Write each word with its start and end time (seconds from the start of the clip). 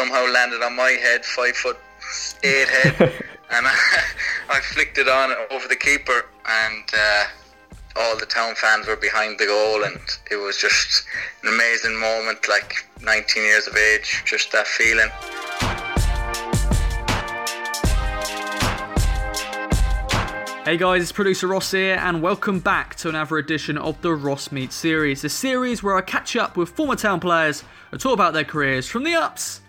somehow 0.00 0.26
landed 0.32 0.62
on 0.62 0.74
my 0.74 0.92
head, 0.92 1.22
five 1.26 1.54
foot 1.54 1.76
eight 2.42 2.66
head, 2.68 2.94
and 3.50 3.66
I, 3.66 3.76
I 4.48 4.58
flicked 4.60 4.96
it 4.96 5.08
on 5.08 5.30
over 5.50 5.68
the 5.68 5.76
keeper, 5.76 6.24
and 6.48 6.84
uh, 6.94 7.24
all 7.96 8.16
the 8.18 8.24
town 8.24 8.54
fans 8.54 8.86
were 8.86 8.96
behind 8.96 9.38
the 9.38 9.44
goal, 9.44 9.84
and 9.84 10.00
it 10.30 10.36
was 10.36 10.56
just 10.56 11.04
an 11.42 11.52
amazing 11.52 12.00
moment. 12.00 12.48
Like 12.48 12.72
19 13.02 13.42
years 13.42 13.66
of 13.66 13.76
age, 13.76 14.22
just 14.24 14.50
that 14.52 14.66
feeling. 14.66 15.10
Hey 20.64 20.78
guys, 20.78 21.02
it's 21.02 21.12
producer 21.12 21.48
Ross 21.48 21.72
here, 21.72 21.98
and 22.00 22.22
welcome 22.22 22.60
back 22.60 22.94
to 22.96 23.10
another 23.10 23.36
edition 23.36 23.76
of 23.76 24.00
the 24.00 24.14
Ross 24.14 24.50
Meets 24.50 24.76
series. 24.76 25.20
The 25.20 25.28
series 25.28 25.82
where 25.82 25.96
I 25.96 26.00
catch 26.00 26.36
up 26.36 26.56
with 26.56 26.70
former 26.70 26.96
town 26.96 27.20
players 27.20 27.64
and 27.92 28.00
talk 28.00 28.14
about 28.14 28.32
their 28.32 28.44
careers 28.44 28.88
from 28.88 29.04
the 29.04 29.12
ups 29.12 29.60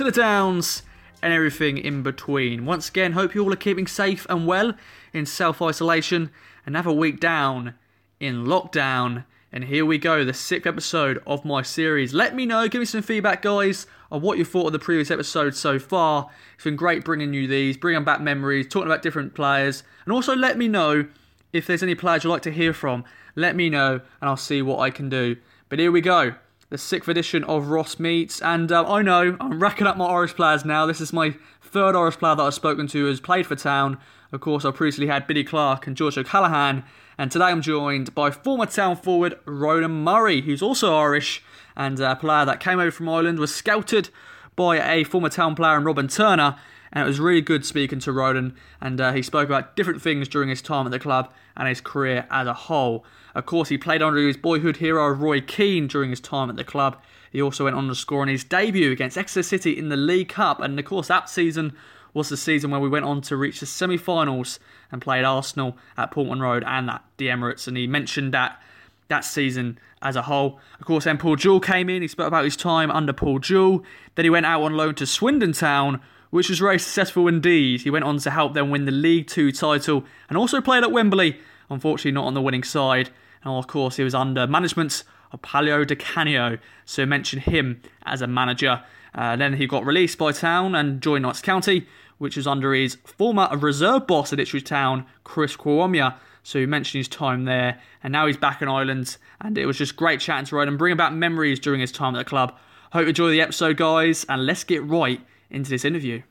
to 0.00 0.04
the 0.04 0.10
downs 0.10 0.82
and 1.20 1.30
everything 1.30 1.76
in 1.76 2.02
between. 2.02 2.64
Once 2.64 2.88
again, 2.88 3.12
hope 3.12 3.34
you 3.34 3.44
all 3.44 3.52
are 3.52 3.56
keeping 3.56 3.86
safe 3.86 4.26
and 4.30 4.46
well 4.46 4.72
in 5.12 5.26
self 5.26 5.60
isolation. 5.60 6.30
Another 6.64 6.90
week 6.90 7.20
down 7.20 7.74
in 8.18 8.46
lockdown. 8.46 9.26
And 9.52 9.64
here 9.64 9.84
we 9.84 9.98
go, 9.98 10.24
the 10.24 10.32
sixth 10.32 10.66
episode 10.66 11.22
of 11.26 11.44
my 11.44 11.60
series. 11.60 12.14
Let 12.14 12.34
me 12.34 12.46
know, 12.46 12.66
give 12.66 12.78
me 12.78 12.86
some 12.86 13.02
feedback, 13.02 13.42
guys, 13.42 13.86
on 14.10 14.22
what 14.22 14.38
you 14.38 14.44
thought 14.46 14.68
of 14.68 14.72
the 14.72 14.78
previous 14.78 15.10
episode 15.10 15.54
so 15.54 15.78
far. 15.78 16.30
It's 16.54 16.64
been 16.64 16.76
great 16.76 17.04
bringing 17.04 17.34
you 17.34 17.46
these, 17.46 17.76
bringing 17.76 18.02
back 18.02 18.22
memories, 18.22 18.68
talking 18.68 18.88
about 18.88 19.02
different 19.02 19.34
players, 19.34 19.82
and 20.06 20.14
also 20.14 20.34
let 20.34 20.56
me 20.56 20.66
know 20.66 21.04
if 21.52 21.66
there's 21.66 21.82
any 21.82 21.94
players 21.94 22.24
you'd 22.24 22.30
like 22.30 22.40
to 22.42 22.50
hear 22.50 22.72
from. 22.72 23.04
Let 23.36 23.54
me 23.54 23.68
know, 23.68 24.00
and 24.20 24.30
I'll 24.30 24.38
see 24.38 24.62
what 24.62 24.78
I 24.78 24.88
can 24.88 25.10
do. 25.10 25.36
But 25.68 25.78
here 25.78 25.92
we 25.92 26.00
go, 26.00 26.36
the 26.70 26.78
sixth 26.78 27.08
edition 27.08 27.42
of 27.44 27.66
Ross 27.66 27.98
Meets, 27.98 28.40
and 28.40 28.70
uh, 28.70 28.84
I 28.88 29.02
know 29.02 29.36
I'm 29.40 29.60
racking 29.60 29.88
up 29.88 29.96
my 29.96 30.06
Irish 30.06 30.36
players 30.36 30.64
now. 30.64 30.86
This 30.86 31.00
is 31.00 31.12
my 31.12 31.34
third 31.60 31.96
Irish 31.96 32.16
player 32.16 32.36
that 32.36 32.42
I've 32.42 32.54
spoken 32.54 32.86
to 32.86 33.06
who's 33.06 33.20
played 33.20 33.44
for 33.44 33.56
Town. 33.56 33.98
Of 34.30 34.40
course, 34.40 34.64
I 34.64 34.70
previously 34.70 35.08
had 35.08 35.26
Billy 35.26 35.42
Clark 35.42 35.88
and 35.88 35.96
George 35.96 36.16
O'Callaghan, 36.16 36.84
and 37.18 37.32
today 37.32 37.46
I'm 37.46 37.60
joined 37.60 38.14
by 38.14 38.30
former 38.30 38.66
Town 38.66 38.94
forward 38.94 39.36
Ronan 39.46 40.04
Murray, 40.04 40.42
who's 40.42 40.62
also 40.62 40.96
Irish 40.96 41.42
and 41.76 41.98
a 41.98 42.14
player 42.14 42.44
that 42.44 42.60
came 42.60 42.78
over 42.78 42.92
from 42.92 43.08
Ireland, 43.08 43.40
was 43.40 43.52
scouted 43.52 44.10
by 44.54 44.78
a 44.78 45.02
former 45.02 45.28
Town 45.28 45.56
player 45.56 45.76
in 45.76 45.82
Robin 45.82 46.06
Turner, 46.06 46.54
and 46.92 47.02
it 47.02 47.06
was 47.06 47.18
really 47.18 47.40
good 47.40 47.66
speaking 47.66 47.98
to 47.98 48.12
Ronan, 48.12 48.54
and 48.80 49.00
uh, 49.00 49.12
he 49.12 49.22
spoke 49.22 49.48
about 49.48 49.74
different 49.74 50.02
things 50.02 50.28
during 50.28 50.48
his 50.48 50.62
time 50.62 50.86
at 50.86 50.92
the 50.92 51.00
club 51.00 51.32
and 51.56 51.66
his 51.66 51.80
career 51.80 52.28
as 52.30 52.46
a 52.46 52.54
whole. 52.54 53.04
Of 53.34 53.46
course, 53.46 53.68
he 53.68 53.78
played 53.78 54.02
under 54.02 54.26
his 54.26 54.36
boyhood 54.36 54.78
hero 54.78 55.08
Roy 55.08 55.40
Keane 55.40 55.86
during 55.86 56.10
his 56.10 56.20
time 56.20 56.50
at 56.50 56.56
the 56.56 56.64
club. 56.64 57.00
He 57.30 57.40
also 57.40 57.64
went 57.64 57.76
on 57.76 57.88
to 57.88 57.94
score 57.94 58.22
in 58.22 58.28
his 58.28 58.44
debut 58.44 58.90
against 58.90 59.16
Exeter 59.16 59.42
City 59.42 59.78
in 59.78 59.88
the 59.88 59.96
League 59.96 60.28
Cup, 60.28 60.60
and 60.60 60.78
of 60.78 60.84
course, 60.84 61.08
that 61.08 61.28
season 61.28 61.72
was 62.12 62.28
the 62.28 62.36
season 62.36 62.70
where 62.70 62.80
we 62.80 62.88
went 62.88 63.04
on 63.04 63.20
to 63.22 63.36
reach 63.36 63.60
the 63.60 63.66
semi 63.66 63.96
finals 63.96 64.58
and 64.90 65.00
played 65.00 65.24
Arsenal 65.24 65.76
at 65.96 66.10
Portman 66.10 66.40
Road 66.40 66.64
and 66.66 66.90
at 66.90 67.04
the 67.18 67.28
Emirates. 67.28 67.68
And 67.68 67.76
he 67.76 67.86
mentioned 67.86 68.34
that 68.34 68.60
that 69.08 69.24
season 69.24 69.78
as 70.02 70.16
a 70.16 70.22
whole. 70.22 70.58
Of 70.78 70.86
course, 70.86 71.04
then 71.04 71.18
Paul 71.18 71.36
Jewell 71.36 71.60
came 71.60 71.88
in. 71.88 72.02
He 72.02 72.08
spoke 72.08 72.28
about 72.28 72.44
his 72.44 72.56
time 72.56 72.90
under 72.90 73.12
Paul 73.12 73.38
Jewell. 73.38 73.84
Then 74.14 74.24
he 74.24 74.30
went 74.30 74.46
out 74.46 74.62
on 74.62 74.76
loan 74.76 74.94
to 74.96 75.06
Swindon 75.06 75.52
Town, 75.52 76.00
which 76.30 76.48
was 76.48 76.58
very 76.58 76.78
successful 76.78 77.28
indeed. 77.28 77.82
He 77.82 77.90
went 77.90 78.04
on 78.04 78.18
to 78.18 78.30
help 78.30 78.54
them 78.54 78.70
win 78.70 78.86
the 78.86 78.92
League 78.92 79.26
Two 79.26 79.52
title 79.52 80.04
and 80.28 80.38
also 80.38 80.60
played 80.60 80.84
at 80.84 80.92
Wembley. 80.92 81.38
Unfortunately, 81.70 82.12
not 82.12 82.26
on 82.26 82.34
the 82.34 82.42
winning 82.42 82.64
side. 82.64 83.10
And 83.42 83.54
of 83.54 83.66
course, 83.66 83.96
he 83.96 84.02
was 84.02 84.14
under 84.14 84.46
management 84.46 85.04
of 85.32 85.40
Paolo 85.42 85.84
Di 85.84 85.94
Canio, 85.94 86.58
so 86.84 87.06
mention 87.06 87.38
him 87.38 87.80
as 88.04 88.20
a 88.20 88.26
manager. 88.26 88.82
Uh, 89.14 89.36
then 89.36 89.54
he 89.54 89.66
got 89.66 89.86
released 89.86 90.18
by 90.18 90.32
Town 90.32 90.74
and 90.74 91.00
joined 91.00 91.22
Notts 91.22 91.40
County, 91.40 91.86
which 92.18 92.36
was 92.36 92.46
under 92.46 92.74
his 92.74 92.96
former 93.04 93.48
reserve 93.56 94.06
boss 94.06 94.32
at 94.32 94.40
Ipswich 94.40 94.64
Town, 94.64 95.06
Chris 95.24 95.56
Kiwomya. 95.56 96.16
So 96.42 96.58
he 96.58 96.66
mentioned 96.66 97.00
his 97.00 97.08
time 97.08 97.44
there, 97.44 97.80
and 98.02 98.12
now 98.12 98.26
he's 98.26 98.36
back 98.36 98.62
in 98.62 98.68
Ireland. 98.68 99.16
And 99.40 99.56
it 99.56 99.66
was 99.66 99.78
just 99.78 99.96
great 99.96 100.20
chatting 100.20 100.46
to 100.46 100.56
Ronan, 100.56 100.76
bringing 100.76 100.96
back 100.96 101.12
memories 101.12 101.60
during 101.60 101.80
his 101.80 101.92
time 101.92 102.14
at 102.14 102.18
the 102.18 102.24
club. 102.24 102.56
Hope 102.92 103.02
you 103.02 103.08
enjoy 103.08 103.30
the 103.30 103.40
episode, 103.40 103.76
guys, 103.76 104.26
and 104.28 104.46
let's 104.46 104.64
get 104.64 104.82
right 104.84 105.20
into 105.50 105.70
this 105.70 105.84
interview. 105.84 106.22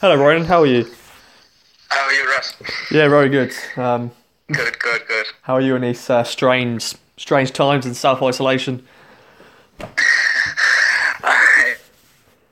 Hello, 0.00 0.16
Ronan. 0.16 0.44
How 0.44 0.62
are 0.62 0.66
you? 0.66 0.86
How 1.88 2.06
are 2.06 2.12
you, 2.12 2.30
Ross? 2.30 2.54
Yeah, 2.90 3.08
very 3.08 3.28
good. 3.28 3.52
Um, 3.76 4.10
Good, 4.52 4.78
good, 4.78 5.02
good. 5.06 5.26
how 5.42 5.54
are 5.54 5.60
you 5.60 5.76
in 5.76 5.82
these 5.82 6.08
uh, 6.10 6.24
strange, 6.24 6.94
strange 7.16 7.52
times 7.52 7.86
in 7.86 7.94
self 7.94 8.22
isolation? 8.22 8.86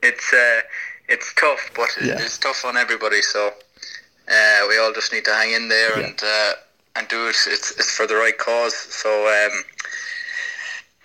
It's 0.00 0.32
uh, 0.32 0.60
it's 1.08 1.34
tough, 1.34 1.70
but 1.74 1.88
Yeah. 2.00 2.18
it's 2.20 2.38
tough 2.38 2.64
on 2.64 2.76
everybody. 2.76 3.20
So 3.20 3.48
uh, 3.48 4.66
we 4.68 4.78
all 4.78 4.92
just 4.92 5.12
need 5.12 5.24
to 5.24 5.34
hang 5.34 5.52
in 5.52 5.68
there 5.68 5.98
Yeah. 5.98 6.06
and 6.06 6.20
uh, 6.22 6.52
and 6.96 7.08
do 7.08 7.26
it. 7.28 7.36
It's 7.46 7.72
it's 7.72 7.90
for 7.96 8.06
the 8.06 8.14
right 8.14 8.38
cause. 8.38 8.76
So 8.76 9.10
um, 9.26 9.64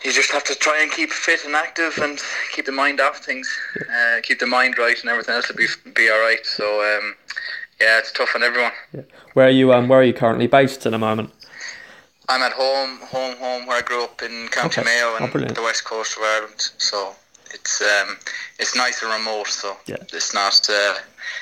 you 0.04 0.12
just 0.12 0.32
have 0.32 0.44
to 0.44 0.56
try 0.56 0.80
and 0.82 0.92
keep 0.92 1.10
fit 1.12 1.44
and 1.44 1.56
active 1.56 1.98
and 2.04 2.20
keep 2.54 2.66
the 2.68 2.72
mind 2.72 3.02
off 3.02 3.18
things. 3.26 3.50
Uh, 3.80 4.22
keep 4.22 4.40
the 4.40 4.46
mind 4.48 4.78
right, 4.78 5.00
and 5.02 5.10
everything 5.10 5.34
else 5.36 5.48
will 5.50 5.56
be 5.56 5.68
be 5.96 6.10
all 6.12 6.20
right. 6.22 6.46
So 6.46 6.66
um, 6.92 7.16
yeah, 7.84 8.00
it's 8.00 8.12
tough 8.12 8.36
on 8.36 8.44
everyone. 8.44 8.72
Where 9.34 9.48
are 9.48 9.52
you? 9.52 9.74
Um, 9.74 9.88
where 9.88 10.00
are 10.00 10.04
you 10.04 10.14
currently 10.14 10.48
based 10.48 10.86
at 10.86 10.92
the 10.92 10.98
moment? 10.98 11.32
I'm 12.30 12.42
at 12.42 12.54
home, 12.54 13.00
home, 13.00 13.36
home, 13.38 13.66
where 13.66 13.78
I 13.78 13.82
grew 13.82 14.04
up 14.04 14.22
in 14.22 14.48
County 14.50 14.82
Okay. 14.82 14.84
Mayo 14.90 15.08
Oh, 15.08 15.18
and 15.24 15.32
brilliant. 15.32 15.56
the 15.56 15.62
west 15.62 15.84
coast 15.84 16.16
of 16.18 16.24
Ireland. 16.24 16.70
So 16.78 17.14
it's 17.54 17.82
um, 17.82 18.18
it's 18.60 18.76
nice 18.76 19.02
and 19.04 19.12
remote. 19.12 19.48
So 19.48 19.76
Yeah. 19.86 19.98
it's 20.02 20.34
not 20.34 20.68
uh, 20.70 20.96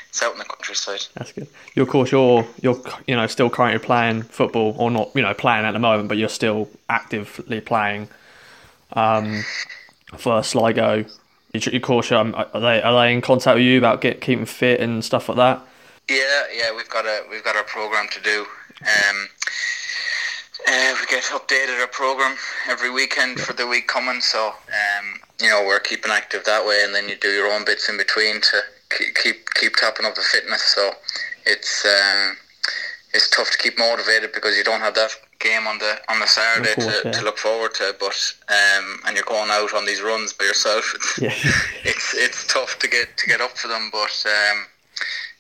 it's 0.10 0.24
out 0.24 0.34
in 0.34 0.40
the 0.40 0.46
countryside. 0.46 1.02
That's 1.14 1.32
good. 1.34 1.48
You're, 1.76 1.84
of 1.84 1.90
course, 1.90 2.12
you're 2.12 2.48
you're 2.62 2.82
you 3.08 3.16
know 3.16 3.28
still 3.28 3.50
currently 3.50 3.80
playing 3.86 4.24
football, 4.24 4.76
or 4.78 4.90
not 4.90 5.12
you 5.14 5.22
know 5.22 5.34
playing 5.34 5.66
at 5.66 5.72
the 5.74 5.80
moment, 5.80 6.10
but 6.10 6.18
you're 6.18 6.30
still 6.30 6.68
actively 6.90 7.62
playing 7.62 8.10
um, 8.94 9.44
for 10.18 10.44
Sligo. 10.44 11.06
You, 11.54 11.62
of 11.74 11.82
course, 11.82 12.12
um, 12.12 12.34
are 12.36 12.60
they 12.60 12.82
are 12.82 13.00
they 13.04 13.14
in 13.14 13.22
contact 13.22 13.56
with 13.56 13.64
you 13.66 13.78
about 13.78 14.02
get 14.02 14.20
keeping 14.22 14.46
fit 14.46 14.80
and 14.80 15.04
stuff 15.06 15.30
like 15.30 15.38
that? 15.38 15.62
Yeah, 16.12 16.44
yeah, 16.54 16.76
we've 16.76 16.90
got 16.90 17.06
a 17.06 17.24
we've 17.30 17.44
got 17.44 17.56
our 17.56 17.64
program 17.64 18.08
to 18.12 18.20
do. 18.20 18.46
Um, 18.82 19.30
uh, 20.68 20.94
we 21.00 21.06
get 21.08 21.24
updated 21.32 21.80
our 21.80 21.88
program 21.88 22.36
every 22.68 22.92
weekend 22.92 23.40
for 23.40 23.54
the 23.54 23.66
week 23.66 23.88
coming. 23.88 24.20
So 24.20 24.48
um, 24.50 25.22
you 25.40 25.48
know 25.48 25.64
we're 25.66 25.80
keeping 25.80 26.12
active 26.12 26.44
that 26.44 26.66
way, 26.66 26.84
and 26.84 26.94
then 26.94 27.08
you 27.08 27.16
do 27.16 27.30
your 27.30 27.50
own 27.50 27.64
bits 27.64 27.88
in 27.88 27.96
between 27.96 28.42
to 28.42 28.62
keep 28.90 29.16
keep, 29.24 29.54
keep 29.54 29.78
topping 29.78 30.06
up 30.06 30.16
the 30.16 30.22
fitness. 30.22 30.62
So 30.76 30.92
it's 31.46 31.86
um, 31.86 32.36
it's 33.14 33.30
tough 33.30 33.50
to 33.52 33.58
keep 33.58 33.80
motivated 33.80 34.34
because 34.34 34.58
you 34.58 34.66
don't 34.66 34.82
have 34.82 34.96
that 34.96 35.12
game 35.40 35.66
on 35.66 35.78
the 35.78 35.96
on 36.10 36.20
the 36.20 36.28
Saturday 36.28 36.76
course, 36.76 37.04
to, 37.04 37.08
yeah. 37.08 37.12
to 37.14 37.24
look 37.24 37.38
forward 37.38 37.74
to. 37.76 37.96
But 38.02 38.36
um, 38.50 39.00
and 39.06 39.16
you're 39.16 39.24
going 39.24 39.50
out 39.50 39.74
on 39.74 39.86
these 39.86 40.02
runs 40.02 40.34
by 40.34 40.44
yourself. 40.44 40.94
Yeah. 41.22 41.30
it's 41.86 42.14
it's 42.16 42.46
tough 42.48 42.80
to 42.80 42.90
get 42.90 43.16
to 43.16 43.28
get 43.28 43.40
up 43.40 43.58
for 43.58 43.70
them, 43.70 43.88
but 43.94 44.26
um, 44.28 44.66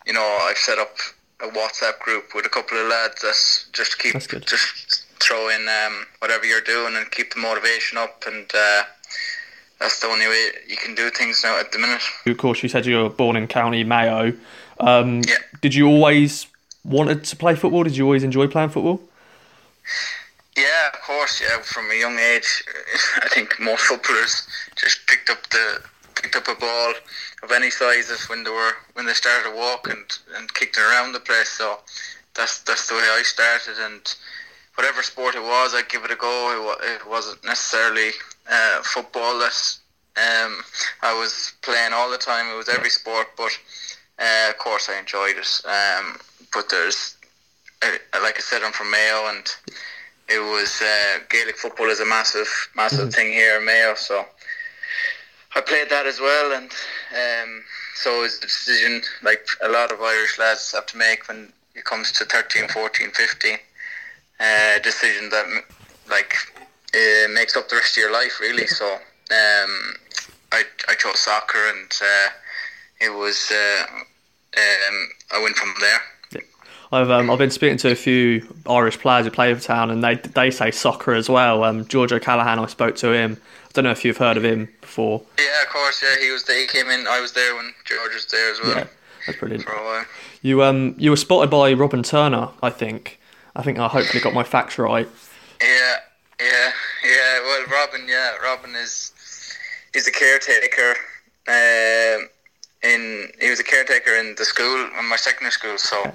you 0.06 0.14
know 0.14 0.40
I've 0.42 0.58
set 0.58 0.78
up 0.80 0.96
a 1.42 1.48
WhatsApp 1.48 2.00
group 2.00 2.36
with 2.36 2.46
a 2.46 2.50
couple 2.50 2.78
of 2.78 2.88
lads 2.88 3.22
that's 3.22 3.68
just 3.74 3.98
keep 4.00 4.14
just 4.14 5.06
throw 5.20 5.50
in 5.50 5.68
um, 5.68 6.06
whatever 6.20 6.46
you're 6.46 6.62
doing 6.62 6.96
and 6.96 7.10
keep 7.12 7.34
the 7.34 7.40
motivation 7.40 7.98
up, 7.98 8.24
and 8.28 8.50
uh, 8.54 8.84
that's 9.80 10.00
the 10.00 10.08
only 10.08 10.28
way 10.28 10.50
you 10.68 10.78
can 10.78 10.96
do 10.96 11.10
things 11.10 11.44
now 11.44 11.60
at 11.60 11.72
the 11.72 11.80
minute. 11.80 12.02
Of 12.26 12.38
course, 12.38 12.62
you 12.64 12.70
said 12.70 12.86
you 12.86 13.04
were 13.04 13.10
born 13.10 13.36
in 13.36 13.48
County 13.48 13.84
Mayo. 13.84 14.34
Um, 14.80 15.22
Yeah. 15.28 15.36
Did 15.62 15.76
you 15.76 15.88
always 15.88 16.48
wanted 16.84 17.24
to 17.26 17.36
play 17.36 17.56
football? 17.56 17.84
Did 17.84 17.96
you 17.96 18.06
always 18.06 18.24
enjoy 18.24 18.48
playing 18.48 18.70
football? 18.70 19.02
Yeah, 20.58 20.88
of 20.94 21.00
course. 21.02 21.42
Yeah, 21.42 21.62
from 21.62 21.90
a 21.92 21.96
young 21.96 22.18
age, 22.18 22.64
I 23.24 23.30
think 23.30 23.60
most 23.60 23.84
footballers 23.84 24.48
just 24.76 25.06
picked 25.08 25.30
up 25.30 25.48
the 25.50 25.82
picked 26.16 26.36
up 26.36 26.48
a 26.48 26.56
ball 26.60 26.94
of 27.44 27.52
any 27.52 27.70
sizes 27.70 28.30
when 28.30 28.44
they 28.44 28.52
were 28.52 28.74
when 28.94 29.06
they 29.06 29.14
started 29.14 29.50
to 29.50 29.56
walk 29.56 29.88
and, 29.90 30.06
and 30.36 30.54
kicked 30.54 30.78
around 30.78 31.14
the 31.14 31.20
place. 31.20 31.50
So 31.50 31.80
that's 32.36 32.62
that's 32.62 32.88
the 32.88 32.96
way 32.96 33.02
I 33.02 33.22
started. 33.24 33.76
And 33.80 34.02
whatever 34.76 35.04
sport 35.04 35.36
it 35.36 35.42
was, 35.44 35.74
I'd 35.74 35.90
give 35.90 36.06
it 36.06 36.12
a 36.12 36.16
go. 36.16 36.76
It, 36.82 37.02
it 37.02 37.10
wasn't 37.10 37.44
necessarily 37.44 38.12
uh, 38.50 38.82
football 38.84 39.40
that 39.40 39.78
um, 40.18 40.62
I 41.02 41.14
was 41.18 41.54
playing 41.62 41.94
all 41.94 42.12
the 42.12 42.18
time. 42.18 42.48
It 42.54 42.58
was 42.58 42.70
every 42.70 42.90
sport, 42.90 43.28
but 43.38 43.52
uh, 44.20 44.50
of 44.50 44.58
course 44.58 44.90
I 44.90 45.00
enjoyed 45.00 45.36
it. 45.38 45.62
Um, 45.66 46.18
but 46.54 46.70
there's, 46.70 47.18
like 47.82 48.38
I 48.38 48.42
said, 48.42 48.62
I'm 48.62 48.74
from 48.74 48.92
Mayo, 48.92 49.30
and 49.30 49.46
it 50.28 50.40
was 50.40 50.82
uh, 50.82 51.20
Gaelic 51.30 51.58
football 51.58 51.88
is 51.88 52.02
a 52.02 52.06
massive, 52.06 52.50
massive 52.76 53.14
thing 53.14 53.32
here 53.32 53.60
in 53.60 53.66
Mayo. 53.66 53.96
So 53.96 54.26
I 55.56 55.62
played 55.62 55.90
that 55.90 56.06
as 56.06 56.20
well, 56.20 56.54
and 56.54 56.72
um, 56.72 57.64
so 57.96 58.20
it 58.20 58.22
was 58.22 58.38
a 58.38 58.42
decision 58.42 59.02
like 59.22 59.46
a 59.62 59.70
lot 59.70 59.92
of 59.92 60.02
Irish 60.02 60.40
lads 60.40 60.72
have 60.72 60.86
to 60.88 60.98
make 60.98 61.28
when 61.28 61.52
it 61.76 61.84
comes 61.84 62.12
to 62.14 62.26
13, 62.26 62.70
14, 62.70 63.12
15. 63.12 63.58
Uh, 64.40 64.80
decision 64.80 65.30
that 65.30 65.46
like 66.10 66.36
uh, 66.96 67.28
makes 67.32 67.56
up 67.56 67.70
the 67.70 67.76
rest 67.76 67.98
of 67.98 68.02
your 68.02 68.12
life, 68.12 68.40
really. 68.40 68.66
So 68.66 68.86
um, 68.94 69.94
I 70.52 70.64
I 70.88 70.96
chose 70.98 71.20
soccer, 71.20 71.70
and 71.70 71.92
uh, 72.02 72.30
it 73.00 73.10
was 73.10 73.52
uh, 73.52 73.86
um, 74.58 75.10
I 75.32 75.42
went 75.44 75.58
from 75.58 75.74
there. 75.80 76.02
I've 76.92 77.10
um, 77.10 77.30
I've 77.30 77.38
been 77.38 77.52
speaking 77.52 77.78
to 77.78 77.92
a 77.92 77.96
few 77.96 78.54
Irish 78.68 79.00
players 79.00 79.26
who 79.26 79.32
play 79.32 79.54
for 79.54 79.62
town, 79.62 79.92
and 79.92 80.04
they 80.04 80.16
they 80.16 80.52
say 80.52 80.72
soccer 80.72 81.14
as 81.14 81.30
well. 81.30 81.64
Um, 81.64 81.88
George 81.88 82.12
O'Callaghan, 82.12 82.60
I 82.60 82.66
spoke 82.68 82.96
to 82.98 83.14
him. 83.14 83.38
I 83.66 83.72
don't 83.74 83.86
know 83.86 83.92
if 83.92 84.04
you've 84.04 84.18
heard 84.18 84.36
of 84.36 84.44
him 84.44 84.68
before. 84.82 85.22
Yeah, 85.40 85.64
of 85.64 85.70
course. 85.70 86.04
Yeah, 86.04 86.20
he 86.22 86.32
was 86.32 86.44
there. 86.44 86.60
He 86.60 86.68
came 86.68 86.90
in. 86.90 87.08
I 87.08 87.22
was 87.22 87.32
there 87.32 87.56
when 87.56 87.74
George 87.86 88.14
was 88.14 88.26
there 88.26 88.52
as 88.52 88.60
well. 88.62 88.76
Yeah, 88.76 88.88
that's 89.26 89.40
brilliant. 89.40 89.64
For 89.64 89.72
a 89.72 89.84
while. 89.84 90.06
You 90.42 90.64
um 90.64 90.96
you 90.98 91.12
were 91.12 91.18
spotted 91.18 91.50
by 91.50 91.72
Robin 91.74 92.04
Turner, 92.04 92.50
I 92.62 92.70
think. 92.70 93.20
I 93.56 93.64
think 93.64 93.80
I 93.80 93.88
hopefully 93.88 94.22
got 94.22 94.34
my 94.34 94.44
facts 94.44 94.78
right. 94.78 95.08
Yeah, 95.62 95.96
yeah, 96.42 96.72
yeah. 97.06 97.40
Well, 97.42 97.66
Robin, 97.68 98.08
yeah, 98.08 98.36
Robin 98.38 98.76
is 98.76 99.14
is 99.94 100.08
a 100.08 100.12
caretaker. 100.12 100.96
Um, 101.48 102.30
in 102.84 103.30
he 103.40 103.50
was 103.50 103.60
a 103.60 103.64
caretaker 103.64 104.16
in 104.16 104.36
the 104.38 104.46
school, 104.46 104.90
in 105.00 105.06
my 105.10 105.16
secondary 105.16 105.52
school. 105.52 105.78
So, 105.78 106.14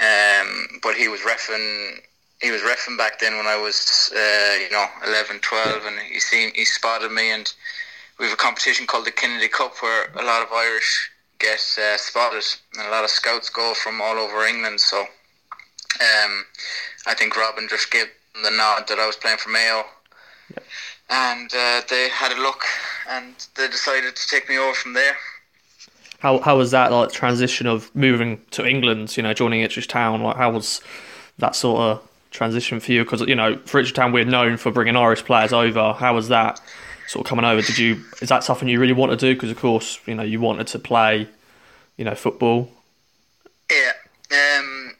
um, 0.00 0.80
but 0.82 0.94
he 0.94 1.08
was 1.08 1.20
refing. 1.20 2.00
He 2.40 2.50
was 2.50 2.62
refing 2.62 2.96
back 2.96 3.20
then 3.20 3.36
when 3.36 3.46
I 3.46 3.56
was, 3.56 4.10
uh, 4.16 4.56
you 4.62 4.70
know, 4.70 4.86
11, 5.06 5.40
12, 5.40 5.84
and 5.84 5.98
he 6.00 6.18
seen 6.18 6.52
he 6.54 6.64
spotted 6.64 7.12
me, 7.12 7.30
and 7.30 7.52
we 8.18 8.24
have 8.24 8.34
a 8.34 8.36
competition 8.36 8.86
called 8.86 9.04
the 9.04 9.12
Kennedy 9.12 9.48
Cup 9.48 9.74
where 9.82 10.10
a 10.18 10.24
lot 10.24 10.42
of 10.42 10.52
Irish 10.52 11.10
get 11.38 11.60
uh, 11.78 11.98
spotted, 11.98 12.44
and 12.78 12.86
a 12.86 12.90
lot 12.90 13.04
of 13.04 13.10
scouts 13.10 13.50
go 13.50 13.74
from 13.74 14.00
all 14.00 14.16
over 14.16 14.46
England. 14.46 14.80
So, 14.80 15.00
um, 15.00 16.46
I 17.06 17.14
think 17.14 17.36
Robin 17.36 17.68
just 17.68 17.90
gave 17.90 18.06
them 18.34 18.42
the 18.42 18.50
nod 18.50 18.88
that 18.88 18.98
I 18.98 19.06
was 19.06 19.16
playing 19.16 19.38
for 19.38 19.50
Mayo, 19.50 19.84
and 21.10 21.52
uh, 21.54 21.82
they 21.90 22.08
had 22.08 22.32
a 22.32 22.40
look, 22.40 22.64
and 23.08 23.34
they 23.54 23.68
decided 23.68 24.16
to 24.16 24.28
take 24.28 24.48
me 24.48 24.56
over 24.56 24.74
from 24.74 24.94
there. 24.94 25.16
How 26.20 26.38
how 26.38 26.56
was 26.56 26.70
that 26.70 26.92
like 26.92 27.10
transition 27.10 27.66
of 27.66 27.94
moving 27.94 28.40
to 28.52 28.66
England? 28.66 29.16
You 29.16 29.22
know, 29.22 29.34
joining 29.34 29.62
Ipswich 29.62 29.88
Town. 29.88 30.22
Like, 30.22 30.36
how 30.36 30.52
was 30.52 30.80
that 31.38 31.56
sort 31.56 31.80
of 31.80 32.08
transition 32.30 32.78
for 32.78 32.92
you? 32.92 33.04
Because 33.04 33.22
you 33.22 33.34
know, 33.34 33.56
for 33.64 33.80
Ipswich 33.80 33.94
Town, 33.94 34.12
we're 34.12 34.24
known 34.24 34.56
for 34.56 34.70
bringing 34.70 34.96
Irish 34.96 35.24
players 35.24 35.52
over. 35.52 35.94
How 35.94 36.14
was 36.14 36.28
that 36.28 36.60
sort 37.08 37.26
of 37.26 37.28
coming 37.28 37.44
over? 37.44 37.62
Did 37.62 37.78
you 37.78 38.04
is 38.20 38.28
that 38.28 38.44
something 38.44 38.68
you 38.68 38.78
really 38.78 38.92
want 38.92 39.10
to 39.12 39.16
do? 39.16 39.34
Because 39.34 39.50
of 39.50 39.58
course, 39.58 39.98
you 40.06 40.14
know, 40.14 40.22
you 40.22 40.40
wanted 40.40 40.66
to 40.68 40.78
play, 40.78 41.26
you 41.96 42.04
know, 42.04 42.14
football. 42.14 42.70
Yeah. 43.70 43.92
Um, 44.30 44.92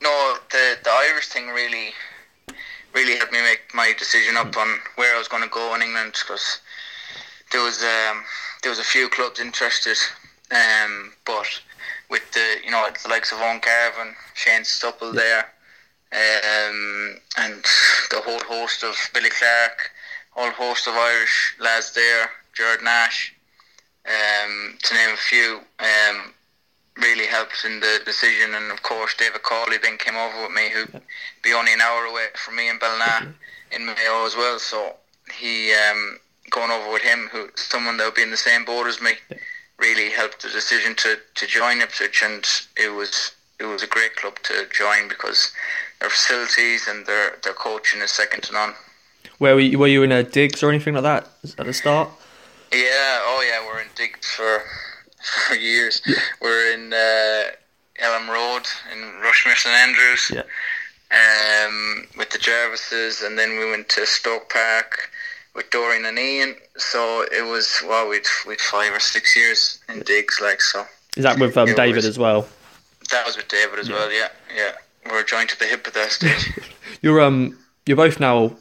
no, 0.00 0.36
the 0.50 0.78
the 0.84 0.90
Irish 0.90 1.26
thing 1.26 1.48
really, 1.48 1.92
really 2.94 3.16
helped 3.16 3.32
me 3.32 3.42
make 3.42 3.62
my 3.74 3.92
decision 3.98 4.36
up 4.36 4.56
on 4.56 4.78
where 4.94 5.14
I 5.14 5.18
was 5.18 5.26
going 5.26 5.42
to 5.42 5.48
go 5.48 5.74
in 5.74 5.82
England 5.82 6.14
because 6.20 6.60
there 7.52 7.62
was 7.62 7.82
um, 7.82 8.22
there 8.64 8.70
was 8.70 8.78
a 8.78 8.82
few 8.82 9.10
clubs 9.10 9.40
interested, 9.40 9.98
um, 10.50 11.12
but 11.26 11.46
with 12.08 12.22
the 12.32 12.56
you 12.64 12.70
know 12.70 12.88
the 13.02 13.08
likes 13.10 13.30
of 13.30 13.38
Owen 13.38 13.60
Garvin, 13.60 14.14
Shane 14.32 14.64
Supple 14.64 15.12
there, 15.12 15.44
um, 16.12 17.20
and 17.36 17.62
the 18.10 18.22
whole 18.24 18.40
host 18.40 18.82
of 18.82 18.96
Billy 19.12 19.28
Clark, 19.28 19.90
whole 20.30 20.50
host 20.50 20.88
of 20.88 20.94
Irish 20.94 21.56
lads 21.60 21.92
there, 21.92 22.30
Jared 22.54 22.82
Nash, 22.82 23.34
um, 24.06 24.78
to 24.82 24.94
name 24.94 25.10
a 25.12 25.16
few, 25.18 25.60
um, 25.78 26.32
really 26.96 27.26
helped 27.26 27.66
in 27.66 27.80
the 27.80 28.00
decision. 28.06 28.54
And 28.54 28.72
of 28.72 28.82
course, 28.82 29.14
David 29.14 29.42
Cawley 29.42 29.76
then 29.76 29.98
came 29.98 30.16
over 30.16 30.42
with 30.42 30.52
me, 30.52 30.70
who'd 30.70 31.02
be 31.42 31.52
only 31.52 31.74
an 31.74 31.82
hour 31.82 32.06
away 32.06 32.28
from 32.34 32.56
me 32.56 32.70
in 32.70 32.78
Ballina 32.78 33.34
in 33.72 33.84
Mayo 33.84 34.24
as 34.24 34.34
well. 34.34 34.58
So 34.58 34.94
he 35.36 35.74
um, 35.74 36.18
going 36.50 36.70
over 36.70 36.92
with 36.92 37.02
him, 37.02 37.28
who 37.32 37.48
someone 37.54 37.96
that 37.96 38.04
would 38.04 38.14
be 38.14 38.22
in 38.22 38.30
the 38.30 38.36
same 38.36 38.64
boat 38.64 38.86
as 38.86 39.00
me, 39.00 39.12
really 39.78 40.10
helped 40.10 40.42
the 40.42 40.48
decision 40.48 40.94
to, 40.96 41.18
to 41.34 41.46
join 41.46 41.80
Ipswich, 41.80 42.22
and 42.22 42.46
it 42.76 42.92
was 42.92 43.32
it 43.60 43.64
was 43.64 43.82
a 43.82 43.86
great 43.86 44.16
club 44.16 44.36
to 44.42 44.66
join 44.76 45.08
because 45.08 45.52
their 46.00 46.10
facilities 46.10 46.86
and 46.88 47.06
their 47.06 47.38
their 47.42 47.54
coaching 47.54 48.00
is 48.02 48.10
second 48.10 48.42
to 48.44 48.52
none. 48.52 48.74
Where 49.38 49.54
were 49.54 49.60
you, 49.60 49.78
were 49.78 49.88
you 49.88 50.02
in 50.02 50.12
a 50.12 50.22
digs 50.22 50.62
or 50.62 50.70
anything 50.70 50.94
like 50.94 51.02
that 51.02 51.28
at 51.58 51.66
the 51.66 51.72
start? 51.72 52.08
Yeah, 52.72 53.20
oh 53.22 53.44
yeah, 53.48 53.64
we're 53.66 53.80
in 53.80 53.88
digs 53.94 54.28
for 54.30 54.62
for 55.46 55.54
years. 55.54 56.02
We're 56.40 56.72
in 56.72 56.92
uh, 56.92 57.42
Elm 57.98 58.28
Road 58.28 58.66
in 58.92 58.98
Rushmere 59.22 59.56
St 59.56 59.74
Andrews. 59.74 60.32
Yeah. 60.34 60.42
Um, 61.10 62.08
with 62.18 62.30
the 62.30 62.38
Jarvises, 62.38 63.24
and 63.24 63.38
then 63.38 63.58
we 63.58 63.70
went 63.70 63.88
to 63.90 64.04
Stoke 64.04 64.50
Park 64.50 65.10
with 65.54 65.70
Dorian 65.70 66.04
and 66.04 66.18
Ian. 66.18 66.56
So 66.76 67.24
it 67.32 67.44
was 67.44 67.82
well, 67.86 68.08
we'd 68.08 68.26
we'd 68.46 68.60
five 68.60 68.92
or 68.92 69.00
six 69.00 69.34
years 69.36 69.78
in 69.88 70.00
digs, 70.00 70.40
like 70.40 70.60
so. 70.60 70.84
Is 71.16 71.22
that 71.22 71.38
with 71.38 71.56
um, 71.56 71.72
David 71.74 71.96
was- 71.96 72.04
as 72.06 72.18
well? 72.18 72.46
That 73.10 73.26
was 73.26 73.36
with 73.36 73.48
David 73.48 73.78
as 73.78 73.88
well. 73.90 74.10
Yeah, 74.10 74.28
yeah. 74.56 74.72
We're 75.10 75.22
joined 75.24 75.50
at 75.50 75.58
the 75.58 75.66
hip 75.66 75.86
at 75.86 75.92
that 75.94 76.10
stage. 76.10 76.58
You're 77.02 77.20
um 77.20 77.58
you're 77.86 77.96
both 77.98 78.18
now 78.18 78.56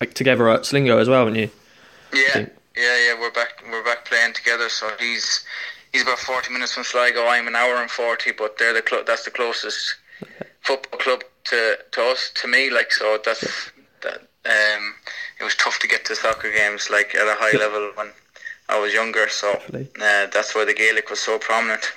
like 0.00 0.14
together 0.14 0.48
at 0.48 0.64
Sligo 0.64 0.98
as 0.98 1.08
well, 1.08 1.24
aren't 1.24 1.36
you? 1.36 1.50
Yeah, 2.14 2.46
yeah, 2.76 2.98
yeah. 3.06 3.20
We're 3.20 3.32
back. 3.32 3.62
We're 3.68 3.84
back 3.84 4.04
playing 4.04 4.34
together. 4.34 4.68
So 4.68 4.88
he's 5.00 5.44
he's 5.92 6.02
about 6.02 6.20
forty 6.20 6.52
minutes 6.52 6.74
from 6.74 6.84
Sligo. 6.84 7.26
I'm 7.26 7.48
an 7.48 7.56
hour 7.56 7.76
and 7.82 7.90
forty, 7.90 8.30
but 8.32 8.56
they're 8.58 8.72
the 8.72 8.82
clo- 8.82 9.02
that's 9.04 9.24
the 9.24 9.30
closest 9.32 9.96
football 10.62 10.98
club 11.00 11.22
to, 11.44 11.78
to 11.92 12.02
us 12.04 12.30
to 12.36 12.48
me. 12.48 12.70
Like 12.70 12.92
so, 12.92 13.18
that's 13.24 13.70
that. 14.02 14.20
Um, 14.46 14.94
it 15.40 15.44
was 15.44 15.54
tough 15.56 15.78
to 15.80 15.88
get 15.88 16.04
to 16.06 16.14
soccer 16.14 16.52
games 16.52 16.90
like 16.90 17.14
at 17.14 17.26
a 17.26 17.34
high 17.38 17.56
level 17.56 17.90
when 17.94 18.08
I 18.68 18.78
was 18.78 18.92
younger. 18.92 19.28
So 19.28 19.52
uh, 19.52 20.26
that's 20.32 20.54
why 20.54 20.64
the 20.64 20.74
Gaelic 20.74 21.10
was 21.10 21.20
so 21.20 21.38
prominent. 21.38 21.92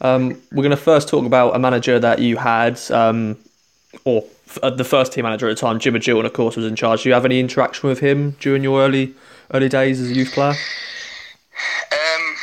Um, 0.00 0.40
we're 0.50 0.62
going 0.62 0.70
to 0.70 0.76
first 0.76 1.08
talk 1.08 1.24
about 1.24 1.54
a 1.54 1.58
manager 1.58 1.98
that 1.98 2.18
you 2.18 2.36
had, 2.36 2.80
um, 2.90 3.36
or 4.04 4.24
f- 4.48 4.58
uh, 4.62 4.70
the 4.70 4.84
first 4.84 5.12
team 5.12 5.22
manager 5.22 5.48
at 5.48 5.56
the 5.56 5.60
time, 5.60 5.78
Jim 5.78 5.94
Magilton, 5.94 6.24
of 6.24 6.32
course, 6.32 6.56
was 6.56 6.66
in 6.66 6.74
charge. 6.74 7.04
Do 7.04 7.08
you 7.08 7.14
have 7.14 7.24
any 7.24 7.38
interaction 7.38 7.88
with 7.88 8.00
him 8.00 8.32
during 8.40 8.62
your 8.62 8.80
early 8.82 9.14
early 9.52 9.68
days 9.68 10.00
as 10.00 10.10
a 10.10 10.14
youth 10.14 10.32
player? 10.32 10.54
Um, 11.92 12.34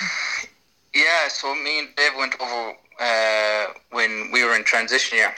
yeah, 0.94 1.27
so 1.27 1.53
me 1.56 1.79
and 1.79 1.89
Dave 1.95 2.12
went 2.17 2.35
over 2.39 2.74
uh, 3.00 3.65
when 3.91 4.29
we 4.31 4.44
were 4.44 4.56
in 4.56 4.63
transition 4.63 5.17
year, 5.17 5.33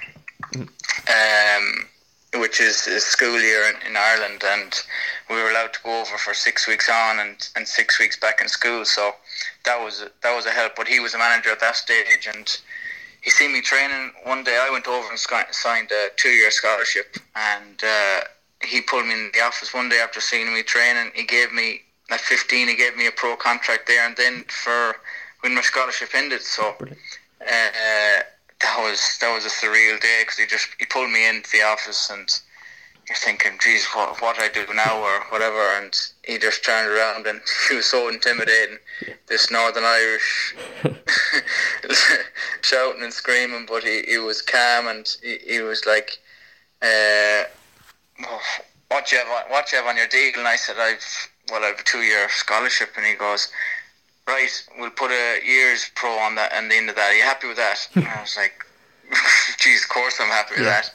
um, 0.55 1.87
which 2.35 2.59
is 2.59 2.87
a 2.87 2.99
school 2.99 3.39
year 3.39 3.63
in, 3.69 3.87
in 3.87 3.97
Ireland, 3.97 4.43
and 4.45 4.73
we 5.29 5.35
were 5.35 5.49
allowed 5.51 5.73
to 5.73 5.79
go 5.83 6.01
over 6.01 6.17
for 6.17 6.33
six 6.33 6.67
weeks 6.67 6.89
on 6.89 7.19
and, 7.19 7.49
and 7.55 7.67
six 7.67 7.99
weeks 7.99 8.17
back 8.19 8.41
in 8.41 8.47
school. 8.47 8.85
So 8.85 9.11
that 9.65 9.81
was 9.81 10.05
that 10.21 10.35
was 10.35 10.45
a 10.45 10.51
help. 10.51 10.75
But 10.75 10.87
he 10.87 10.99
was 10.99 11.13
a 11.13 11.17
manager 11.17 11.51
at 11.51 11.59
that 11.59 11.75
stage, 11.75 12.27
and 12.27 12.59
he 13.21 13.29
seen 13.29 13.53
me 13.53 13.61
training 13.61 14.11
one 14.23 14.43
day. 14.43 14.57
I 14.61 14.69
went 14.71 14.87
over 14.87 15.07
and 15.09 15.19
signed 15.19 15.91
a 15.91 16.09
two 16.17 16.29
year 16.29 16.51
scholarship, 16.51 17.17
and 17.35 17.83
uh, 17.83 18.21
he 18.63 18.81
pulled 18.81 19.05
me 19.05 19.13
in 19.13 19.31
the 19.33 19.41
office 19.41 19.73
one 19.73 19.89
day 19.89 19.99
after 19.99 20.19
seeing 20.19 20.51
me 20.53 20.63
training. 20.63 21.11
He 21.15 21.23
gave 21.23 21.53
me 21.53 21.81
at 22.11 22.19
15. 22.19 22.67
He 22.67 22.75
gave 22.75 22.97
me 22.97 23.07
a 23.07 23.11
pro 23.11 23.35
contract 23.35 23.87
there, 23.87 24.05
and 24.05 24.15
then 24.17 24.43
for 24.47 24.95
when 25.41 25.55
my 25.55 25.61
scholarship 25.61 26.09
ended. 26.13 26.41
So 26.41 26.75
uh, 27.41 28.21
that 28.63 28.79
was 28.79 29.17
that 29.19 29.33
was 29.33 29.45
a 29.45 29.49
surreal 29.49 29.99
day 30.01 30.21
because 30.21 30.37
he 30.37 30.45
just 30.45 30.69
he 30.79 30.85
pulled 30.85 31.11
me 31.11 31.27
into 31.27 31.49
the 31.51 31.61
office 31.61 32.09
and 32.09 32.27
you're 33.07 33.17
thinking, 33.17 33.59
geez, 33.61 33.85
what 33.93 34.21
what 34.21 34.39
I 34.39 34.47
do 34.47 34.65
now 34.73 35.01
or 35.01 35.25
whatever, 35.29 35.61
and 35.77 35.93
he 36.23 36.37
just 36.37 36.63
turned 36.63 36.89
around 36.89 37.27
and 37.27 37.41
he 37.69 37.75
was 37.75 37.85
so 37.85 38.07
intimidating. 38.07 38.77
This 39.27 39.51
Northern 39.51 39.83
Irish 39.83 40.55
shouting 42.61 43.03
and 43.03 43.13
screaming, 43.13 43.65
but 43.67 43.83
he, 43.83 44.03
he 44.07 44.17
was 44.17 44.41
calm 44.41 44.87
and 44.87 45.07
he, 45.21 45.37
he 45.45 45.59
was 45.59 45.85
like, 45.85 46.17
uh, 46.81 47.43
"What 48.87 49.11
you 49.11 49.17
have 49.17 49.27
on, 49.27 49.51
what 49.51 49.71
you 49.71 49.79
have 49.79 49.87
on 49.87 49.97
your 49.97 50.07
deal?" 50.07 50.33
And 50.37 50.47
I 50.47 50.55
said, 50.55 50.77
"I've 50.79 51.03
well, 51.51 51.63
I've 51.65 51.79
a 51.79 51.83
two 51.83 52.01
year 52.01 52.29
scholarship," 52.29 52.91
and 52.95 53.05
he 53.05 53.13
goes. 53.15 53.51
Right, 54.27 54.49
we'll 54.79 54.89
put 54.91 55.11
a 55.11 55.39
year's 55.45 55.89
pro 55.95 56.11
on 56.11 56.35
that 56.35 56.53
and 56.53 56.71
the 56.71 56.75
end 56.75 56.89
of 56.89 56.95
that. 56.95 57.11
Are 57.11 57.15
you 57.15 57.23
happy 57.23 57.47
with 57.47 57.57
that? 57.57 57.87
and 57.95 58.07
I 58.07 58.21
was 58.21 58.37
like, 58.37 58.65
geez, 59.59 59.83
of 59.83 59.89
course 59.89 60.15
I'm 60.19 60.29
happy 60.29 60.55
with 60.55 60.65
Yeah. 60.65 60.81
that. 60.81 60.91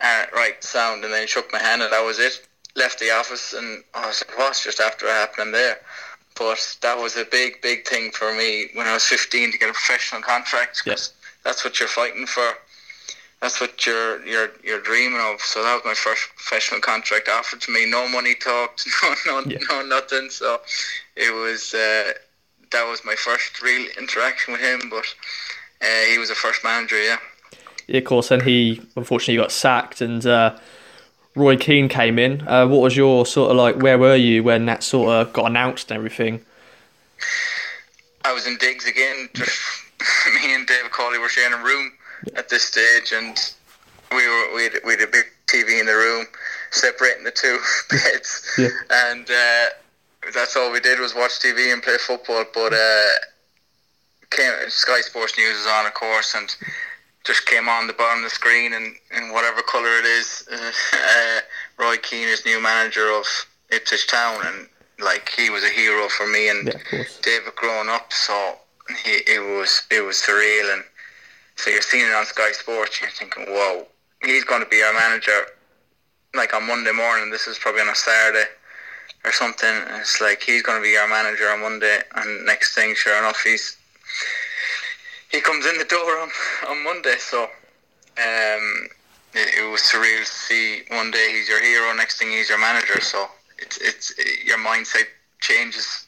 Uh, 0.00 0.26
right, 0.36 0.62
sound, 0.62 1.02
and 1.04 1.12
then 1.12 1.22
he 1.22 1.26
shook 1.26 1.52
my 1.52 1.58
hand, 1.58 1.82
and 1.82 1.92
that 1.92 2.04
was 2.04 2.20
it. 2.20 2.46
Left 2.76 3.00
the 3.00 3.10
office, 3.10 3.52
and 3.52 3.82
I 3.94 4.06
was 4.06 4.22
like, 4.28 4.38
what's 4.38 4.62
just 4.62 4.78
after 4.78 5.08
happening 5.08 5.50
there? 5.50 5.80
But 6.36 6.76
that 6.82 6.96
was 6.96 7.16
a 7.16 7.24
big, 7.24 7.60
big 7.62 7.84
thing 7.84 8.12
for 8.12 8.32
me 8.32 8.68
when 8.74 8.86
I 8.86 8.94
was 8.94 9.04
15 9.06 9.50
to 9.50 9.58
get 9.58 9.68
a 9.70 9.72
professional 9.72 10.22
contract. 10.22 10.78
contract. 10.84 11.00
'cause 11.00 11.12
That's 11.42 11.64
what 11.64 11.80
you're 11.80 11.88
fighting 11.88 12.26
for. 12.28 12.56
That's 13.40 13.60
what 13.60 13.84
you're 13.86 14.24
you're 14.24 14.50
you're 14.62 14.80
dreaming 14.80 15.20
of. 15.20 15.40
So 15.40 15.62
that 15.64 15.74
was 15.74 15.84
my 15.84 15.94
first 15.94 16.28
professional 16.36 16.80
contract 16.80 17.28
offered 17.28 17.60
to 17.62 17.72
me. 17.72 17.86
No 17.86 18.06
money 18.08 18.34
talked, 18.36 18.86
no 19.02 19.40
no 19.42 19.50
Yeah. 19.50 19.58
no 19.68 19.82
nothing. 19.82 20.30
So 20.30 20.60
it 21.16 21.32
was 21.34 21.74
uh, 21.74 22.12
that 22.72 22.84
was 22.84 23.04
my 23.04 23.14
first 23.14 23.62
real 23.62 23.86
interaction 23.98 24.52
with 24.52 24.62
him. 24.62 24.88
But 24.90 25.04
uh, 25.82 26.04
he 26.10 26.18
was 26.18 26.30
a 26.30 26.34
first 26.34 26.62
manager, 26.64 27.00
yeah. 27.02 27.16
Yeah, 27.86 27.98
of 27.98 28.04
course, 28.04 28.30
and 28.30 28.42
he 28.42 28.82
unfortunately 28.96 29.36
got 29.42 29.50
sacked, 29.52 30.00
and 30.02 30.24
uh, 30.26 30.58
Roy 31.34 31.56
Keane 31.56 31.88
came 31.88 32.18
in. 32.18 32.46
Uh, 32.46 32.66
what 32.66 32.80
was 32.82 32.96
your 32.96 33.24
sort 33.24 33.50
of 33.50 33.56
like? 33.56 33.76
Where 33.76 33.96
were 33.98 34.16
you 34.16 34.42
when 34.42 34.66
that 34.66 34.82
sort 34.82 35.08
of 35.10 35.32
got 35.32 35.46
announced 35.46 35.90
and 35.90 35.96
everything? 35.96 36.44
I 38.24 38.32
was 38.32 38.46
in 38.46 38.56
digs 38.58 38.86
again. 38.86 39.28
Just 39.34 39.58
me 40.42 40.54
and 40.54 40.66
David 40.66 40.90
Cawley 40.90 41.18
were 41.18 41.28
sharing 41.28 41.58
a 41.58 41.64
room 41.64 41.92
at 42.36 42.48
this 42.50 42.64
stage, 42.64 43.12
and 43.12 43.38
we 44.10 44.26
were 44.28 44.54
we 44.54 44.62
had, 44.64 44.72
we 44.84 44.92
had 44.92 45.00
a 45.02 45.06
big 45.06 45.24
TV 45.46 45.80
in 45.80 45.86
the 45.86 45.94
room, 45.94 46.26
separating 46.70 47.24
the 47.24 47.30
two 47.30 47.58
beds, 47.90 48.46
Yeah. 48.58 48.68
and 48.90 49.30
uh, 49.30 49.66
that's 50.34 50.56
all 50.56 50.72
we 50.72 50.80
did 50.80 50.98
was 51.00 51.14
watch 51.14 51.38
TV 51.40 51.72
and 51.72 51.82
play 51.82 51.96
football. 51.98 52.44
But 52.52 52.72
uh, 52.72 53.06
came 54.30 54.52
Sky 54.68 55.00
Sports 55.00 55.36
News 55.38 55.56
is 55.56 55.66
on, 55.66 55.86
of 55.86 55.94
course, 55.94 56.34
and 56.34 56.54
just 57.24 57.46
came 57.46 57.68
on 57.68 57.86
the 57.86 57.92
bottom 57.92 58.18
of 58.18 58.24
the 58.24 58.34
screen 58.34 58.72
and 58.72 58.94
in 59.16 59.32
whatever 59.32 59.60
colour 59.62 59.98
it 59.98 60.04
is, 60.04 60.48
uh, 60.50 60.56
uh, 60.94 61.40
Roy 61.78 61.96
Keane 61.98 62.28
is 62.28 62.44
new 62.44 62.62
manager 62.62 63.10
of 63.10 63.26
Ipswich 63.70 64.06
Town, 64.06 64.40
and 64.46 64.68
like 65.00 65.28
he 65.36 65.50
was 65.50 65.62
a 65.64 65.68
hero 65.68 66.08
for 66.08 66.26
me 66.26 66.48
and 66.48 66.68
Yeah. 66.92 67.04
David 67.22 67.54
growing 67.56 67.88
up. 67.88 68.12
So 68.12 68.56
he, 69.04 69.10
it 69.26 69.40
was 69.58 69.82
it 69.90 70.00
was 70.00 70.16
surreal, 70.16 70.72
and 70.74 70.84
so 71.56 71.70
you're 71.70 71.82
seeing 71.82 72.06
it 72.06 72.12
on 72.14 72.24
Sky 72.26 72.52
Sports, 72.52 73.00
you're 73.00 73.10
thinking, 73.10 73.44
whoa, 73.48 73.86
he's 74.24 74.44
going 74.44 74.62
to 74.62 74.68
be 74.68 74.82
our 74.82 74.92
manager. 74.92 75.46
Like 76.34 76.54
on 76.54 76.66
Monday 76.66 76.92
morning, 76.92 77.30
this 77.30 77.46
is 77.46 77.58
probably 77.58 77.80
on 77.80 77.88
a 77.88 77.94
Saturday 77.94 78.44
or 79.24 79.32
something. 79.32 79.74
It's 80.00 80.20
like 80.20 80.42
he's 80.42 80.62
going 80.62 80.78
to 80.78 80.82
be 80.82 80.96
our 80.96 81.08
manager 81.08 81.48
on 81.50 81.60
Monday, 81.60 82.00
and 82.16 82.46
next 82.46 82.74
thing, 82.74 82.94
sure 82.94 83.16
enough, 83.18 83.42
he's 83.42 83.76
he 85.30 85.40
comes 85.40 85.66
in 85.66 85.78
the 85.78 85.84
door 85.84 86.18
on, 86.18 86.30
on 86.68 86.84
Monday. 86.84 87.16
So 87.18 87.42
um, 87.44 88.88
it, 89.34 89.58
it 89.58 89.70
was 89.70 89.82
surreal 89.82 90.20
to 90.20 90.24
see 90.24 90.82
one 90.88 91.10
day 91.10 91.32
he's 91.34 91.48
your 91.48 91.62
hero, 91.62 91.94
next 91.94 92.18
thing 92.18 92.30
he's 92.30 92.48
your 92.48 92.58
manager. 92.58 93.00
So 93.00 93.26
it's 93.58 93.78
it's 93.78 94.14
your 94.44 94.58
mindset 94.58 95.06
changes 95.40 96.06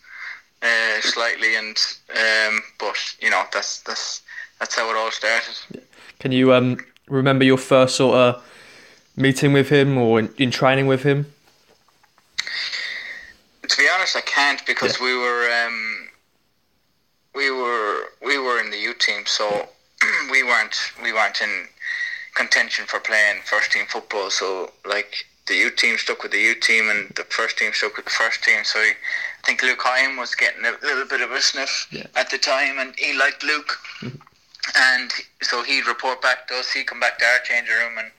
uh, 0.62 1.00
slightly, 1.00 1.57
and 1.57 1.76
um, 2.11 2.62
but 2.79 2.97
you 3.21 3.31
know 3.31 3.45
that's 3.52 3.81
that's 3.83 4.23
that's 4.59 4.76
how 4.76 4.90
it 4.90 4.97
all 4.97 5.11
started. 5.11 5.83
Can 6.19 6.33
you 6.33 6.52
um, 6.52 6.79
remember 7.09 7.45
your 7.45 7.59
first 7.59 7.97
sort 7.97 8.14
of 8.14 8.43
meeting 9.17 9.52
with 9.52 9.69
him 9.69 9.99
or 9.99 10.19
in, 10.19 10.33
in 10.38 10.50
training 10.50 10.87
with 10.87 11.02
him? 11.02 11.33
To 13.71 13.77
be 13.77 13.89
honest, 13.95 14.17
I 14.17 14.21
can't 14.23 14.65
because 14.67 14.99
we 14.99 15.17
were 15.17 15.49
um, 15.65 16.09
we 17.37 17.53
were 17.53 18.07
we 18.21 18.37
were 18.37 18.59
in 18.59 18.71
the 18.71 18.79
U 18.79 18.95
team, 18.95 19.23
so 19.27 19.69
we 20.31 20.43
weren't 20.43 20.77
we 21.00 21.12
weren't 21.12 21.41
in 21.41 21.69
contention 22.35 22.87
for 22.87 22.99
playing 22.99 23.43
first 23.45 23.71
team 23.71 23.87
football. 23.89 24.29
So 24.31 24.73
like 24.85 25.25
the 25.47 25.55
U 25.55 25.71
team 25.71 25.99
stuck 25.99 26.25
with 26.25 26.33
the 26.33 26.41
U 26.41 26.55
team, 26.57 26.91
and 26.91 27.11
the 27.15 27.23
first 27.25 27.59
team 27.59 27.71
stuck 27.73 27.95
with 27.97 28.07
the 28.07 28.11
first 28.11 28.43
team. 28.43 28.65
So 28.65 28.81
I 28.81 28.93
think 29.47 29.62
Luke 29.62 29.79
Hyam 29.79 30.19
was 30.19 30.35
getting 30.35 30.65
a 30.65 30.73
little 30.85 31.07
bit 31.07 31.21
of 31.21 31.31
a 31.31 31.41
sniff 31.41 31.87
Yeah. 31.93 32.07
at 32.17 32.29
the 32.31 32.39
time, 32.39 32.81
and 32.81 32.93
he 32.99 33.17
liked 33.17 33.45
Luke, 33.45 33.79
and 34.77 35.12
so 35.43 35.62
he'd 35.62 35.87
report 35.87 36.21
back 36.21 36.49
to 36.49 36.55
us. 36.57 36.73
He'd 36.73 36.89
come 36.89 36.99
back 36.99 37.21
to 37.21 37.25
our 37.25 37.39
changing 37.45 37.73
room 37.75 37.99
and. 37.99 38.11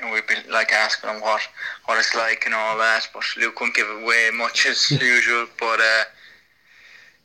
And 0.00 0.12
we'd 0.12 0.26
be 0.26 0.34
like 0.50 0.72
asking 0.72 1.10
him 1.10 1.20
what, 1.20 1.42
what 1.86 1.98
it's 1.98 2.14
like 2.14 2.44
and 2.46 2.54
all 2.54 2.78
that, 2.78 3.08
but 3.12 3.24
Luke 3.36 3.60
wouldn't 3.60 3.76
give 3.76 3.88
away 3.88 4.30
much 4.32 4.66
as 4.66 4.90
usual. 4.90 5.46
But 5.58 5.80
uh, 5.80 6.04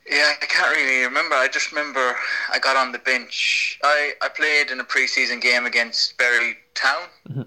yeah, 0.10 0.34
I 0.41 0.46
can't 0.46 0.75
really 0.75 1.06
remember. 1.06 1.36
I 1.36 1.48
just 1.48 1.72
remember 1.72 2.15
I 2.51 2.60
got 2.60 2.75
on 2.75 2.91
the 2.91 3.00
bench. 3.00 3.79
I, 3.84 4.13
I 4.22 4.29
played 4.29 4.72
in 4.72 4.79
a 4.79 4.84
preseason 4.84 5.41
game 5.41 5.65
against 5.65 6.18
Bury 6.18 6.58
Town. 6.74 7.46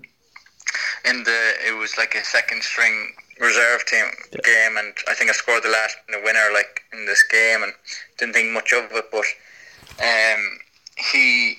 In 1.04 1.25
the 1.25 1.52
it 1.66 1.76
was 1.76 1.99
like 1.99 2.14
a 2.14 2.25
second 2.25 2.62
string 2.62 3.12
reserve 3.40 3.85
team 3.87 4.06
game, 4.44 4.76
and 4.76 4.94
I 5.09 5.14
think 5.14 5.30
I 5.30 5.32
scored 5.32 5.64
the 5.64 5.68
last 5.68 5.97
the 6.09 6.21
winner 6.25 6.49
like 6.54 6.82
in 6.92 7.06
this 7.06 7.23
game, 7.25 7.62
and 7.62 7.73
didn't 8.18 8.35
think 8.35 8.52
much 8.52 8.73
of 8.73 8.85
it. 8.92 9.04
But 9.11 9.25
um, 10.00 10.59
he 10.97 11.56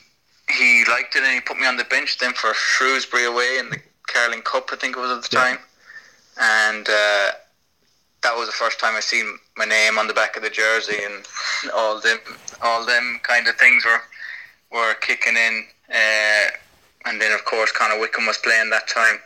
he 0.50 0.84
liked 0.90 1.16
it, 1.16 1.24
and 1.24 1.34
he 1.34 1.42
put 1.42 1.58
me 1.60 1.66
on 1.68 1.78
the 1.78 1.84
bench 1.86 2.18
then 2.20 2.34
for 2.34 2.54
Shrewsbury 2.54 3.26
away 3.26 3.58
in 3.60 3.70
the 3.70 3.80
Carling 4.08 4.42
Cup, 4.42 4.70
I 4.72 4.76
think 4.76 4.96
it 4.98 5.00
was 5.00 5.12
at 5.12 5.30
the 5.30 5.36
Yeah. 5.38 5.44
time, 5.44 5.60
and. 6.38 6.88
Uh, 6.90 7.32
that 8.22 8.38
was 8.38 8.48
the 8.48 8.54
first 8.54 8.80
time 8.80 8.96
I 8.96 9.02
seen 9.02 9.38
my 9.58 9.66
name 9.66 10.00
on 10.00 10.08
the 10.08 10.14
back 10.14 10.38
of 10.38 10.44
the 10.44 10.50
jersey, 10.50 10.98
and 11.04 11.26
all 11.74 12.00
them, 12.00 12.18
all 12.62 12.86
them 12.86 13.20
kind 13.22 13.46
of 13.50 13.58
things 13.58 13.84
were 13.84 14.02
were 14.72 14.94
kicking 14.94 15.36
in. 15.36 15.68
Uh, 15.94 16.48
and 17.04 17.20
then, 17.22 17.34
of 17.34 17.44
course, 17.44 17.74
Conor 17.74 18.00
Wickham 18.00 18.26
was 18.26 18.38
playing 18.38 18.70
that 18.70 18.88
time, 18.88 19.20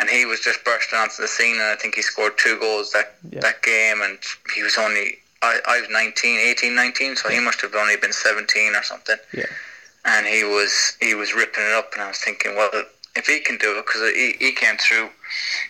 and 0.00 0.10
he 0.10 0.24
was 0.24 0.40
just 0.40 0.64
bursting 0.64 0.98
onto 0.98 1.22
the 1.22 1.28
scene. 1.28 1.54
And 1.54 1.62
I 1.66 1.76
think 1.76 1.94
he 1.94 2.02
scored 2.02 2.36
two 2.36 2.58
goals 2.58 2.90
that 2.90 3.14
Yeah. 3.30 3.38
that 3.42 3.62
game, 3.62 4.02
and 4.02 4.18
he 4.56 4.64
was 4.64 4.76
only 4.76 5.20
I, 5.42 5.60
I 5.64 5.80
was 5.80 5.88
19, 5.90 6.40
18, 6.40 6.74
19, 6.74 7.14
so 7.14 7.28
he 7.28 7.38
must 7.38 7.60
have 7.60 7.76
only 7.76 7.94
been 7.96 8.12
seventeen 8.12 8.74
or 8.74 8.82
something. 8.82 9.18
Yeah. 9.32 9.46
And 10.04 10.26
he 10.26 10.44
was 10.44 10.96
he 11.00 11.14
was 11.14 11.34
ripping 11.34 11.64
it 11.64 11.72
up, 11.72 11.92
and 11.92 12.02
I 12.02 12.08
was 12.08 12.18
thinking, 12.18 12.56
well, 12.56 12.70
if 13.14 13.26
he 13.26 13.40
can 13.40 13.56
do 13.58 13.78
it, 13.78 13.86
because 13.86 14.02
he, 14.14 14.34
he 14.38 14.52
came 14.52 14.76
through, 14.78 15.10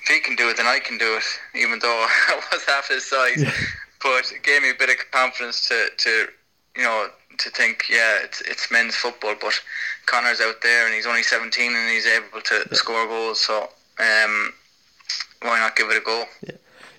if 0.02 0.08
he 0.08 0.20
can 0.20 0.36
do 0.36 0.48
it, 0.48 0.56
then 0.56 0.66
I 0.66 0.78
can 0.78 0.96
do 0.96 1.16
it, 1.16 1.58
even 1.58 1.78
though 1.80 1.88
I 2.28 2.40
was 2.52 2.64
half 2.64 2.88
his 2.88 3.04
size. 3.04 3.44
But 4.02 4.32
it 4.32 4.42
gave 4.42 4.62
me 4.62 4.70
a 4.70 4.74
bit 4.74 4.90
of 4.90 4.96
confidence 5.10 5.68
to, 5.68 5.88
to 5.96 6.26
you 6.76 6.82
know, 6.82 7.08
to 7.38 7.50
think, 7.50 7.84
yeah, 7.90 8.18
it's 8.22 8.40
it's 8.42 8.70
men's 8.70 8.94
football, 8.94 9.34
but 9.40 9.60
Conor's 10.06 10.40
out 10.40 10.62
there 10.62 10.86
and 10.86 10.94
he's 10.94 11.06
only 11.06 11.22
17 11.22 11.74
and 11.74 11.90
he's 11.90 12.06
able 12.06 12.40
to 12.40 12.74
score 12.74 13.06
goals, 13.06 13.40
so 13.40 13.68
um, 13.98 14.52
why 15.42 15.58
not 15.58 15.76
give 15.76 15.90
it 15.90 15.96
a 15.96 16.00
go? 16.00 16.24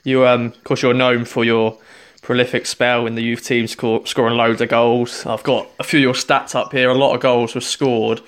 You, 0.03 0.27
um, 0.27 0.47
of 0.47 0.63
course, 0.63 0.81
you're 0.81 0.93
known 0.93 1.25
for 1.25 1.45
your 1.45 1.77
prolific 2.23 2.65
spell 2.65 3.05
in 3.05 3.15
the 3.15 3.21
youth 3.21 3.45
team, 3.45 3.67
score, 3.67 4.05
scoring 4.07 4.35
loads 4.35 4.61
of 4.61 4.69
goals. 4.69 5.25
I've 5.25 5.43
got 5.43 5.69
a 5.77 5.83
few 5.83 5.99
of 5.99 6.03
your 6.03 6.13
stats 6.13 6.55
up 6.55 6.71
here. 6.71 6.89
A 6.89 6.95
lot 6.95 7.13
of 7.13 7.21
goals 7.21 7.53
were 7.53 7.61
scored. 7.61 8.21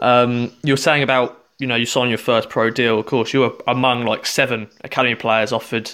Um, 0.00 0.52
you 0.62 0.72
were 0.72 0.78
saying 0.78 1.02
about, 1.02 1.44
you 1.58 1.66
know, 1.66 1.74
you 1.74 1.84
signed 1.84 2.10
your 2.10 2.18
first 2.18 2.48
pro 2.48 2.70
deal. 2.70 2.98
Of 2.98 3.06
course, 3.06 3.34
you 3.34 3.40
were 3.40 3.52
among 3.66 4.06
like 4.06 4.24
seven 4.24 4.68
academy 4.82 5.16
players 5.16 5.52
offered 5.52 5.90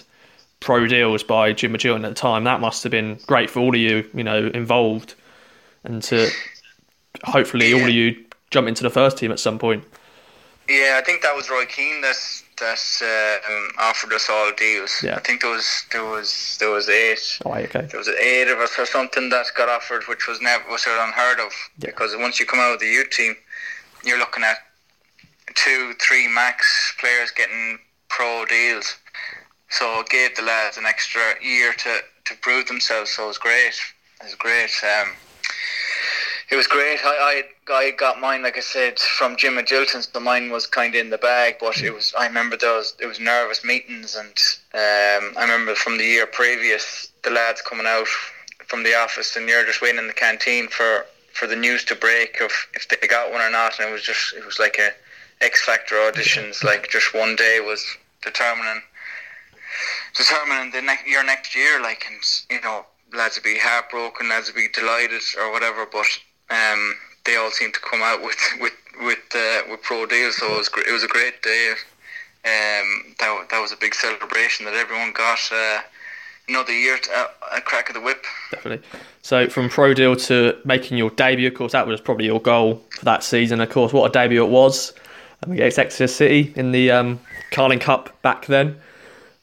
pro 0.60 0.86
deals 0.86 1.22
by 1.22 1.52
Jim 1.52 1.72
McGill 1.72 1.96
at 1.96 2.02
the 2.02 2.14
time. 2.14 2.44
That 2.44 2.60
must 2.60 2.84
have 2.84 2.92
been 2.92 3.18
great 3.26 3.50
for 3.50 3.60
all 3.60 3.74
of 3.74 3.80
you, 3.80 4.08
you 4.14 4.22
know, 4.22 4.46
involved, 4.48 5.14
and 5.82 6.02
to 6.04 6.28
hopefully 7.24 7.72
all 7.72 7.82
of 7.82 7.88
you 7.88 8.22
jump 8.50 8.68
into 8.68 8.82
the 8.82 8.90
first 8.90 9.16
team 9.18 9.32
at 9.32 9.40
some 9.40 9.58
point. 9.58 9.82
Yeah, 10.68 10.98
I 11.00 11.04
think 11.04 11.22
that 11.22 11.34
was 11.34 11.48
Roy 11.48 11.64
Keane 11.64 12.02
that 12.02 12.16
that 12.58 13.42
um, 13.48 13.68
offered 13.78 14.12
us 14.12 14.28
all 14.30 14.52
deals. 14.56 15.02
Yeah. 15.02 15.16
I 15.16 15.20
think 15.20 15.42
there 15.42 15.50
was 15.50 15.84
there 15.92 16.04
was 16.04 16.56
there 16.58 16.70
was 16.70 16.88
eight. 16.88 17.38
Oh, 17.44 17.52
okay. 17.52 17.86
There 17.90 17.98
was 17.98 18.08
eight 18.08 18.48
of 18.48 18.58
us 18.58 18.78
or 18.78 18.86
something 18.86 19.28
that 19.30 19.46
got 19.56 19.68
offered, 19.68 20.04
which 20.08 20.26
was 20.26 20.40
never 20.40 20.68
was 20.70 20.82
sort 20.82 20.98
of 20.98 21.08
unheard 21.08 21.40
of. 21.40 21.52
Yeah. 21.78 21.90
Because 21.90 22.14
once 22.16 22.40
you 22.40 22.46
come 22.46 22.60
out 22.60 22.74
of 22.74 22.80
the 22.80 22.86
youth 22.86 23.10
team, 23.10 23.36
you're 24.04 24.18
looking 24.18 24.44
at 24.44 24.58
two, 25.54 25.94
three 26.00 26.28
max 26.28 26.94
players 27.00 27.30
getting 27.30 27.78
pro 28.08 28.44
deals. 28.46 28.96
So 29.68 30.00
it 30.00 30.08
gave 30.08 30.36
the 30.36 30.42
lads 30.42 30.76
an 30.76 30.86
extra 30.86 31.22
year 31.42 31.72
to, 31.72 31.98
to 32.24 32.34
prove 32.40 32.68
themselves. 32.68 33.10
So 33.10 33.24
it 33.24 33.28
was 33.28 33.38
great. 33.38 33.74
It 34.20 34.24
was 34.24 34.34
great. 34.36 34.70
Um, 34.82 35.12
it 36.50 36.56
was 36.56 36.66
great. 36.66 37.00
I, 37.04 37.42
I 37.68 37.72
I 37.72 37.90
got 37.90 38.20
mine, 38.20 38.42
like 38.42 38.56
I 38.56 38.60
said, 38.60 38.98
from 38.98 39.36
Jim 39.36 39.58
and 39.58 39.66
Agilton. 39.66 40.06
So 40.12 40.20
mine 40.20 40.50
was 40.50 40.66
kind 40.66 40.94
of 40.94 41.00
in 41.00 41.10
the 41.10 41.18
bag, 41.18 41.56
but 41.60 41.82
it 41.82 41.92
was. 41.92 42.14
I 42.16 42.26
remember 42.26 42.56
those. 42.56 42.94
It 43.00 43.06
was 43.06 43.18
nervous 43.18 43.64
meetings, 43.64 44.14
and 44.14 44.36
um, 44.74 45.36
I 45.36 45.42
remember 45.42 45.74
from 45.74 45.98
the 45.98 46.04
year 46.04 46.26
previous, 46.26 47.10
the 47.24 47.30
lads 47.30 47.62
coming 47.62 47.86
out 47.86 48.06
from 48.66 48.82
the 48.82 48.94
office, 48.94 49.36
and 49.36 49.48
you're 49.48 49.64
just 49.64 49.82
waiting 49.82 49.98
in 49.98 50.06
the 50.06 50.12
canteen 50.12 50.68
for 50.68 51.06
for 51.32 51.46
the 51.46 51.56
news 51.56 51.84
to 51.84 51.94
break 51.94 52.40
of 52.40 52.52
if 52.74 52.88
they 52.88 53.06
got 53.06 53.32
one 53.32 53.40
or 53.40 53.50
not. 53.50 53.78
And 53.80 53.88
it 53.88 53.92
was 53.92 54.02
just. 54.02 54.34
It 54.34 54.44
was 54.44 54.58
like 54.58 54.78
a 54.78 54.90
X 55.44 55.64
Factor 55.64 55.96
auditions. 55.96 56.62
Like 56.62 56.88
just 56.90 57.12
one 57.12 57.36
day 57.36 57.60
was 57.60 57.84
determining 58.22 58.82
determining 60.14 60.72
the 60.72 60.82
next 60.82 61.06
your 61.06 61.24
next 61.24 61.54
year. 61.54 61.80
Like, 61.80 62.04
and 62.08 62.20
you 62.50 62.60
know, 62.62 62.86
lads 63.14 63.36
would 63.36 63.44
be 63.44 63.58
heartbroken, 63.58 64.28
lads 64.28 64.48
would 64.48 64.56
be 64.56 64.68
delighted 64.72 65.22
or 65.38 65.52
whatever. 65.52 65.86
But 65.90 66.06
um, 66.50 66.94
they 67.24 67.36
all 67.36 67.50
seemed 67.50 67.74
to 67.74 67.80
come 67.80 68.00
out 68.02 68.22
with 68.22 68.38
with 68.60 68.72
with 69.00 69.18
uh, 69.34 69.62
with 69.70 69.82
pro 69.82 70.06
deals. 70.06 70.36
So 70.36 70.46
it 70.46 70.58
was 70.58 70.70
it 70.88 70.92
was 70.92 71.04
a 71.04 71.08
great 71.08 71.42
day. 71.42 71.74
Um, 72.44 73.14
that 73.18 73.46
that 73.50 73.60
was 73.60 73.72
a 73.72 73.76
big 73.76 73.94
celebration 73.94 74.66
that 74.66 74.74
everyone 74.74 75.12
got 75.12 75.40
uh, 75.52 75.80
another 76.48 76.72
year 76.72 76.96
to, 76.96 77.10
uh, 77.12 77.26
a 77.56 77.60
crack 77.60 77.88
of 77.88 77.94
the 77.94 78.00
whip. 78.00 78.24
Definitely. 78.52 78.86
So 79.22 79.48
from 79.48 79.68
pro 79.68 79.94
deal 79.94 80.14
to 80.16 80.56
making 80.64 80.96
your 80.96 81.10
debut, 81.10 81.48
of 81.48 81.54
course, 81.54 81.72
that 81.72 81.86
was 81.86 82.00
probably 82.00 82.26
your 82.26 82.40
goal 82.40 82.82
for 82.90 83.04
that 83.04 83.24
season. 83.24 83.60
Of 83.60 83.70
course, 83.70 83.92
what 83.92 84.08
a 84.08 84.12
debut 84.12 84.44
it 84.44 84.48
was 84.48 84.92
um, 85.42 85.52
against 85.52 85.78
Exeter 85.78 86.06
City 86.06 86.52
in 86.54 86.70
the 86.70 86.92
um, 86.92 87.20
Carling 87.50 87.80
Cup 87.80 88.20
back 88.22 88.46
then. 88.46 88.78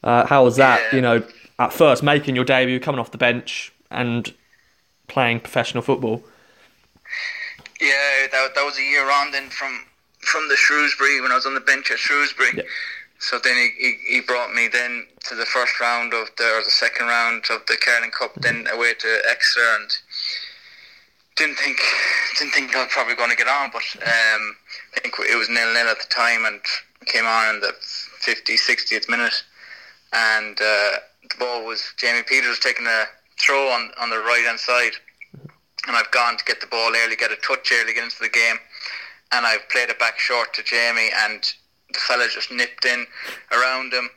Uh, 0.02 0.26
how 0.26 0.44
was 0.44 0.56
that? 0.56 0.80
Yeah. 0.90 0.96
You 0.96 1.02
know, 1.02 1.22
at 1.58 1.72
first 1.72 2.02
making 2.02 2.34
your 2.36 2.44
debut, 2.44 2.80
coming 2.80 2.98
off 2.98 3.10
the 3.10 3.18
bench, 3.18 3.72
and 3.90 4.32
playing 5.06 5.40
professional 5.40 5.82
football. 5.82 6.22
Yeah, 7.84 8.28
that, 8.32 8.54
that 8.54 8.64
was 8.64 8.78
a 8.78 8.82
year 8.82 9.10
on 9.10 9.30
then 9.30 9.50
from 9.50 9.84
from 10.20 10.48
the 10.48 10.56
Shrewsbury 10.56 11.20
when 11.20 11.30
I 11.30 11.34
was 11.34 11.44
on 11.44 11.52
the 11.52 11.60
bench 11.60 11.90
at 11.90 11.98
Shrewsbury. 11.98 12.48
Yeah. 12.56 12.62
so 13.18 13.38
then 13.38 13.56
he, 13.56 13.68
he, 13.78 14.14
he 14.14 14.20
brought 14.22 14.54
me 14.54 14.68
then 14.68 15.06
to 15.28 15.34
the 15.34 15.44
first 15.44 15.78
round 15.80 16.14
of 16.14 16.30
the 16.38 16.44
or 16.44 16.64
the 16.64 16.70
second 16.70 17.08
round 17.08 17.44
of 17.50 17.66
the 17.66 17.76
Carling 17.76 18.10
Cup, 18.10 18.32
then 18.36 18.66
away 18.72 18.94
to 18.94 19.18
Exeter, 19.28 19.68
and 19.80 19.90
didn't 21.36 21.56
think 21.56 21.78
didn't 22.38 22.54
think 22.54 22.74
I 22.74 22.84
was 22.84 22.92
probably 22.92 23.16
going 23.16 23.30
to 23.30 23.36
get 23.36 23.48
on, 23.48 23.70
but 23.70 23.84
um, 24.00 24.56
I 24.96 25.00
think 25.00 25.14
it 25.18 25.36
was 25.36 25.50
nil 25.50 25.74
nil 25.74 25.88
at 25.88 25.98
the 25.98 26.08
time, 26.08 26.46
and 26.46 26.60
came 27.04 27.26
on 27.26 27.56
in 27.56 27.60
the 27.60 27.74
50, 28.20 28.54
60th 28.54 29.10
minute, 29.10 29.44
and 30.14 30.56
uh, 30.56 31.04
the 31.28 31.36
ball 31.38 31.66
was 31.66 31.92
Jaime 32.00 32.22
Peters 32.22 32.58
taking 32.60 32.86
a 32.86 33.04
throw 33.38 33.68
on 33.68 33.90
on 34.00 34.08
the 34.08 34.18
right 34.20 34.44
hand 34.46 34.58
side, 34.58 34.92
and 35.86 35.96
I've 35.96 36.10
gone 36.10 36.36
to 36.36 36.44
get 36.44 36.60
the 36.60 36.66
ball 36.66 36.92
early, 36.96 37.16
get 37.16 37.32
a 37.32 37.36
touch 37.36 37.72
early, 37.72 37.94
get 37.94 38.04
into 38.04 38.20
the 38.20 38.28
game, 38.28 38.56
and 39.32 39.46
I've 39.46 39.68
played 39.68 39.90
it 39.90 39.98
back 39.98 40.18
short 40.18 40.54
to 40.54 40.62
Jamie, 40.62 41.10
and 41.24 41.42
the 41.92 41.98
fella 41.98 42.26
just 42.32 42.50
nipped 42.50 42.84
in 42.84 43.06
around 43.52 43.92
him, 43.92 44.10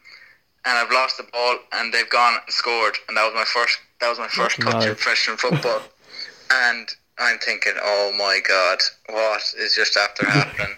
and 0.66 0.78
I've 0.78 0.92
lost 0.92 1.18
the 1.18 1.24
ball, 1.24 1.58
and 1.74 1.94
they've 1.94 2.10
gone 2.10 2.36
and 2.44 2.54
scored, 2.54 2.96
and 3.08 3.18
that 3.18 3.26
was 3.26 3.34
my 3.34 3.46
first 3.46 3.80
that 4.00 4.10
was 4.10 4.20
my 4.20 4.28
first 4.28 4.62
touch 4.62 4.86
in 4.86 4.96
professional 4.96 5.38
football, 5.38 5.82
and 6.52 6.88
I'm 7.18 7.40
thinking, 7.40 7.74
oh 7.82 8.14
my 8.18 8.40
god, 8.48 8.80
what 9.10 9.42
is 9.58 9.76
just 9.76 9.98
after 9.98 10.26
happening? 10.30 10.76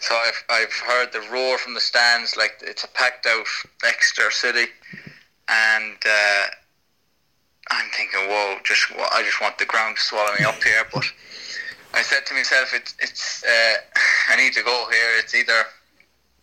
So 0.00 0.14
I've 0.14 0.44
I've 0.50 0.72
heard 0.72 1.12
the 1.12 1.20
roar 1.32 1.58
from 1.58 1.74
the 1.74 1.80
stands, 1.80 2.36
like 2.36 2.60
it's 2.62 2.84
a 2.84 2.88
packed 2.88 3.26
out 3.26 3.46
Exeter 3.84 4.30
City, 4.30 4.66
and 5.48 5.96
uh, 6.04 6.46
I'm 7.70 7.90
thinking, 7.90 8.20
whoa, 8.28 8.58
just 8.64 8.86
I 9.12 9.22
just 9.22 9.40
want 9.40 9.58
the 9.58 9.66
ground 9.66 9.96
to 9.96 10.02
swallow 10.02 10.32
me 10.38 10.44
up 10.44 10.62
here. 10.62 10.86
But 10.92 11.04
I 11.94 12.02
said 12.02 12.26
to 12.26 12.34
myself, 12.34 12.72
it's 12.74 12.94
it's 13.00 13.44
uh, 13.44 13.74
I 14.30 14.36
need 14.36 14.52
to 14.54 14.62
go 14.62 14.86
here. 14.90 15.18
It's 15.18 15.34
either 15.34 15.64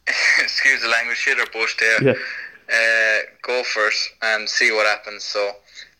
excuse 0.39 0.81
the 0.81 0.89
language, 0.89 1.17
shit 1.17 1.39
or 1.39 1.45
bust 1.51 1.79
there. 1.79 2.03
Yeah. 2.03 2.13
Uh, 2.67 3.19
go 3.43 3.63
first 3.63 4.09
and 4.21 4.49
see 4.49 4.71
what 4.71 4.87
happens. 4.87 5.23
So 5.23 5.51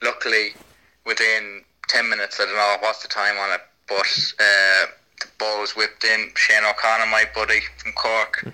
luckily, 0.01 0.53
within 1.05 1.61
ten 1.87 2.09
minutes, 2.09 2.39
I 2.39 2.45
don't 2.45 2.55
know 2.55 2.77
what's 2.81 3.01
the 3.01 3.07
time 3.07 3.37
on 3.37 3.53
it, 3.53 3.61
but 3.87 4.33
uh, 4.39 4.91
the 5.21 5.27
ball 5.39 5.61
was 5.61 5.75
whipped 5.75 6.03
in. 6.03 6.31
Shane 6.35 6.63
O'Connor, 6.63 7.05
my 7.07 7.25
buddy 7.33 7.61
from 7.77 7.93
Cork, 7.93 8.45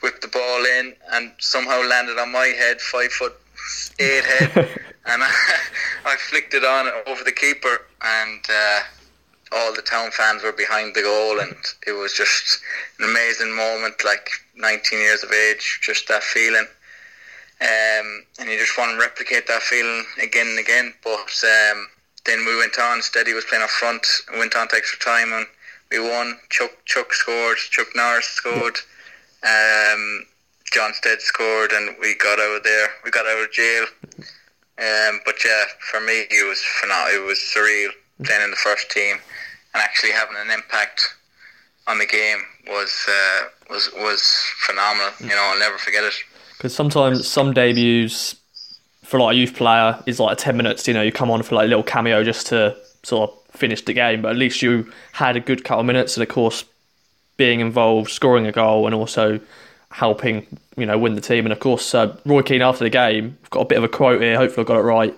whipped 0.00 0.22
the 0.22 0.28
ball 0.28 0.64
in 0.64 0.94
and 1.12 1.32
somehow 1.38 1.82
landed 1.82 2.18
on 2.18 2.32
my 2.32 2.46
head, 2.46 2.80
five 2.80 3.12
foot 3.12 3.34
eight 3.98 4.24
head, 4.24 4.68
and 5.06 5.22
I, 5.22 5.30
I 6.06 6.16
flicked 6.16 6.54
it 6.54 6.64
on 6.64 6.90
over 7.06 7.24
the 7.24 7.32
keeper, 7.32 7.86
and 8.02 8.44
uh, 8.48 8.80
all 9.52 9.74
the 9.74 9.82
town 9.82 10.10
fans 10.12 10.42
were 10.42 10.52
behind 10.52 10.94
the 10.94 11.02
goal, 11.02 11.40
and 11.40 11.56
it 11.86 11.92
was 11.92 12.12
just 12.12 12.60
an 12.98 13.10
amazing 13.10 13.54
moment. 13.54 14.04
Like 14.04 14.28
19 14.56 14.98
years 14.98 15.24
of 15.24 15.32
age, 15.32 15.80
just 15.82 16.08
that 16.08 16.22
feeling. 16.22 16.66
Um, 17.60 18.24
and 18.38 18.48
you 18.48 18.58
just 18.58 18.78
want 18.78 18.92
to 18.92 18.98
replicate 18.98 19.46
that 19.48 19.62
feeling 19.62 20.04
again 20.22 20.46
and 20.46 20.58
again. 20.58 20.94
But 21.04 21.44
um, 21.44 21.88
then 22.24 22.46
we 22.46 22.56
went 22.56 22.78
on. 22.78 23.02
Steady 23.02 23.34
was 23.34 23.44
playing 23.44 23.64
up 23.64 23.70
front. 23.70 24.06
Went 24.38 24.56
on 24.56 24.68
to 24.68 24.76
extra 24.76 24.98
time, 24.98 25.32
and 25.32 25.46
we 25.90 25.98
won. 26.00 26.38
Chuck 26.48 26.70
Chuck 26.86 27.12
scored. 27.12 27.58
Chuck 27.70 27.88
Norris 27.94 28.26
scored. 28.26 28.76
Um, 29.42 30.26
John 30.72 30.92
Stead 30.94 31.20
scored, 31.20 31.72
and 31.72 31.96
we 32.00 32.14
got 32.14 32.38
out 32.38 32.56
of 32.56 32.62
there. 32.62 32.88
We 33.04 33.10
got 33.10 33.26
out 33.26 33.42
of 33.42 33.52
jail. 33.52 33.86
Um, 34.78 35.20
but 35.24 35.34
yeah, 35.44 35.64
for 35.90 36.00
me, 36.00 36.26
it 36.30 36.48
was 36.48 36.62
phenomenal. 36.80 37.22
It 37.22 37.26
was 37.26 37.38
surreal 37.38 37.90
playing 38.24 38.42
in 38.42 38.50
the 38.50 38.56
first 38.56 38.90
team 38.90 39.16
and 39.74 39.82
actually 39.82 40.12
having 40.12 40.36
an 40.36 40.50
impact 40.50 41.14
on 41.86 41.98
the 41.98 42.06
game 42.06 42.38
was 42.66 43.06
uh, 43.08 43.48
was 43.68 43.90
was 43.96 44.22
phenomenal. 44.66 45.10
You 45.20 45.28
know, 45.28 45.50
I'll 45.52 45.58
never 45.58 45.78
forget 45.78 46.04
it. 46.04 46.14
Because 46.56 46.74
sometimes 46.74 47.26
some 47.26 47.52
debuts 47.52 48.36
for 49.02 49.20
like 49.20 49.34
a 49.34 49.38
youth 49.38 49.54
player 49.54 50.02
is 50.06 50.20
like 50.20 50.38
ten 50.38 50.56
minutes. 50.56 50.86
You 50.86 50.94
know, 50.94 51.02
you 51.02 51.12
come 51.12 51.30
on 51.30 51.42
for 51.42 51.54
like 51.56 51.66
a 51.66 51.68
little 51.68 51.82
cameo 51.82 52.22
just 52.24 52.46
to 52.48 52.76
sort 53.02 53.30
of 53.30 53.38
finish 53.54 53.84
the 53.84 53.92
game, 53.92 54.22
but 54.22 54.30
at 54.30 54.36
least 54.36 54.62
you 54.62 54.90
had 55.12 55.36
a 55.36 55.40
good 55.40 55.64
couple 55.64 55.80
of 55.80 55.86
minutes, 55.86 56.16
and 56.16 56.22
of 56.22 56.28
course, 56.28 56.64
being 57.36 57.60
involved, 57.60 58.10
scoring 58.10 58.46
a 58.46 58.52
goal, 58.52 58.86
and 58.86 58.94
also 58.94 59.40
helping 59.90 60.46
you 60.76 60.86
know 60.86 60.98
win 60.98 61.14
the 61.14 61.20
team. 61.20 61.46
And 61.46 61.52
of 61.52 61.60
course, 61.60 61.94
uh, 61.94 62.16
Roy 62.24 62.42
Keane 62.42 62.62
after 62.62 62.84
the 62.84 62.90
game 62.90 63.38
got 63.50 63.60
a 63.60 63.64
bit 63.64 63.78
of 63.78 63.84
a 63.84 63.88
quote 63.88 64.20
here. 64.20 64.36
Hopefully, 64.36 64.64
I 64.64 64.68
got 64.68 64.78
it 64.78 64.82
right. 64.82 65.16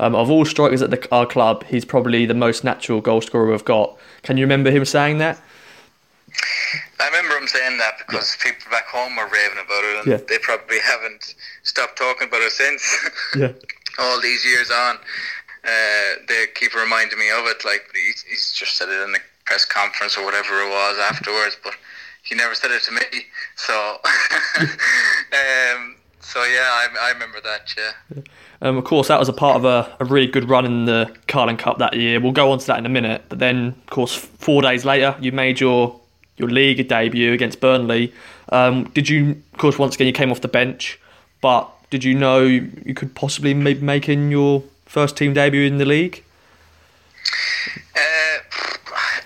Um, 0.00 0.14
of 0.14 0.28
all 0.30 0.44
strikers 0.44 0.82
at 0.82 0.90
the, 0.90 1.08
our 1.12 1.26
club, 1.26 1.64
he's 1.64 1.84
probably 1.84 2.26
the 2.26 2.34
most 2.34 2.64
natural 2.64 3.00
goal 3.00 3.20
scorer 3.20 3.50
we've 3.50 3.64
got. 3.64 3.96
Can 4.22 4.36
you 4.36 4.44
remember 4.44 4.70
him 4.70 4.84
saying 4.84 5.18
that? 5.18 5.40
I 6.98 7.06
remember 7.06 7.36
him 7.36 7.46
saying 7.46 7.78
that 7.78 7.98
because 7.98 8.36
yeah. 8.36 8.50
people 8.50 8.70
back 8.70 8.86
home 8.86 9.14
were 9.16 9.28
raving 9.28 9.58
about 9.64 9.84
it, 9.84 9.96
and 9.98 10.06
yeah. 10.06 10.26
they 10.28 10.38
probably 10.38 10.78
haven't 10.80 11.34
stopped 11.62 11.96
talking 11.96 12.26
about 12.26 12.42
it 12.42 12.52
since. 12.52 13.10
yeah. 13.36 13.52
All 14.00 14.20
these 14.20 14.44
years 14.44 14.70
on, 14.70 14.96
uh, 15.64 16.14
they 16.26 16.46
keep 16.54 16.74
reminding 16.74 17.18
me 17.18 17.30
of 17.30 17.46
it. 17.46 17.64
Like 17.64 17.84
he's, 17.94 18.22
he's 18.22 18.52
just 18.52 18.76
said 18.76 18.88
it 18.88 19.00
in 19.02 19.12
the 19.12 19.20
press 19.44 19.64
conference 19.64 20.16
or 20.16 20.24
whatever 20.24 20.60
it 20.62 20.70
was 20.70 20.98
afterwards, 20.98 21.56
but 21.62 21.74
he 22.24 22.34
never 22.34 22.54
said 22.54 22.70
it 22.70 22.82
to 22.84 22.92
me. 22.92 23.00
So, 23.56 23.72
um, 24.60 25.96
so 26.20 26.42
yeah, 26.44 26.68
I, 26.70 26.88
I 27.00 27.10
remember 27.12 27.40
that. 27.42 27.74
Yeah. 27.76 28.22
Um, 28.62 28.78
of 28.78 28.84
course, 28.84 29.08
that 29.08 29.18
was 29.18 29.28
a 29.28 29.32
part 29.32 29.56
of 29.56 29.64
a, 29.64 29.94
a, 30.00 30.06
really 30.06 30.26
good 30.26 30.48
run 30.48 30.64
in 30.64 30.86
the 30.86 31.14
Carling 31.28 31.58
Cup 31.58 31.78
that 31.78 31.94
year. 31.94 32.18
We'll 32.18 32.32
go 32.32 32.50
on 32.50 32.58
to 32.58 32.66
that 32.68 32.78
in 32.78 32.86
a 32.86 32.90
minute. 32.90 33.24
But 33.28 33.38
then, 33.38 33.68
of 33.68 33.86
course, 33.86 34.14
four 34.14 34.62
days 34.62 34.84
later, 34.84 35.16
you 35.20 35.32
made 35.32 35.60
your 35.60 36.00
your 36.36 36.48
league 36.48 36.88
debut 36.88 37.32
against 37.32 37.60
Burnley. 37.60 38.12
Um, 38.48 38.84
did 38.94 39.08
you, 39.08 39.42
of 39.52 39.58
course, 39.58 39.78
once 39.78 39.94
again 39.94 40.06
you 40.06 40.12
came 40.12 40.30
off 40.30 40.40
the 40.40 40.48
bench, 40.48 40.98
but 41.40 41.70
did 41.90 42.02
you 42.02 42.14
know 42.14 42.42
you 42.42 42.94
could 42.94 43.14
possibly 43.14 43.54
maybe 43.54 43.80
make 43.80 44.08
in 44.08 44.30
your 44.30 44.64
first 44.86 45.16
team 45.16 45.34
debut 45.34 45.66
in 45.66 45.78
the 45.78 45.84
league? 45.84 46.24
Uh, 47.94 48.40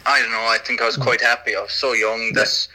I 0.05 0.21
don't 0.21 0.33
know. 0.33 0.47
I 0.49 0.59
think 0.63 0.83
I 0.83 0.87
was 0.87 0.97
quite 0.97 1.21
happy. 1.21 1.57
I 1.57 1.63
was 1.63 1.73
so 1.73 1.93
young 1.93 2.33
that 2.35 2.69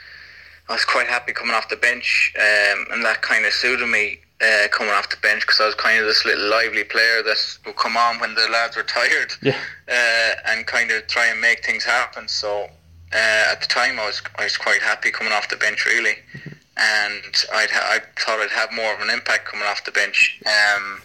I 0.70 0.74
was 0.74 0.86
quite 0.86 1.08
happy 1.08 1.34
coming 1.34 1.54
off 1.54 1.70
the 1.70 1.76
bench, 1.76 2.34
um, 2.38 2.86
and 2.92 3.04
that 3.06 3.22
kind 3.22 3.46
of 3.46 3.54
suited 3.54 3.88
me 3.88 4.20
uh, 4.42 4.68
coming 4.70 4.94
off 4.94 5.10
the 5.10 5.18
bench 5.18 5.42
because 5.42 5.60
I 5.60 5.66
was 5.66 5.76
kind 5.76 6.00
of 6.00 6.06
this 6.06 6.26
little 6.26 6.50
lively 6.50 6.84
player 6.84 7.22
that 7.24 7.58
would 7.66 7.76
come 7.76 7.98
on 7.98 8.20
when 8.20 8.36
the 8.36 8.48
lads 8.52 8.76
were 8.76 8.84
tired 8.84 9.34
yeah. 9.42 9.58
uh, 9.88 10.52
and 10.52 10.66
kind 10.66 10.92
of 10.92 11.08
try 11.08 11.28
and 11.28 11.40
make 11.40 11.66
things 11.66 11.84
happen. 11.84 12.28
So 12.28 12.70
uh, 13.14 13.52
at 13.52 13.62
the 13.62 13.68
time, 13.68 14.00
I 14.00 14.06
was 14.06 14.22
I 14.38 14.44
was 14.44 14.58
quite 14.58 14.82
happy 14.82 15.12
coming 15.12 15.34
off 15.34 15.50
the 15.50 15.58
bench, 15.58 15.86
really, 15.86 16.16
mm-hmm. 16.34 16.50
and 16.78 17.36
I'd 17.54 17.70
ha- 17.70 17.90
I 17.92 18.00
thought 18.20 18.40
I'd 18.40 18.50
have 18.52 18.72
more 18.74 18.94
of 18.94 19.02
an 19.02 19.10
impact 19.10 19.46
coming 19.46 19.68
off 19.68 19.86
the 19.86 19.92
bench. 19.92 20.42
Um, 20.46 21.02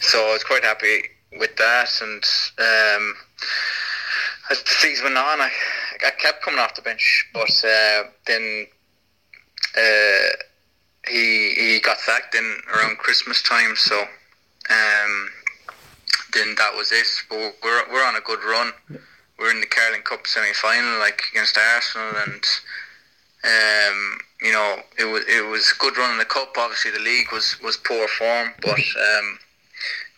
so 0.00 0.24
I 0.28 0.32
was 0.32 0.44
quite 0.44 0.64
happy 0.64 1.02
with 1.38 1.54
that, 1.56 1.90
and 2.00 2.24
um, 2.58 3.14
as 4.50 4.62
the 4.62 4.70
season 4.70 5.04
went 5.04 5.18
on, 5.18 5.40
I 5.40 5.50
I 6.06 6.10
kept 6.18 6.42
coming 6.42 6.60
off 6.60 6.74
the 6.74 6.82
bench, 6.82 7.28
but 7.34 7.64
uh, 7.64 8.04
then. 8.26 8.66
Uh, 9.76 10.36
he 11.08 11.54
he 11.54 11.80
got 11.80 11.98
sacked 11.98 12.34
in 12.34 12.60
around 12.74 12.98
Christmas 12.98 13.42
time, 13.42 13.76
so 13.76 14.00
um, 14.00 15.30
then 16.32 16.54
that 16.56 16.74
was 16.76 16.92
it. 16.92 17.06
But 17.28 17.56
we're 17.62 17.92
we're 17.92 18.06
on 18.06 18.16
a 18.16 18.20
good 18.20 18.42
run. 18.44 18.72
We're 19.38 19.50
in 19.50 19.60
the 19.60 19.66
Carling 19.66 20.02
Cup 20.02 20.26
semi 20.26 20.52
final, 20.52 20.98
like 20.98 21.22
against 21.32 21.58
Arsenal, 21.58 22.12
and 22.26 22.44
um, 23.44 24.18
you 24.40 24.52
know 24.52 24.80
it 24.98 25.04
was 25.04 25.24
it 25.28 25.44
was 25.46 25.72
a 25.72 25.80
good 25.80 25.96
run 25.98 26.12
in 26.12 26.18
the 26.18 26.24
cup. 26.24 26.54
Obviously, 26.56 26.90
the 26.90 27.00
league 27.00 27.32
was 27.32 27.60
was 27.62 27.76
poor 27.76 28.06
form, 28.08 28.52
but 28.62 28.78
um, 28.78 29.38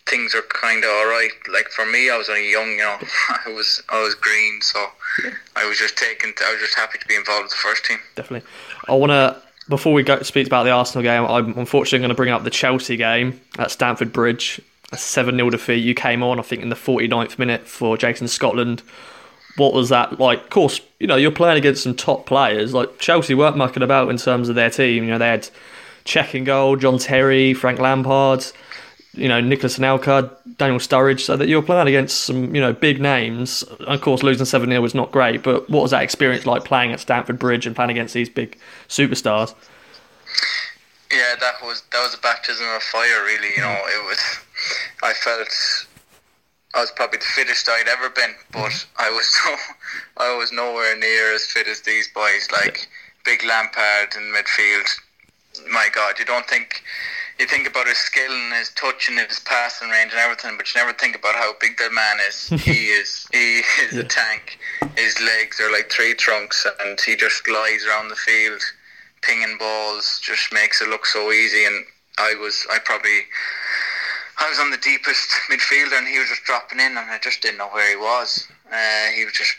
things 0.09 0.33
are 0.33 0.41
kind 0.41 0.83
of 0.83 0.89
all 0.89 1.07
right. 1.07 1.31
Like 1.51 1.69
for 1.69 1.85
me, 1.85 2.09
I 2.09 2.17
was 2.17 2.29
only 2.29 2.51
young, 2.51 2.69
you 2.71 2.77
know. 2.77 2.97
I 3.45 3.49
was 3.49 3.81
I 3.89 4.01
was 4.01 4.15
green, 4.15 4.61
so 4.61 4.85
I 5.55 5.67
was 5.67 5.77
just 5.77 5.97
taken. 5.97 6.33
I 6.45 6.51
was 6.51 6.61
just 6.61 6.75
happy 6.75 6.97
to 6.97 7.07
be 7.07 7.15
involved 7.15 7.43
with 7.43 7.51
the 7.51 7.57
first 7.57 7.85
team. 7.85 7.99
Definitely. 8.15 8.47
I 8.87 8.93
want 8.93 9.11
to 9.11 9.41
before 9.69 9.93
we 9.93 10.03
go 10.03 10.21
speak 10.21 10.47
about 10.47 10.63
the 10.63 10.71
Arsenal 10.71 11.03
game, 11.03 11.25
I'm 11.25 11.57
unfortunately 11.57 11.99
going 11.99 12.09
to 12.09 12.15
bring 12.15 12.29
up 12.29 12.43
the 12.43 12.49
Chelsea 12.49 12.97
game 12.97 13.39
at 13.57 13.71
Stamford 13.71 14.13
Bridge. 14.13 14.61
A 14.93 14.97
7 14.97 15.35
0 15.35 15.49
defeat. 15.49 15.83
You 15.83 15.93
came 15.93 16.23
on, 16.23 16.39
I 16.39 16.43
think, 16.43 16.61
in 16.61 16.69
the 16.69 16.75
49th 16.75 17.37
minute 17.37 17.67
for 17.67 17.97
Jason 17.97 18.29
Scotland. 18.29 18.83
What 19.57 19.73
was 19.73 19.89
that 19.89 20.17
like? 20.17 20.43
Of 20.43 20.49
course, 20.49 20.79
you 20.97 21.07
know, 21.07 21.17
you're 21.17 21.29
playing 21.29 21.57
against 21.57 21.83
some 21.83 21.93
top 21.93 22.25
players. 22.25 22.73
Like, 22.73 22.97
Chelsea 22.97 23.33
weren't 23.33 23.57
mucking 23.57 23.83
about 23.83 24.09
in 24.09 24.15
terms 24.15 24.47
of 24.47 24.55
their 24.55 24.69
team. 24.69 25.03
You 25.03 25.09
know, 25.09 25.17
they 25.17 25.27
had 25.27 25.49
Cech 26.05 26.33
in 26.35 26.45
goal, 26.45 26.77
John 26.77 26.99
Terry, 26.99 27.53
Frank 27.53 27.79
Lampard, 27.79 28.45
you 29.17 29.27
know, 29.27 29.41
Nicolas 29.41 29.77
Anelka, 29.77 30.31
Daniel 30.57 30.79
Sturridge, 30.79 31.21
so 31.21 31.35
that 31.37 31.47
you're 31.47 31.61
playing 31.61 31.87
against 31.87 32.25
some, 32.25 32.53
you 32.53 32.61
know, 32.61 32.73
big 32.73 33.01
names. 33.01 33.63
Of 33.63 34.01
course, 34.01 34.23
losing 34.23 34.45
7 34.45 34.69
0 34.69 34.81
was 34.81 34.95
not 34.95 35.11
great, 35.11 35.43
but 35.43 35.69
what 35.69 35.81
was 35.81 35.91
that 35.91 36.03
experience 36.03 36.45
like 36.45 36.63
playing 36.63 36.91
at 36.91 36.99
Stamford 36.99 37.39
Bridge 37.39 37.65
and 37.65 37.75
playing 37.75 37.91
against 37.91 38.13
these 38.13 38.29
big 38.29 38.57
superstars? 38.87 39.53
Yeah, 41.11 41.35
that 41.39 41.55
was 41.63 41.83
that 41.91 42.03
was 42.03 42.13
a 42.13 42.19
baptism 42.19 42.65
of 42.75 42.83
fire. 42.83 43.23
Really, 43.23 43.49
you 43.55 43.61
know, 43.61 43.77
it 43.85 44.05
was. 44.05 44.19
I 45.03 45.13
felt 45.13 45.47
I 46.75 46.81
was 46.81 46.91
probably 46.91 47.19
the 47.19 47.25
fittest 47.25 47.69
I'd 47.69 47.87
ever 47.87 48.09
been, 48.09 48.35
but 48.51 48.69
mm-hmm. 48.69 49.01
I 49.01 49.09
was 49.09 49.35
no, 49.45 50.25
I 50.25 50.37
was 50.37 50.51
nowhere 50.51 50.97
near 50.97 51.33
as 51.33 51.45
fit 51.45 51.67
as 51.67 51.81
these 51.81 52.09
boys. 52.09 52.47
Like 52.51 52.87
big 53.23 53.43
Lampard 53.43 54.15
in 54.15 54.33
midfield, 54.33 54.89
my 55.71 55.87
God, 55.93 56.19
you 56.19 56.25
don't 56.25 56.47
think 56.47 56.83
you 57.39 57.45
think 57.45 57.67
about 57.67 57.87
his 57.87 57.97
skill 57.97 58.31
and 58.31 58.53
his 58.53 58.69
touch 58.71 59.09
and 59.09 59.19
his 59.19 59.39
passing 59.39 59.89
range 59.89 60.11
and 60.11 60.19
everything, 60.19 60.57
but 60.57 60.73
you 60.73 60.81
never 60.81 60.97
think 60.97 61.15
about 61.15 61.35
how 61.35 61.53
big 61.59 61.77
that 61.77 61.91
man 61.93 62.17
is. 62.27 62.47
he 62.63 62.87
is 62.87 63.27
he 63.31 63.59
is 63.83 63.93
yeah. 63.93 64.01
a 64.01 64.03
tank. 64.03 64.57
His 64.95 65.19
legs 65.21 65.59
are 65.59 65.71
like 65.71 65.89
tree 65.89 66.13
trunks, 66.13 66.65
and 66.81 66.99
he 66.99 67.15
just 67.15 67.43
glides 67.43 67.85
around 67.85 68.09
the 68.09 68.15
field, 68.15 68.61
pinging 69.21 69.57
balls. 69.57 70.19
Just 70.21 70.51
makes 70.51 70.81
it 70.81 70.89
look 70.89 71.05
so 71.05 71.31
easy. 71.31 71.65
And 71.65 71.85
I 72.17 72.35
was 72.35 72.65
I 72.71 72.79
probably 72.79 73.21
I 74.39 74.49
was 74.49 74.59
on 74.59 74.71
the 74.71 74.77
deepest 74.77 75.29
midfielder, 75.49 75.97
and 75.97 76.07
he 76.07 76.19
was 76.19 76.29
just 76.29 76.43
dropping 76.43 76.79
in, 76.79 76.97
and 76.97 77.09
I 77.09 77.19
just 77.21 77.41
didn't 77.41 77.57
know 77.57 77.69
where 77.69 77.89
he 77.89 77.95
was. 77.95 78.47
Uh, 78.71 79.07
he 79.15 79.25
was 79.25 79.33
just, 79.33 79.55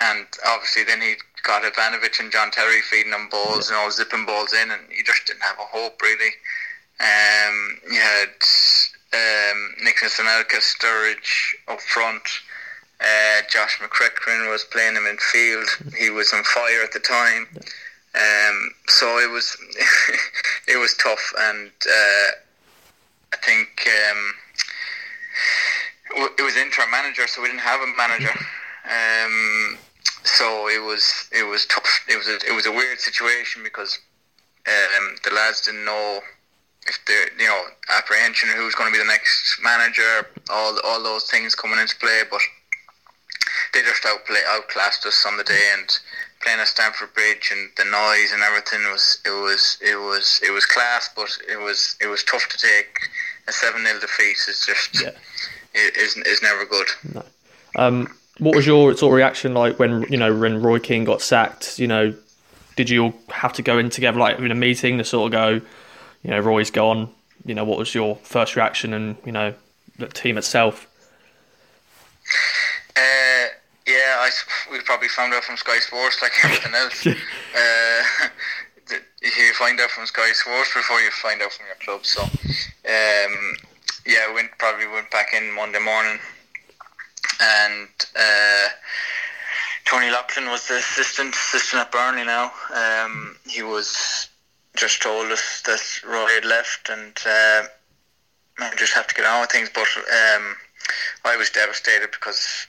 and 0.00 0.26
obviously 0.46 0.84
then 0.84 1.00
he 1.00 1.14
got 1.42 1.62
Ivanovic 1.62 2.18
and 2.18 2.32
John 2.32 2.50
Terry 2.50 2.80
feeding 2.82 3.12
him 3.12 3.28
balls, 3.28 3.70
yeah. 3.70 3.78
you 3.78 3.84
know, 3.84 3.90
zipping 3.90 4.26
balls 4.26 4.52
in, 4.52 4.70
and 4.70 4.82
he 4.90 5.02
just 5.02 5.26
didn't 5.26 5.42
have 5.42 5.58
a 5.58 5.66
hope 5.66 6.00
really. 6.02 6.30
Um, 7.02 7.78
you 7.90 8.00
had 8.00 8.30
um, 9.12 9.74
Nicholas 9.82 10.18
Anelka, 10.18 10.60
Sturridge 10.60 11.54
up 11.68 11.80
front. 11.80 12.22
Uh, 13.00 13.42
Josh 13.50 13.78
McEachran 13.80 14.48
was 14.50 14.64
playing 14.64 14.94
in 14.94 15.16
field. 15.18 15.66
He 15.98 16.10
was 16.10 16.32
on 16.32 16.44
fire 16.44 16.82
at 16.84 16.92
the 16.92 17.00
time. 17.00 17.48
Um, 18.14 18.70
so 18.88 19.18
it 19.18 19.30
was 19.30 19.56
it 20.68 20.76
was 20.76 20.94
tough, 20.94 21.32
and 21.38 21.72
uh, 21.86 22.30
I 23.32 23.36
think 23.42 23.88
um, 23.88 24.34
it 26.38 26.42
was 26.42 26.56
interim 26.56 26.90
manager, 26.90 27.26
so 27.26 27.42
we 27.42 27.48
didn't 27.48 27.62
have 27.62 27.80
a 27.80 27.86
manager. 27.96 28.32
Um, 28.84 29.78
so 30.24 30.68
it 30.68 30.82
was 30.82 31.28
it 31.32 31.44
was 31.44 31.66
tough. 31.66 32.04
It 32.08 32.16
was 32.16 32.28
a, 32.28 32.36
it 32.46 32.54
was 32.54 32.66
a 32.66 32.72
weird 32.72 33.00
situation 33.00 33.62
because 33.64 33.98
um, 34.68 35.16
the 35.24 35.30
lads 35.34 35.62
didn't 35.62 35.84
know 35.84 36.20
if 36.86 36.98
they 37.06 37.42
you 37.42 37.48
know 37.48 37.64
apprehension 37.90 38.50
of 38.50 38.56
who's 38.56 38.74
going 38.74 38.92
to 38.92 38.98
be 38.98 39.02
the 39.02 39.08
next 39.08 39.60
manager, 39.62 40.26
all 40.50 40.78
all 40.84 41.02
those 41.02 41.30
things 41.30 41.54
coming 41.54 41.78
into 41.78 41.96
play, 41.96 42.22
but 42.30 42.40
they 43.74 43.82
just 43.82 44.04
outplay 44.06 44.40
outclassed 44.48 45.06
us 45.06 45.24
on 45.26 45.36
the 45.36 45.44
day 45.44 45.70
and 45.78 45.98
playing 46.42 46.58
at 46.58 46.66
Stamford 46.66 47.14
Bridge 47.14 47.52
and 47.52 47.70
the 47.76 47.84
noise 47.84 48.32
and 48.32 48.42
everything 48.42 48.80
was 48.90 49.20
it 49.24 49.30
was 49.30 49.78
it 49.80 49.96
was 49.96 50.40
it 50.46 50.50
was 50.50 50.66
class, 50.66 51.08
but 51.14 51.28
it 51.48 51.58
was 51.58 51.96
it 52.00 52.06
was 52.06 52.24
tough 52.24 52.48
to 52.48 52.58
take 52.58 52.98
a 53.48 53.52
seven 53.52 53.84
0 53.84 54.00
defeat. 54.00 54.36
It's 54.48 54.66
just 54.66 55.02
yeah. 55.02 55.10
it 55.74 55.96
is 55.96 56.16
is 56.16 56.42
never 56.42 56.64
good. 56.64 56.88
No. 57.14 57.24
Um, 57.74 58.14
what 58.38 58.54
was 58.54 58.66
your 58.66 58.94
sort 58.96 59.12
of 59.12 59.16
reaction 59.16 59.54
like 59.54 59.78
when 59.78 60.02
you 60.10 60.16
know 60.16 60.34
when 60.34 60.62
Roy 60.62 60.78
Keane 60.78 61.04
got 61.04 61.22
sacked? 61.22 61.78
You 61.78 61.86
know, 61.86 62.14
did 62.76 62.90
you 62.90 63.04
all 63.04 63.14
have 63.30 63.52
to 63.54 63.62
go 63.62 63.78
in 63.78 63.90
together 63.90 64.18
like 64.18 64.38
in 64.38 64.50
a 64.50 64.56
meeting 64.56 64.98
to 64.98 65.04
sort 65.04 65.26
of 65.26 65.32
go? 65.32 65.66
You 66.22 66.30
know, 66.30 66.40
Roy's 66.40 66.70
gone. 66.70 67.10
You 67.44 67.54
know, 67.54 67.64
what 67.64 67.78
was 67.78 67.94
your 67.94 68.16
first 68.16 68.54
reaction 68.56 68.94
and, 68.94 69.16
you 69.24 69.32
know, 69.32 69.54
the 69.98 70.06
team 70.08 70.38
itself? 70.38 70.86
Uh, 72.96 73.46
yeah, 73.86 74.16
I, 74.18 74.30
we 74.70 74.80
probably 74.80 75.08
found 75.08 75.34
out 75.34 75.42
from 75.42 75.56
Sky 75.56 75.78
Sports 75.80 76.22
like 76.22 76.32
everything 76.44 76.74
else. 76.74 77.06
uh, 77.06 78.28
you 79.22 79.54
find 79.54 79.80
out 79.80 79.90
from 79.90 80.06
Sky 80.06 80.30
Sports 80.32 80.74
before 80.74 81.00
you 81.00 81.10
find 81.10 81.42
out 81.42 81.52
from 81.52 81.66
your 81.66 81.76
club. 81.76 82.04
So, 82.04 82.22
um, 82.22 83.56
yeah, 84.06 84.32
went 84.32 84.50
probably 84.58 84.86
went 84.86 85.10
back 85.10 85.28
in 85.34 85.52
Monday 85.52 85.78
morning, 85.78 86.18
and 87.40 87.88
uh, 88.16 88.68
Tony 89.84 90.10
Loughlin 90.10 90.46
was 90.50 90.66
the 90.68 90.76
assistant 90.76 91.34
assistant 91.34 91.82
at 91.82 91.92
Burnley 91.92 92.24
now. 92.24 92.52
Um, 92.74 93.36
he 93.46 93.62
was 93.62 94.28
just 94.76 95.02
told 95.02 95.30
us 95.30 95.62
that 95.66 95.82
Roy 96.06 96.28
had 96.28 96.44
left 96.44 96.88
and 96.88 97.16
uh, 97.26 97.62
I 98.58 98.74
just 98.76 98.94
have 98.94 99.06
to 99.06 99.14
get 99.14 99.26
on 99.26 99.40
with 99.42 99.50
things. 99.50 99.70
But 99.72 99.88
um, 99.96 100.56
I 101.24 101.36
was 101.36 101.50
devastated 101.50 102.10
because 102.10 102.66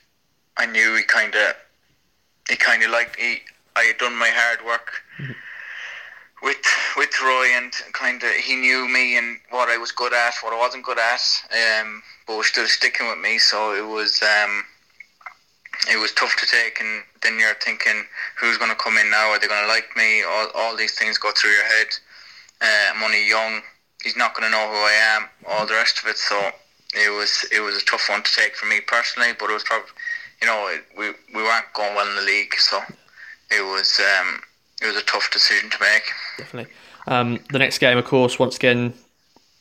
I 0.58 0.66
knew 0.66 0.96
he 0.96 1.04
kind 1.04 1.34
of 1.36 1.56
he 2.50 2.56
kind 2.56 2.84
of 2.84 2.92
liked 2.92 3.20
he 3.20 3.40
I 3.76 3.84
had 3.84 3.98
done 3.98 4.16
my 4.16 4.30
hard 4.30 4.66
work. 4.66 4.92
Mm-hmm. 5.20 5.32
With 6.44 6.66
with 6.98 7.22
Roy 7.24 7.48
and 7.56 7.72
kind 7.94 8.22
of 8.22 8.32
he 8.32 8.56
knew 8.56 8.88
me 8.90 9.18
and 9.18 9.40
what 9.50 9.70
I 9.70 9.78
was 9.78 9.94
good 9.94 10.14
at, 10.14 10.34
what 10.42 10.52
I 10.54 10.58
wasn't 10.58 10.84
good 10.84 11.00
at, 11.00 11.24
um, 11.80 12.04
but 12.28 12.38
was 12.38 12.48
still 12.48 12.68
sticking 12.68 13.08
with 13.08 13.20
me. 13.20 13.38
So 13.38 13.74
it 13.74 13.88
was 13.88 14.22
um, 14.22 14.66
it 15.92 15.98
was 15.98 16.14
tough 16.14 16.36
to 16.38 16.46
take, 16.46 16.80
and 16.80 17.04
then 17.22 17.40
you're 17.40 17.56
thinking, 17.56 18.06
who's 18.40 18.58
going 18.58 18.72
to 18.72 18.78
come 18.78 18.98
in 18.98 19.10
now? 19.10 19.30
Are 19.30 19.40
they 19.40 19.48
going 19.48 19.64
to 19.64 19.68
like 19.68 19.96
me? 19.96 20.24
All, 20.24 20.48
all 20.56 20.76
these 20.76 20.98
things 20.98 21.18
go 21.18 21.32
through 21.32 21.52
your 21.52 21.66
head. 21.66 21.88
Uh, 22.62 22.96
I'm 22.96 23.04
only 23.04 23.28
young. 23.28 23.62
He's 24.04 24.18
not 24.18 24.36
going 24.36 24.50
to 24.50 24.52
know 24.52 24.68
who 24.68 24.76
I 24.76 25.18
am. 25.18 25.30
All 25.48 25.66
the 25.66 25.74
rest 25.74 26.00
of 26.02 26.10
it. 26.10 26.18
So 26.18 26.52
it 26.94 27.12
was 27.12 27.46
it 27.52 27.60
was 27.60 27.76
a 27.82 27.86
tough 27.86 28.08
one 28.10 28.24
to 28.24 28.32
take 28.32 28.56
for 28.56 28.66
me 28.66 28.80
personally, 28.82 29.30
but 29.38 29.50
it 29.50 29.54
was 29.54 29.64
probably, 29.64 29.90
you 30.42 30.48
know, 30.48 30.68
it, 30.68 30.84
we 30.98 31.10
we 31.36 31.44
weren't 31.44 31.72
going 31.74 31.96
well 31.96 32.08
in 32.08 32.16
the 32.16 32.22
league, 32.22 32.54
so 32.56 32.80
it 33.52 33.64
was 33.64 34.00
um, 34.00 34.42
it 34.82 34.88
was 34.88 34.96
a 34.96 35.06
tough 35.06 35.30
decision 35.32 35.70
to 35.70 35.78
make. 35.80 36.04
Definitely. 36.38 36.74
Um, 37.08 37.40
the 37.52 37.60
next 37.60 37.80
game, 37.80 37.98
of 37.98 38.06
course, 38.06 38.40
once 38.40 38.56
again, 38.56 38.94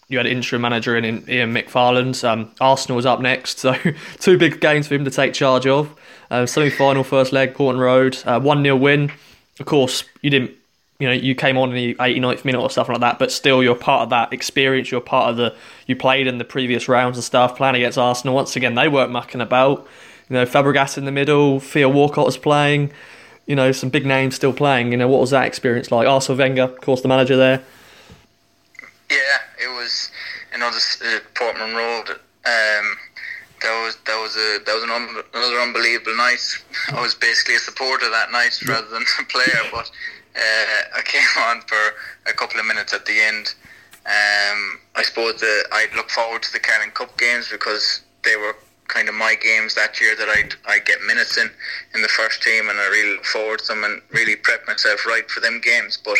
you 0.08 0.18
had 0.18 0.26
interim 0.26 0.62
manager 0.62 0.96
in, 0.96 1.28
Ian 1.28 1.52
McParland. 1.52 2.22
Um, 2.22 2.52
Arsenal 2.60 2.96
was 2.96 3.06
up 3.06 3.20
next, 3.20 3.58
so 3.58 3.74
two 4.20 4.38
big 4.38 4.60
games 4.60 4.86
for 4.86 4.94
him 4.94 5.04
to 5.04 5.10
take 5.10 5.32
charge 5.34 5.66
of. 5.66 5.94
Uh, 6.32 6.46
semi-final, 6.46 7.04
first 7.04 7.30
leg, 7.30 7.54
Portman 7.54 7.78
Road, 7.78 8.16
uh, 8.24 8.40
one 8.40 8.62
0 8.62 8.74
win. 8.76 9.12
Of 9.60 9.66
course, 9.66 10.04
you 10.22 10.30
didn't. 10.30 10.52
You 10.98 11.08
know, 11.08 11.12
you 11.12 11.34
came 11.34 11.58
on 11.58 11.68
in 11.70 11.74
the 11.74 11.94
89th 11.96 12.44
minute 12.46 12.60
or 12.60 12.70
something 12.70 12.94
like 12.94 13.00
that, 13.02 13.18
but 13.18 13.30
still, 13.30 13.62
you're 13.62 13.74
part 13.74 14.04
of 14.04 14.10
that 14.10 14.32
experience. 14.32 14.90
You're 14.90 15.02
part 15.02 15.28
of 15.28 15.36
the. 15.36 15.54
You 15.86 15.94
played 15.94 16.26
in 16.26 16.38
the 16.38 16.44
previous 16.44 16.88
rounds 16.88 17.18
and 17.18 17.24
stuff. 17.24 17.58
Playing 17.58 17.74
against 17.74 17.98
Arsenal 17.98 18.34
once 18.34 18.56
again, 18.56 18.76
they 18.76 18.88
weren't 18.88 19.12
mucking 19.12 19.42
about. 19.42 19.86
You 20.30 20.34
know, 20.36 20.46
Fabregas 20.46 20.96
in 20.96 21.04
the 21.04 21.12
middle, 21.12 21.60
Theo 21.60 21.90
Walcott 21.90 22.24
was 22.24 22.38
playing. 22.38 22.92
You 23.44 23.54
know, 23.54 23.70
some 23.70 23.90
big 23.90 24.06
names 24.06 24.34
still 24.34 24.54
playing. 24.54 24.90
You 24.90 24.96
know, 24.96 25.08
what 25.08 25.20
was 25.20 25.32
that 25.32 25.46
experience 25.46 25.92
like? 25.92 26.08
Arsene 26.08 26.38
Wenger, 26.38 26.62
of 26.62 26.80
course, 26.80 27.02
the 27.02 27.08
manager 27.08 27.36
there. 27.36 27.62
Yeah, 29.10 29.38
it 29.62 29.68
was. 29.68 30.10
You 30.50 30.60
know, 30.60 30.70
this 30.70 30.98
uh, 31.02 31.18
Portman 31.34 31.74
Road. 31.74 32.08
Um, 32.46 32.96
that 33.62 33.82
was 33.84 33.96
that 34.06 34.20
was 34.20 34.36
a 34.36 34.58
that 34.64 34.74
was 34.74 34.82
an 34.82 34.90
un- 34.90 35.24
another 35.34 35.60
unbelievable 35.60 36.16
night. 36.16 36.42
I 36.92 37.00
was 37.00 37.14
basically 37.14 37.56
a 37.56 37.58
supporter 37.58 38.10
that 38.10 38.30
night 38.32 38.58
rather 38.66 38.88
than 38.88 39.02
a 39.20 39.24
player, 39.24 39.62
but 39.72 39.90
uh, 40.36 40.98
I 40.98 41.02
came 41.04 41.22
on 41.46 41.60
for 41.62 41.94
a 42.26 42.32
couple 42.32 42.60
of 42.60 42.66
minutes 42.66 42.92
at 42.92 43.06
the 43.06 43.20
end. 43.20 43.54
Um, 44.04 44.80
I 44.96 45.02
suppose 45.02 45.40
that 45.40 45.64
I'd 45.72 45.94
look 45.94 46.10
forward 46.10 46.42
to 46.42 46.52
the 46.52 46.58
Carling 46.58 46.90
Cup 46.90 47.16
games 47.18 47.48
because 47.50 48.02
they 48.24 48.34
were 48.34 48.56
kind 48.88 49.08
of 49.08 49.14
my 49.14 49.34
games 49.40 49.74
that 49.74 50.00
year 50.00 50.16
that 50.16 50.28
I'd, 50.28 50.54
I'd 50.66 50.84
get 50.84 51.00
minutes 51.06 51.38
in 51.38 51.48
in 51.94 52.02
the 52.02 52.08
first 52.08 52.42
team, 52.42 52.68
and 52.68 52.78
I 52.78 52.86
really 52.88 53.16
look 53.16 53.24
forward 53.24 53.60
to 53.60 53.68
them 53.68 53.84
and 53.84 54.02
really 54.10 54.36
prep 54.36 54.66
myself 54.66 55.06
right 55.06 55.28
for 55.30 55.40
them 55.40 55.60
games. 55.60 55.98
But 56.04 56.18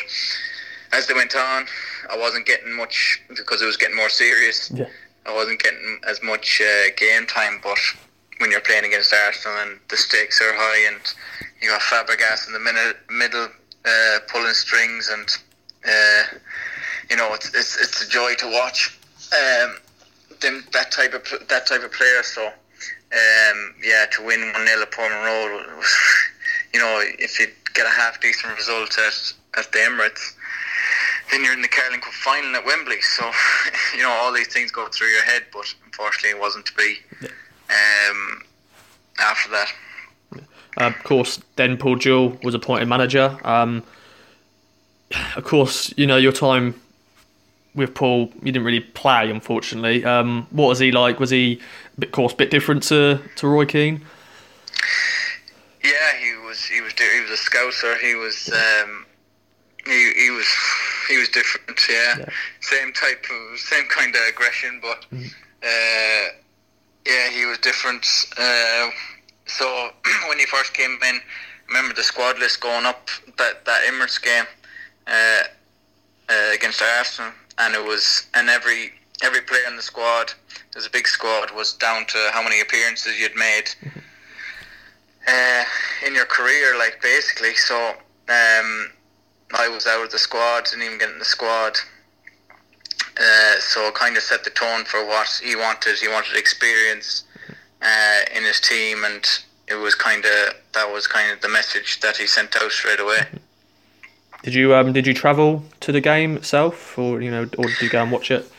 as 0.92 1.07
they 1.07 1.14
went 1.14 1.35
on, 1.35 1.66
I 2.11 2.16
wasn't 2.16 2.46
getting 2.46 2.72
much 2.72 3.20
because 3.28 3.62
it 3.62 3.66
was 3.66 3.76
getting 3.76 3.96
more 3.96 4.09
serious. 4.09 4.70
Yeah. 4.70 4.87
I 5.26 5.35
wasn't 5.35 5.62
getting 5.62 5.98
as 6.08 6.22
much 6.22 6.61
uh, 6.61 6.90
game 6.96 7.26
time, 7.26 7.61
but 7.62 7.78
when 8.38 8.50
you're 8.50 8.61
playing 8.61 8.85
against 8.85 9.14
Arsenal 9.14 9.56
and 9.58 9.78
the 9.88 9.96
stakes 9.96 10.40
are 10.40 10.52
high, 10.52 10.92
and 10.92 11.00
you 11.61 11.68
got 11.68 11.80
Fabregas 11.80 12.46
in 12.46 12.52
the 12.52 12.58
minute, 12.58 12.96
middle 13.11 13.48
uh, 13.85 14.18
pulling 14.28 14.52
strings, 14.52 15.08
and 15.08 15.28
uh, 15.87 16.38
you 17.11 17.16
know 17.16 17.32
it's, 17.35 17.54
it's 17.54 17.80
it's 17.80 18.02
a 18.04 18.08
joy 18.08 18.35
to 18.35 18.46
watch 18.50 18.98
um, 19.32 19.76
them 20.40 20.64
that 20.72 20.90
type 20.90 21.14
of 21.14 21.24
that 21.48 21.66
type 21.66 21.85
of 21.85 21.92
player. 21.92 22.22
So 22.22 22.46
um, 22.46 23.74
yeah, 23.82 24.06
to 24.12 24.24
win 24.24 24.40
one 24.52 24.66
0 24.66 24.82
at 24.82 24.90
Portman 24.90 25.24
Road, 25.24 25.66
you 26.74 26.80
know 26.80 27.00
if 27.00 27.38
you 27.38 27.46
get 27.74 27.87
a 27.87 27.90
half 27.90 28.20
decent 28.20 28.56
result 28.56 28.98
at 28.98 29.32
at 29.58 29.70
the 29.72 29.78
Emirates 29.78 30.35
then 31.30 31.44
you're 31.44 31.52
in 31.52 31.62
the 31.62 31.68
Carling 31.68 32.00
Cup 32.00 32.12
final 32.12 32.54
at 32.56 32.64
Wembley. 32.64 33.00
So, 33.00 33.30
you 33.96 34.02
know, 34.02 34.11
all 34.11 34.32
these 34.32 34.48
things 34.48 34.70
go 34.70 34.88
through 34.88 35.08
your 35.08 35.24
head, 35.24 35.44
but 35.52 35.74
unfortunately, 35.85 36.30
it 36.30 36.40
wasn't 36.40 36.66
to 36.66 36.74
be. 36.74 36.98
Um, 37.22 38.42
after 39.18 39.50
that, 39.50 39.72
uh, 40.80 40.87
of 40.87 41.04
course, 41.04 41.40
then 41.56 41.76
Paul 41.76 41.96
Jewell 41.96 42.38
was 42.42 42.54
appointed 42.54 42.88
manager. 42.88 43.38
Um, 43.44 43.82
of 45.37 45.44
course, 45.44 45.92
you 45.96 46.06
know 46.06 46.16
your 46.16 46.32
time 46.32 46.80
with 47.74 47.94
Paul. 47.94 48.30
You 48.42 48.52
didn't 48.52 48.64
really 48.64 48.80
play, 48.80 49.30
unfortunately. 49.30 50.04
Um, 50.04 50.46
what 50.50 50.68
was 50.68 50.78
he 50.78 50.90
like? 50.90 51.20
Was 51.20 51.30
he, 51.30 51.61
of 52.00 52.11
course, 52.12 52.32
a 52.32 52.37
bit 52.37 52.50
different 52.50 52.82
to, 52.85 53.20
to 53.37 53.48
Roy 53.48 53.66
Keane? 53.66 54.02
Yeah, 55.85 56.16
he 56.20 56.35
was. 56.46 56.64
He 56.64 56.80
was. 56.80 56.92
He 56.92 57.20
was 57.20 57.30
a 57.30 57.42
scouser. 57.42 57.98
He 57.98 58.14
was. 58.14 58.50
Um, 58.52 59.06
he, 59.85 60.12
he 60.14 60.30
was 60.30 60.46
he 61.08 61.18
was 61.18 61.28
different. 61.28 61.80
Yeah. 61.88 62.18
yeah. 62.18 62.28
same 62.60 62.92
type 62.92 63.24
of 63.30 63.58
same 63.58 63.84
kind 63.88 64.14
of 64.14 64.22
aggression, 64.28 64.80
but 64.80 65.06
mm. 65.12 65.26
uh, 65.62 66.32
yeah, 67.06 67.30
he 67.30 67.46
was 67.46 67.58
different. 67.58 68.06
Uh, 68.38 68.90
so 69.46 69.90
when 70.28 70.38
he 70.38 70.46
first 70.46 70.74
came 70.74 70.98
in, 71.08 71.20
remember 71.68 71.94
the 71.94 72.02
squad 72.02 72.38
list 72.38 72.60
going 72.60 72.86
up 72.86 73.08
that 73.38 73.64
that 73.64 73.82
Emirates 73.84 74.20
game. 74.20 74.46
Uh, 75.06 75.42
uh, 76.28 76.54
against 76.54 76.80
Arsenal, 76.80 77.32
and 77.58 77.74
it 77.74 77.84
was 77.84 78.26
and 78.34 78.48
every 78.48 78.92
every 79.22 79.40
player 79.40 79.64
in 79.68 79.76
the 79.76 79.82
squad, 79.82 80.32
there's 80.72 80.86
a 80.86 80.90
big 80.90 81.06
squad, 81.06 81.50
was 81.50 81.74
down 81.74 82.06
to 82.06 82.30
how 82.32 82.42
many 82.42 82.60
appearances 82.60 83.18
you'd 83.20 83.36
made 83.36 83.68
uh, 85.28 85.64
in 86.06 86.14
your 86.14 86.24
career, 86.24 86.76
like 86.78 87.00
basically. 87.02 87.54
So 87.54 87.94
um, 88.28 88.90
I 89.54 89.68
was 89.68 89.86
out 89.86 90.04
of 90.04 90.10
the 90.10 90.18
squad, 90.18 90.64
didn't 90.64 90.82
even 90.82 90.98
get 90.98 91.10
in 91.10 91.18
the 91.18 91.24
squad. 91.24 91.76
Uh, 93.20 93.60
so 93.60 93.88
it 93.88 93.94
kind 93.94 94.16
of 94.16 94.22
set 94.22 94.44
the 94.44 94.50
tone 94.50 94.84
for 94.84 95.04
what 95.06 95.40
he 95.42 95.54
wanted. 95.54 95.98
He 95.98 96.08
wanted 96.08 96.36
experience 96.36 97.24
uh, 97.82 98.20
in 98.34 98.42
his 98.44 98.60
team, 98.60 99.04
and 99.04 99.24
it 99.68 99.74
was 99.74 99.94
kind 99.94 100.24
of 100.24 100.54
that 100.72 100.90
was 100.90 101.06
kind 101.06 101.30
of 101.30 101.40
the 101.40 101.48
message 101.48 102.00
that 102.00 102.16
he 102.16 102.26
sent 102.26 102.56
out 102.56 102.70
straight 102.72 103.00
away. 103.00 103.26
Did 104.42 104.54
you 104.54 104.74
um 104.74 104.92
did 104.92 105.06
you 105.06 105.14
travel 105.14 105.62
to 105.80 105.92
the 105.92 106.00
game 106.00 106.36
itself, 106.36 106.98
or 106.98 107.20
you 107.20 107.30
know, 107.30 107.42
or 107.58 107.66
did 107.66 107.80
you 107.82 107.90
go 107.90 108.02
and 108.02 108.10
watch 108.10 108.30
it? 108.30 108.50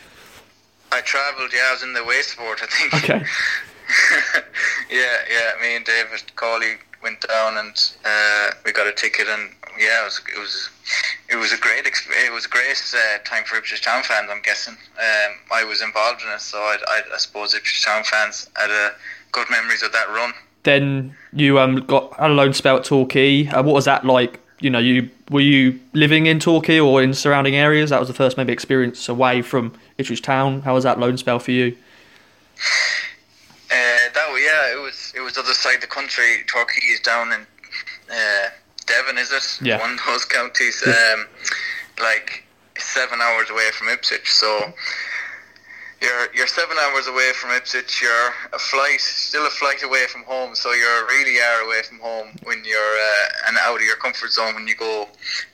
I 0.91 1.01
travelled. 1.01 1.51
Yeah, 1.51 1.69
I 1.69 1.73
was 1.73 1.83
in 1.83 1.93
the 1.93 2.21
sport. 2.21 2.59
I 2.61 2.67
think. 2.67 2.93
Okay. 3.03 3.25
yeah, 4.91 5.17
yeah. 5.29 5.51
Me 5.61 5.75
and 5.75 5.85
David 5.85 6.21
Cawley 6.35 6.75
went 7.01 7.19
down, 7.27 7.57
and 7.57 7.91
uh, 8.05 8.51
we 8.63 8.71
got 8.71 8.87
a 8.87 8.93
ticket, 8.93 9.27
and 9.27 9.49
yeah, 9.79 10.01
it 10.01 10.05
was 10.05 10.21
it 10.33 10.39
was 10.39 10.69
it 11.33 11.37
was 11.37 11.51
a 11.51 11.57
great 11.57 11.85
it 11.87 12.31
was 12.31 12.45
a 12.45 12.49
great 12.49 12.93
uh, 12.95 13.17
time 13.23 13.43
for 13.43 13.55
Ipswich 13.55 13.81
Town 13.81 14.03
fans. 14.03 14.29
I'm 14.31 14.41
guessing. 14.43 14.75
Um, 14.75 15.33
I 15.51 15.63
was 15.63 15.81
involved 15.81 16.21
in 16.21 16.29
it, 16.29 16.41
so 16.41 16.59
I, 16.59 16.77
I, 16.87 17.01
I 17.15 17.17
suppose 17.17 17.55
Ipswich 17.55 17.83
Town 17.83 18.03
fans 18.03 18.49
had 18.55 18.69
uh, 18.69 18.91
good 19.31 19.49
memories 19.49 19.81
of 19.81 19.91
that 19.93 20.07
run. 20.09 20.33
Then 20.61 21.15
you 21.33 21.59
um 21.59 21.77
got 21.87 22.13
a 22.19 22.29
loan 22.29 22.53
spell 22.53 22.77
at 22.77 22.83
Torquay. 22.83 23.47
Uh, 23.47 23.63
what 23.63 23.73
was 23.73 23.85
that 23.85 24.05
like? 24.05 24.39
You 24.59 24.69
know, 24.69 24.79
you 24.79 25.09
were 25.31 25.41
you 25.41 25.79
living 25.93 26.27
in 26.27 26.39
Torquay 26.39 26.79
or 26.79 27.01
in 27.01 27.15
surrounding 27.15 27.55
areas? 27.55 27.89
That 27.89 27.99
was 27.99 28.07
the 28.07 28.13
first 28.13 28.37
maybe 28.37 28.53
experience 28.53 29.09
away 29.09 29.41
from 29.41 29.73
Ipswich 29.97 30.21
Town. 30.21 30.61
How 30.61 30.75
was 30.75 30.83
that 30.83 30.99
loan 30.99 31.17
spell 31.17 31.39
for 31.39 31.51
you? 31.51 31.75
Uh, 33.71 34.05
that 34.13 34.27
yeah, 34.39 34.71
it 34.71 34.79
was 34.79 35.11
it 35.15 35.21
was 35.21 35.33
the 35.33 35.41
other 35.41 35.53
side 35.55 35.75
of 35.75 35.81
the 35.81 35.87
country. 35.87 36.43
Torquay 36.47 36.85
is 36.91 36.99
down 36.99 37.33
in 37.33 37.47
uh, 38.11 38.49
Devon, 38.83 39.17
is 39.17 39.31
it? 39.31 39.65
Yeah. 39.65 39.79
One 39.79 39.93
of 39.93 39.99
those 40.05 40.25
counties, 40.25 40.83
um, 40.85 41.27
like 41.99 42.43
seven 42.77 43.19
hours 43.21 43.49
away 43.49 43.69
from 43.71 43.89
Ipswich. 43.89 44.31
So 44.31 44.73
you're 46.01 46.27
you're 46.33 46.47
seven 46.47 46.75
hours 46.77 47.07
away 47.07 47.31
from 47.33 47.51
Ipswich. 47.51 48.01
You're 48.01 48.29
a 48.51 48.59
flight, 48.59 48.99
still 48.99 49.45
a 49.45 49.49
flight 49.49 49.83
away 49.83 50.05
from 50.07 50.23
home. 50.23 50.53
So 50.55 50.73
you're 50.73 51.05
really 51.07 51.39
are 51.39 51.61
away 51.65 51.81
from 51.83 51.99
home 51.99 52.27
when 52.43 52.63
you're 52.65 52.79
uh, 52.79 53.47
and 53.47 53.57
out 53.61 53.77
of 53.77 53.85
your 53.85 53.95
comfort 53.95 54.31
zone 54.31 54.55
when 54.55 54.67
you 54.67 54.75
go 54.75 55.07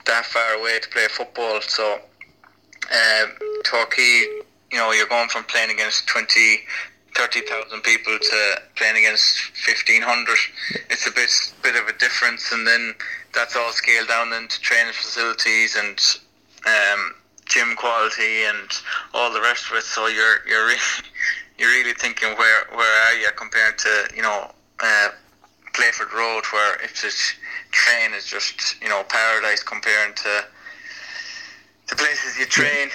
that 0.06 0.26
far 0.26 0.54
away 0.54 0.78
to 0.80 0.88
play 0.88 1.06
football. 1.08 1.60
So 1.60 2.00
um, 2.90 3.30
Torquay, 3.64 4.24
you 4.72 4.78
know, 4.78 4.90
you're 4.92 5.06
going 5.06 5.28
from 5.28 5.44
playing 5.44 5.70
against 5.70 6.08
20, 6.08 6.60
30,000 7.14 7.80
people 7.82 8.18
to 8.18 8.62
playing 8.74 8.96
against 8.96 9.52
1,500. 9.66 10.36
It's 10.90 11.06
a 11.06 11.12
bit 11.12 11.30
bit 11.62 11.76
of 11.76 11.86
a 11.88 11.96
difference, 11.98 12.50
and 12.52 12.66
then 12.66 12.94
that's 13.34 13.56
all 13.56 13.72
scaled 13.72 14.08
down 14.08 14.32
into 14.32 14.60
training 14.60 14.92
facilities 14.92 15.76
and 15.76 15.98
um, 16.66 17.14
gym 17.46 17.74
quality 17.76 18.44
and 18.44 18.70
all 19.14 19.32
the 19.32 19.40
rest 19.40 19.70
of 19.70 19.76
it. 19.76 19.84
So 19.84 20.06
you're 20.06 20.46
you're 20.46 20.66
really, 20.66 20.80
you're 21.58 21.70
really 21.70 21.94
thinking 21.94 22.30
where 22.36 22.66
where 22.74 23.02
are 23.06 23.14
you 23.14 23.28
compared 23.36 23.78
to 23.78 24.08
you 24.14 24.22
know 24.22 24.50
uh, 24.80 25.08
Playford 25.74 26.12
Road, 26.12 26.44
where 26.52 26.82
Ipswich 26.82 27.38
train 27.70 28.12
is 28.14 28.26
just 28.26 28.80
you 28.82 28.88
know 28.88 29.02
paradise 29.08 29.62
comparing 29.62 30.14
to 30.14 30.44
the 31.88 31.96
places 31.96 32.38
you 32.38 32.46
train. 32.46 32.88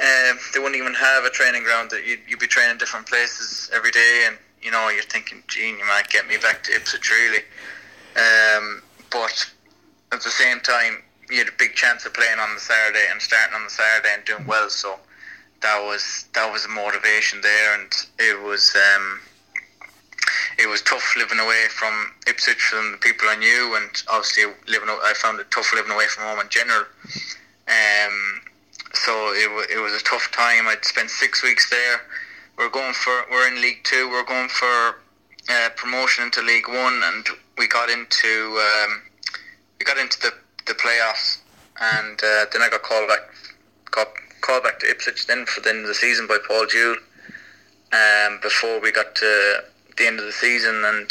Um, 0.00 0.38
they 0.52 0.58
wouldn't 0.58 0.76
even 0.76 0.94
have 0.94 1.24
a 1.24 1.30
training 1.30 1.62
ground. 1.62 1.90
That 1.90 2.06
you'd, 2.06 2.20
you'd 2.28 2.40
be 2.40 2.46
training 2.46 2.78
different 2.78 3.06
places 3.06 3.70
every 3.74 3.90
day, 3.90 4.24
and 4.26 4.38
you 4.62 4.70
know 4.70 4.88
you're 4.88 5.02
thinking, 5.02 5.42
Gene, 5.48 5.78
you 5.78 5.86
might 5.86 6.08
get 6.08 6.26
me 6.26 6.36
back 6.36 6.62
to 6.64 6.74
Ipswich 6.74 7.10
really. 7.10 7.42
Um, 8.16 8.82
but 9.10 9.50
at 10.12 10.22
the 10.22 10.30
same 10.30 10.60
time, 10.60 11.02
you 11.30 11.38
had 11.38 11.48
a 11.48 11.58
big 11.58 11.74
chance 11.74 12.06
of 12.06 12.14
playing 12.14 12.38
on 12.38 12.54
the 12.54 12.60
Saturday 12.60 13.04
and 13.10 13.20
starting 13.20 13.54
on 13.54 13.64
the 13.64 13.70
Saturday 13.70 14.08
and 14.14 14.24
doing 14.24 14.46
well. 14.46 14.70
So 14.70 14.98
that 15.60 15.78
was 15.82 16.26
that 16.34 16.50
was 16.50 16.64
a 16.64 16.68
motivation 16.68 17.40
there, 17.40 17.74
and 17.74 17.92
it 18.18 18.40
was 18.42 18.74
um, 18.76 19.20
it 20.58 20.66
was 20.68 20.82
tough 20.82 21.14
living 21.16 21.38
away 21.38 21.64
from 21.70 22.12
Ipswich 22.26 22.60
from 22.60 22.92
the 22.92 22.98
people 22.98 23.28
I 23.28 23.36
knew, 23.36 23.76
and 23.76 23.90
obviously 24.08 24.44
living. 24.66 24.88
I 24.88 25.12
found 25.16 25.40
it 25.40 25.50
tough 25.50 25.72
living 25.74 25.92
away 25.92 26.06
from 26.06 26.24
home 26.24 26.40
in 26.40 26.48
general. 26.48 26.84
Um, 27.68 28.40
so 28.94 29.12
it, 29.34 29.76
it 29.76 29.80
was 29.80 29.92
a 29.92 30.04
tough 30.04 30.30
time. 30.32 30.66
I'd 30.66 30.84
spent 30.84 31.10
six 31.10 31.42
weeks 31.42 31.68
there. 31.68 32.00
We're 32.56 32.70
going 32.70 32.94
for 32.94 33.24
we're 33.30 33.48
in 33.48 33.60
League 33.60 33.84
Two. 33.84 34.08
We're 34.10 34.24
going 34.24 34.48
for 34.48 34.96
uh, 35.50 35.68
promotion 35.76 36.24
into 36.24 36.40
League 36.42 36.68
One, 36.68 37.02
and 37.04 37.26
we 37.58 37.68
got 37.68 37.90
into 37.90 38.60
um, 38.84 39.02
got 39.88 39.98
into 39.98 40.20
the, 40.20 40.32
the 40.66 40.74
playoffs, 40.74 41.38
and 41.80 42.20
uh, 42.22 42.44
then 42.52 42.60
I 42.60 42.68
got 42.70 42.82
called 42.82 43.08
back 43.08 43.20
got 43.90 44.08
called 44.42 44.62
back 44.62 44.78
to 44.80 44.90
Ipswich 44.90 45.26
then 45.26 45.46
for 45.46 45.62
the 45.62 45.70
end 45.70 45.80
of 45.80 45.86
the 45.86 45.94
season 45.94 46.26
by 46.26 46.36
Paul 46.46 46.66
Jewell. 46.66 46.96
Um, 47.90 48.38
before 48.42 48.80
we 48.80 48.92
got 48.92 49.14
to 49.14 49.64
the 49.96 50.06
end 50.06 50.18
of 50.20 50.26
the 50.26 50.32
season, 50.32 50.84
and 50.84 51.10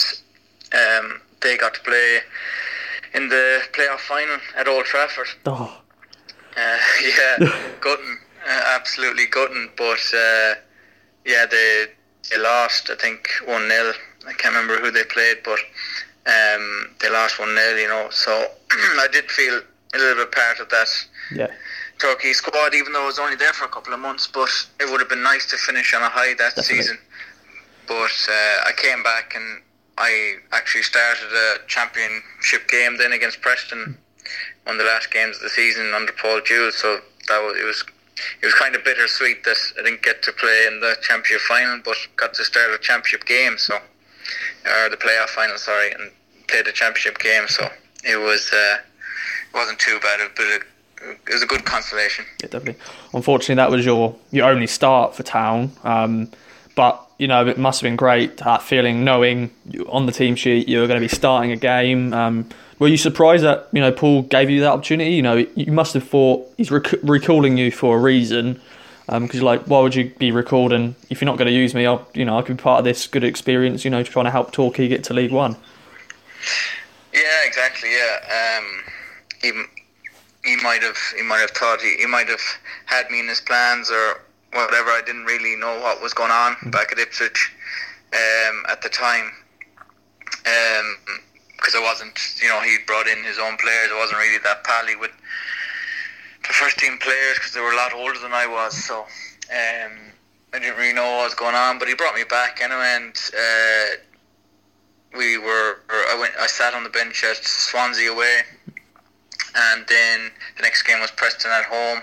um, 0.74 1.22
they 1.42 1.58
got 1.58 1.74
to 1.74 1.80
play 1.82 2.20
in 3.16 3.30
the 3.30 3.62
playoff 3.74 4.00
final 4.00 4.38
at 4.56 4.68
Old 4.68 4.86
Trafford. 4.86 5.28
Oh, 5.48 5.82
Uh, 6.56 6.78
yeah, 7.04 7.64
gutting, 7.82 8.18
uh, 8.48 8.62
absolutely 8.76 9.26
gutting. 9.26 9.70
But 9.76 10.04
uh, 10.14 10.54
yeah, 11.26 11.48
they 11.50 11.86
they 12.30 12.38
lost. 12.38 12.92
I 12.92 12.96
think 12.96 13.28
one 13.46 13.68
0 13.70 13.94
I 14.28 14.34
can't 14.34 14.54
remember 14.54 14.78
who 14.80 14.92
they 14.92 15.04
played, 15.04 15.38
but 15.44 15.60
um, 16.28 16.96
they 17.00 17.10
lost 17.10 17.40
one 17.40 17.56
0 17.56 17.76
You 17.78 17.88
know, 17.88 18.08
so 18.12 18.32
I 18.72 19.08
did 19.12 19.32
feel 19.32 19.62
a 19.94 19.98
little 19.98 20.26
bit 20.26 20.32
part 20.32 20.60
of 20.60 20.70
that 20.70 20.90
yeah. 21.34 21.48
Torquay 22.00 22.34
squad, 22.34 22.76
even 22.76 22.94
though 22.94 23.04
I 23.04 23.06
was 23.06 23.20
only 23.20 23.38
there 23.38 23.54
for 23.54 23.66
a 23.66 23.70
couple 23.70 23.94
of 23.94 24.00
months. 24.00 24.28
But 24.28 24.50
it 24.80 24.90
would 24.92 25.00
have 25.00 25.10
been 25.10 25.24
nice 25.24 25.50
to 25.52 25.58
finish 25.58 25.94
on 25.94 26.02
a 26.02 26.10
high 26.10 26.34
that 26.36 26.56
Definitely. 26.56 26.84
season. 26.84 26.98
But 27.88 28.28
uh, 28.30 28.68
I 28.68 28.72
came 28.76 29.02
back 29.04 29.34
and 29.36 29.62
I 29.98 30.36
actually 30.52 30.84
started 30.84 31.32
a 31.32 31.66
championship 31.68 32.68
game 32.68 32.98
then 32.98 33.14
against 33.14 33.42
Preston, 33.42 33.98
one 34.66 34.76
of 34.76 34.78
the 34.78 34.84
last 34.86 35.12
games 35.12 35.38
of 35.38 35.44
the 35.44 35.50
season 35.50 35.94
under 35.94 36.12
Paul 36.12 36.42
Jewell. 36.42 36.72
So 36.72 37.00
that 37.30 37.40
was 37.40 37.58
it 37.58 37.64
was 37.64 37.86
it 38.42 38.46
was 38.46 38.54
kind 38.56 38.76
of 38.76 38.84
bittersweet 38.84 39.46
that 39.46 39.58
I 39.80 39.84
didn't 39.84 40.04
get 40.04 40.22
to 40.24 40.34
play 40.34 40.66
in 40.68 40.82
the 40.82 40.98
championship 41.02 41.42
final, 41.48 41.80
but 41.86 41.96
got 42.18 42.34
to 42.34 42.44
start 42.44 42.72
a 42.72 42.78
championship 42.80 43.26
game. 43.26 43.58
So 43.58 43.80
or 44.66 44.90
the 44.90 44.98
playoff 44.98 45.30
final, 45.30 45.58
sorry, 45.58 45.92
and 45.92 46.12
played 46.48 46.68
a 46.68 46.72
championship 46.72 47.20
game. 47.20 47.48
So 47.48 47.70
it 48.04 48.18
was 48.18 48.52
uh, 48.54 48.78
wasn't 49.54 49.80
too 49.80 50.00
bad, 50.02 50.20
but 50.36 50.46
it, 50.46 50.64
it 51.28 51.34
was 51.34 51.44
a 51.44 51.48
good 51.48 51.66
consolation. 51.66 52.26
Yeah, 52.42 52.50
definitely. 52.50 52.82
Unfortunately, 53.14 53.56
that 53.56 53.72
was 53.72 53.86
your 53.86 54.16
your 54.32 54.50
only 54.50 54.68
start 54.68 55.16
for 55.16 55.24
Town. 55.24 55.72
Um, 55.84 56.32
but 56.76 57.04
you 57.18 57.28
know, 57.28 57.48
it 57.48 57.58
must 57.58 57.82
have 57.82 57.88
been 57.88 57.96
great 57.96 58.38
that 58.38 58.62
feeling, 58.62 59.04
knowing 59.04 59.52
on 59.90 60.06
the 60.06 60.12
team 60.12 60.36
sheet 60.36 60.68
you 60.68 60.80
were 60.80 60.88
going 60.88 61.00
to 61.00 61.04
be 61.04 61.14
starting 61.14 61.52
a 61.52 61.56
game. 61.56 62.14
Um, 62.14 62.50
were 62.80 62.88
you 62.88 62.98
surprised 62.98 63.44
that 63.44 63.68
you 63.72 63.82
know 63.82 63.92
Paul 63.92 64.22
gave 64.24 64.50
you 64.50 64.62
that 64.62 64.72
opportunity? 64.72 65.12
You 65.12 65.24
know, 65.24 65.36
you 65.56 65.72
must 65.72 65.94
have 65.96 66.08
thought 66.08 66.48
he's 66.58 66.72
rec- 66.72 67.02
recalling 67.04 67.58
you 67.58 67.72
for 67.72 67.98
a 67.98 68.00
reason. 68.00 68.62
Because 69.08 69.36
you're 69.36 69.46
like, 69.46 69.62
why 69.68 69.80
would 69.80 69.96
you 69.96 70.14
be? 70.20 70.30
And 70.32 70.94
if 71.10 71.22
you're 71.22 71.26
not 71.28 71.38
going 71.38 71.48
to 71.48 71.54
use 71.54 71.74
me, 71.74 71.86
I'll, 71.86 72.06
you 72.14 72.26
know, 72.26 72.38
I 72.38 72.42
could 72.42 72.58
be 72.58 72.62
part 72.62 72.80
of 72.80 72.84
this 72.84 73.08
good 73.08 73.24
experience. 73.24 73.86
You 73.86 73.90
know, 73.90 74.04
trying 74.04 74.26
to 74.26 74.32
help 74.32 74.52
Torquay 74.52 74.90
get 74.90 75.06
to 75.06 75.14
League 75.14 75.32
One. 75.32 75.56
Yeah, 77.14 77.46
exactly. 77.46 77.90
Yeah, 77.92 78.60
um, 78.60 78.84
he 79.42 79.52
he 80.44 80.56
might 80.64 80.82
have 80.84 80.98
he 81.16 81.24
might 81.24 81.40
have 81.40 81.52
thought 81.52 81.82
he, 81.82 81.96
he 81.98 82.06
might 82.06 82.28
have 82.28 82.42
had 82.86 83.10
me 83.10 83.20
in 83.20 83.28
his 83.28 83.42
plans 83.42 83.90
or 83.92 84.22
whatever. 84.54 84.90
I 84.92 85.02
didn't 85.06 85.26
really 85.26 85.56
know 85.56 85.80
what 85.82 86.02
was 86.02 86.14
going 86.14 86.32
on 86.32 86.56
back 86.72 86.92
at 86.92 87.00
Ipswich 87.00 87.52
um, 88.14 88.64
at 88.70 88.82
the 88.82 88.90
time, 88.90 89.32
because 91.56 91.76
I 91.76 91.82
wasn't. 91.82 92.20
You 92.42 92.50
know, 92.50 92.62
he 92.62 92.78
brought 92.86 93.08
in 93.08 93.24
his 93.24 93.40
own 93.40 93.58
players. 93.58 93.90
I 93.92 93.98
wasn't 93.98 94.20
really 94.20 94.40
that 94.44 94.64
pally 94.64 94.96
with 94.96 95.12
the 96.42 96.54
first 96.54 96.78
team 96.78 96.98
players 97.00 97.38
because 97.38 97.54
they 97.54 97.62
were 97.62 97.72
a 97.72 97.76
lot 97.76 97.94
older 97.94 98.20
than 98.20 98.34
I 98.34 98.48
was. 98.48 98.76
So. 98.84 99.06
Um, 99.50 100.12
I 100.54 100.60
didn't 100.60 100.78
really 100.78 100.94
know 100.94 101.04
what 101.18 101.26
was 101.26 101.36
going 101.36 101.56
on, 101.56 101.78
but 101.78 101.90
he 101.90 101.94
brought 101.94 102.16
me 102.16 102.24
back 102.24 102.62
anyway, 102.62 102.96
and 102.96 103.14
uh, 103.34 103.96
we 105.16 105.38
were 105.38 105.78
I 105.90 106.18
went 106.20 106.34
I 106.40 106.48
sat 106.48 106.74
on 106.74 106.84
the 106.84 106.90
bench 106.90 107.24
at 107.24 107.38
Swansea 107.38 108.12
away 108.12 108.42
and 109.56 109.86
then 109.88 110.32
the 110.58 110.64
next 110.64 110.84
game 110.84 111.00
was 111.00 111.12
Preston 111.12 111.52
at 111.52 111.66
home 111.66 112.02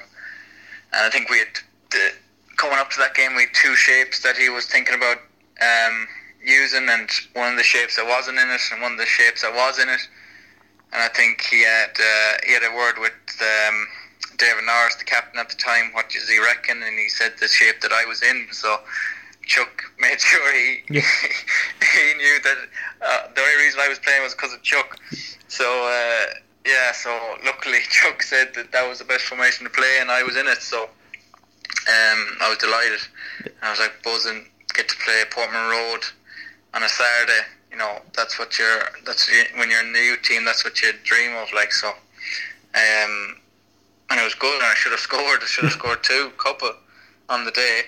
and 0.92 1.06
I 1.06 1.10
think 1.10 1.30
we 1.30 1.38
had 1.38 1.48
the, 1.90 2.12
coming 2.56 2.78
up 2.78 2.90
to 2.90 2.98
that 2.98 3.14
game 3.14 3.34
we 3.34 3.42
had 3.42 3.54
two 3.54 3.74
shapes 3.76 4.22
that 4.22 4.36
he 4.36 4.48
was 4.48 4.66
thinking 4.66 4.94
about 4.94 5.18
um, 5.60 6.08
using 6.44 6.88
and 6.88 7.08
one 7.34 7.52
of 7.52 7.56
the 7.56 7.62
shapes 7.62 7.96
that 7.96 8.06
wasn't 8.06 8.38
in 8.38 8.48
it 8.50 8.60
and 8.72 8.82
one 8.82 8.92
of 8.92 8.98
the 8.98 9.06
shapes 9.06 9.42
that 9.42 9.54
was 9.54 9.78
in 9.78 9.88
it 9.88 10.08
and 10.92 11.02
I 11.02 11.08
think 11.08 11.42
he 11.42 11.62
had 11.64 11.90
uh, 11.98 12.32
he 12.46 12.52
had 12.52 12.62
a 12.62 12.74
word 12.74 12.98
with 12.98 13.12
um, 13.42 13.86
David 14.36 14.64
Norris, 14.64 14.96
the 14.96 15.04
captain 15.04 15.38
at 15.38 15.48
the 15.48 15.56
time, 15.56 15.92
what 15.92 16.08
does 16.10 16.28
he 16.28 16.38
reckon? 16.38 16.82
And 16.82 16.98
he 16.98 17.08
said 17.08 17.34
the 17.38 17.48
shape 17.48 17.80
that 17.82 17.92
I 17.92 18.04
was 18.04 18.22
in. 18.22 18.46
So 18.52 18.80
Chuck 19.46 19.82
made 19.98 20.20
sure 20.20 20.52
he 20.52 20.78
yeah. 20.90 21.02
he 21.94 22.14
knew 22.14 22.38
that 22.42 22.56
uh, 23.02 23.28
the 23.34 23.40
only 23.40 23.64
reason 23.64 23.80
I 23.80 23.88
was 23.88 23.98
playing 23.98 24.22
was 24.22 24.34
because 24.34 24.52
of 24.52 24.62
Chuck. 24.62 24.98
So 25.48 25.64
uh, 25.64 26.34
yeah, 26.66 26.92
so 26.92 27.10
luckily 27.44 27.78
Chuck 27.90 28.22
said 28.22 28.54
that 28.54 28.72
that 28.72 28.88
was 28.88 28.98
the 28.98 29.04
best 29.04 29.24
formation 29.24 29.64
to 29.64 29.70
play, 29.70 29.98
and 30.00 30.10
I 30.10 30.22
was 30.22 30.36
in 30.36 30.46
it. 30.46 30.62
So 30.62 30.84
um, 30.84 32.20
I 32.40 32.48
was 32.48 32.58
delighted. 32.58 33.00
I 33.62 33.70
was 33.70 33.80
like 33.80 34.02
buzzing, 34.02 34.46
get 34.74 34.88
to 34.88 34.96
play 35.04 35.22
Portman 35.30 35.70
Road 35.70 36.00
on 36.72 36.82
a 36.82 36.88
Saturday. 36.88 37.46
You 37.70 37.78
know, 37.78 37.98
that's 38.14 38.38
what 38.38 38.58
you're. 38.58 38.82
That's 39.04 39.30
when 39.56 39.70
you're 39.70 39.84
in 39.84 39.92
the 39.92 40.00
youth 40.00 40.22
team. 40.22 40.44
That's 40.44 40.64
what 40.64 40.80
you 40.80 40.92
dream 41.04 41.34
of. 41.36 41.52
Like 41.52 41.72
so, 41.72 41.88
um, 41.88 43.36
and 44.10 44.20
it 44.20 44.24
was 44.24 44.34
good. 44.34 44.54
And 44.54 44.64
I 44.64 44.74
should 44.74 44.92
have 44.92 45.00
scored. 45.00 45.40
I 45.42 45.46
should 45.46 45.64
have 45.64 45.72
scored 45.80 46.02
two, 46.02 46.30
couple 46.38 46.70
on 47.28 47.44
the 47.44 47.50
day, 47.50 47.82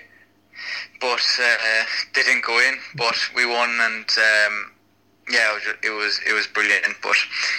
but 0.99 1.23
uh, 1.41 1.83
didn't 2.13 2.43
go 2.43 2.57
in. 2.59 2.75
But 2.95 3.15
we 3.35 3.45
won, 3.45 3.69
and 3.69 4.05
um, 4.17 4.71
yeah, 5.29 5.51
it 5.51 5.53
was, 5.53 5.75
it 5.83 5.89
was 5.89 6.19
it 6.27 6.33
was 6.33 6.47
brilliant. 6.47 6.95
But 7.01 7.15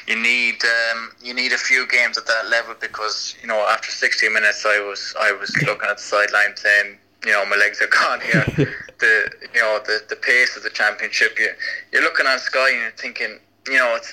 you 0.06 0.16
need 0.16 0.62
um, 0.64 1.12
you 1.22 1.34
need 1.34 1.52
a 1.52 1.58
few 1.58 1.86
games 1.86 2.18
at 2.18 2.26
that 2.26 2.48
level 2.48 2.74
because 2.80 3.36
you 3.40 3.48
know 3.48 3.58
after 3.68 3.90
60 3.90 4.28
minutes, 4.28 4.64
I 4.66 4.80
was 4.80 5.14
I 5.20 5.32
was 5.32 5.54
looking 5.66 5.88
at 5.88 5.96
the 5.96 6.02
sideline 6.02 6.56
saying, 6.56 6.98
you 7.24 7.32
know, 7.32 7.44
my 7.46 7.56
legs 7.56 7.80
are 7.82 7.88
gone 7.88 8.20
here. 8.20 8.44
the 8.98 9.30
you 9.54 9.60
know 9.60 9.80
the 9.84 10.02
the 10.08 10.16
pace 10.16 10.56
of 10.56 10.62
the 10.62 10.70
championship. 10.70 11.38
You 11.38 11.50
you're 11.92 12.02
looking 12.02 12.26
on 12.26 12.38
Sky 12.38 12.70
and 12.70 12.80
you're 12.80 12.90
thinking, 12.92 13.38
you 13.66 13.76
know, 13.76 13.94
it's 13.96 14.12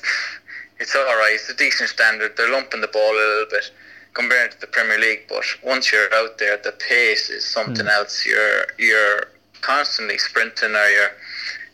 it's 0.79 0.95
all 0.95 1.03
right. 1.03 1.33
It's 1.33 1.49
a 1.49 1.55
decent 1.55 1.89
standard. 1.89 2.35
They're 2.37 2.51
lumping 2.51 2.81
the 2.81 2.87
ball 2.87 3.11
a 3.11 3.15
little 3.15 3.47
bit 3.49 3.71
compared 4.15 4.51
to 4.53 4.61
the 4.61 4.67
Premier 4.67 4.97
League, 4.97 5.25
but 5.29 5.43
once 5.63 5.91
you're 5.91 6.11
out 6.15 6.39
there, 6.39 6.57
the 6.57 6.71
pace 6.71 7.29
is 7.29 7.45
something 7.45 7.85
mm. 7.85 7.91
else. 7.97 8.25
You're 8.25 8.65
you're 8.79 9.27
constantly 9.61 10.17
sprinting, 10.17 10.73
or 10.73 10.87
you're 10.87 11.11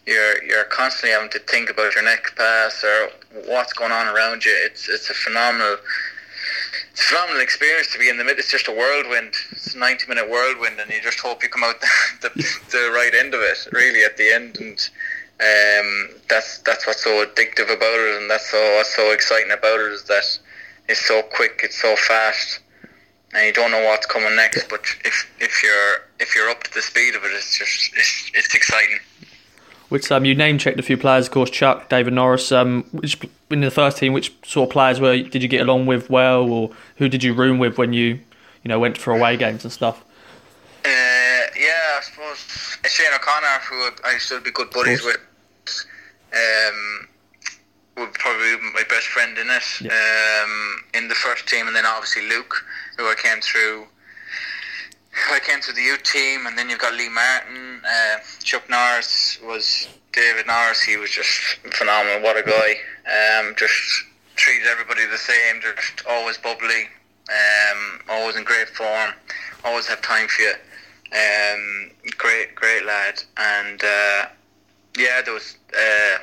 you're 0.06 0.44
you're 0.44 0.64
constantly 0.66 1.12
having 1.12 1.30
to 1.30 1.40
think 1.40 1.70
about 1.70 1.96
your 1.96 2.04
next 2.04 2.36
pass 2.36 2.84
or 2.84 3.10
what's 3.46 3.72
going 3.74 3.92
on 3.94 4.14
around 4.14 4.44
you. 4.44 4.54
It's 4.66 4.90
it's 4.90 5.10
a 5.10 5.14
phenomenal 5.14 5.78
it's 6.92 7.02
a 7.02 7.04
phenomenal 7.04 7.42
experience 7.42 7.92
to 7.94 8.00
be 8.00 8.10
in 8.10 8.18
the 8.18 8.24
middle. 8.24 8.40
It's 8.40 8.52
just 8.52 8.68
a 8.68 8.72
whirlwind. 8.72 9.34
It's 9.52 9.76
a 9.76 9.78
90 9.78 10.08
minute 10.08 10.30
whirlwind, 10.30 10.80
and 10.80 10.90
you 10.92 11.02
just 11.02 11.20
hope 11.20 11.44
you 11.44 11.50
come 11.50 11.64
out 11.64 11.80
the, 12.22 12.30
the, 12.30 12.60
the 12.72 12.92
right 12.94 13.14
end 13.14 13.34
of 13.34 13.42
it, 13.42 13.68
really, 13.72 14.04
at 14.04 14.18
the 14.18 14.34
end. 14.34 14.58
And 14.60 14.90
um, 15.40 16.10
that's 16.30 16.60
that's 16.60 16.86
what's 16.88 17.04
so 17.04 17.26
addictive 17.26 17.72
about 17.72 18.00
it, 18.00 18.22
and 18.22 18.30
that's 18.30 18.50
so 18.50 18.76
what's 18.76 18.96
so 18.96 19.12
exciting 19.12 19.52
about 19.52 19.80
it 19.80 19.92
is 19.92 20.04
that 20.04 20.40
it's 20.92 21.06
so 21.06 21.22
quick, 21.22 21.62
it's 21.64 21.82
so 21.82 21.96
fast, 21.96 22.60
and 23.34 23.46
you 23.46 23.54
don't 23.54 23.72
know 23.72 23.84
what's 23.86 24.06
coming 24.06 24.36
next. 24.36 24.68
But 24.70 24.82
if 25.04 25.32
if 25.40 25.64
you're 25.64 26.02
if 26.20 26.36
you're 26.36 26.50
up 26.50 26.64
to 26.64 26.74
the 26.74 26.82
speed 26.82 27.16
of 27.16 27.24
it, 27.24 27.32
it's 27.32 27.58
just 27.58 27.94
it's, 27.96 28.32
it's 28.34 28.54
exciting. 28.54 29.00
Which 29.90 30.10
um, 30.12 30.24
you 30.24 30.36
name 30.36 30.58
checked 30.58 30.80
a 30.80 30.84
few 30.84 30.98
players, 30.98 31.28
of 31.28 31.34
course, 31.34 31.50
Chuck, 31.50 31.90
David 31.90 32.14
Norris. 32.14 32.52
Um, 32.52 32.86
which 32.92 33.18
in 33.50 33.62
the 33.62 33.72
first 33.72 33.98
team, 33.98 34.14
which 34.14 34.34
sort 34.46 34.70
of 34.70 34.74
players 34.74 35.00
were 35.00 35.18
did 35.18 35.42
you 35.42 35.50
get 35.50 35.62
along 35.62 35.86
with 35.86 36.10
well, 36.10 36.52
or 36.52 36.72
who 36.98 37.10
did 37.10 37.24
you 37.24 37.34
room 37.34 37.60
with 37.60 37.78
when 37.78 37.94
you, 37.94 38.20
you 38.64 38.70
know, 38.70 38.80
went 38.80 38.98
for 38.98 39.14
away 39.14 39.38
games 39.38 39.64
and 39.64 39.72
stuff? 39.72 40.04
Uh, 40.84 40.90
yeah, 40.90 41.98
I 41.98 42.02
suppose 42.02 42.78
Shane 42.86 43.14
O'Connor, 43.14 43.60
who 43.70 43.90
I 44.06 44.18
still 44.18 44.40
be 44.40 44.52
good 44.52 44.70
buddies 44.72 45.04
with, 45.04 45.18
um, 46.34 47.08
would 48.02 48.14
probably 48.16 48.56
be 48.58 48.74
my 48.74 48.84
best 48.90 49.08
friend 49.08 49.38
in 49.38 49.50
it. 49.50 49.64
Yeah. 49.82 50.44
Um, 50.44 50.84
in 50.94 51.08
the 51.08 51.16
first 51.16 51.48
team, 51.48 51.68
and 51.68 51.76
then 51.76 51.86
obviously 51.86 52.28
Luke, 52.28 52.66
who 52.98 53.06
I 53.06 53.16
came 53.16 53.40
through 53.42 53.88
I 55.30 55.40
came 55.40 55.60
to 55.62 55.74
the 55.74 55.82
youth 55.82 56.04
team, 56.04 56.48
and 56.48 56.58
then 56.58 56.70
you've 56.70 56.80
got 56.80 56.94
Lee 56.94 57.10
Martin. 57.10 57.82
Uh, 57.86 58.18
Chuck 58.44 58.70
Norris 58.70 59.40
was 59.44 59.88
David 60.14 60.48
Norris. 60.48 60.82
He 60.82 60.98
was 60.98 61.10
just 61.10 61.30
phenomenal. 61.74 62.22
What 62.22 62.38
a 62.38 62.44
guy! 62.44 63.40
Um, 63.40 63.54
just 63.58 63.74
treated 64.36 64.68
everybody 64.68 65.06
the 65.06 65.18
same. 65.18 65.62
Just 65.62 66.06
always 66.08 66.38
bubbly. 66.38 66.88
Um, 67.30 68.02
always 68.10 68.36
in 68.36 68.44
great 68.44 68.70
form. 68.70 69.12
Always 69.64 69.88
have 69.88 70.02
time 70.02 70.28
for 70.28 70.42
you. 70.42 70.54
Um, 71.12 71.92
great, 72.18 72.56
great 72.56 72.86
lad. 72.86 73.22
And 73.38 73.84
uh, 73.84 74.26
yeah, 74.98 75.22
there 75.24 75.34
was 75.34 75.58
uh, 75.74 76.18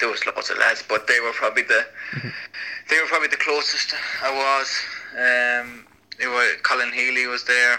there 0.00 0.08
was 0.08 0.24
lots 0.26 0.50
of 0.50 0.58
lads, 0.58 0.82
but 0.88 1.06
they 1.06 1.20
were 1.20 1.32
probably 1.32 1.62
the 1.62 1.86
mm-hmm. 2.12 2.28
they 2.90 3.00
were 3.00 3.06
probably 3.06 3.28
the 3.28 3.36
closest 3.36 3.94
I 4.22 4.30
was. 4.30 4.68
Um, 5.14 5.86
they 6.18 6.26
were 6.26 6.54
Colin 6.62 6.92
Healy 6.92 7.26
was 7.26 7.44
there. 7.44 7.78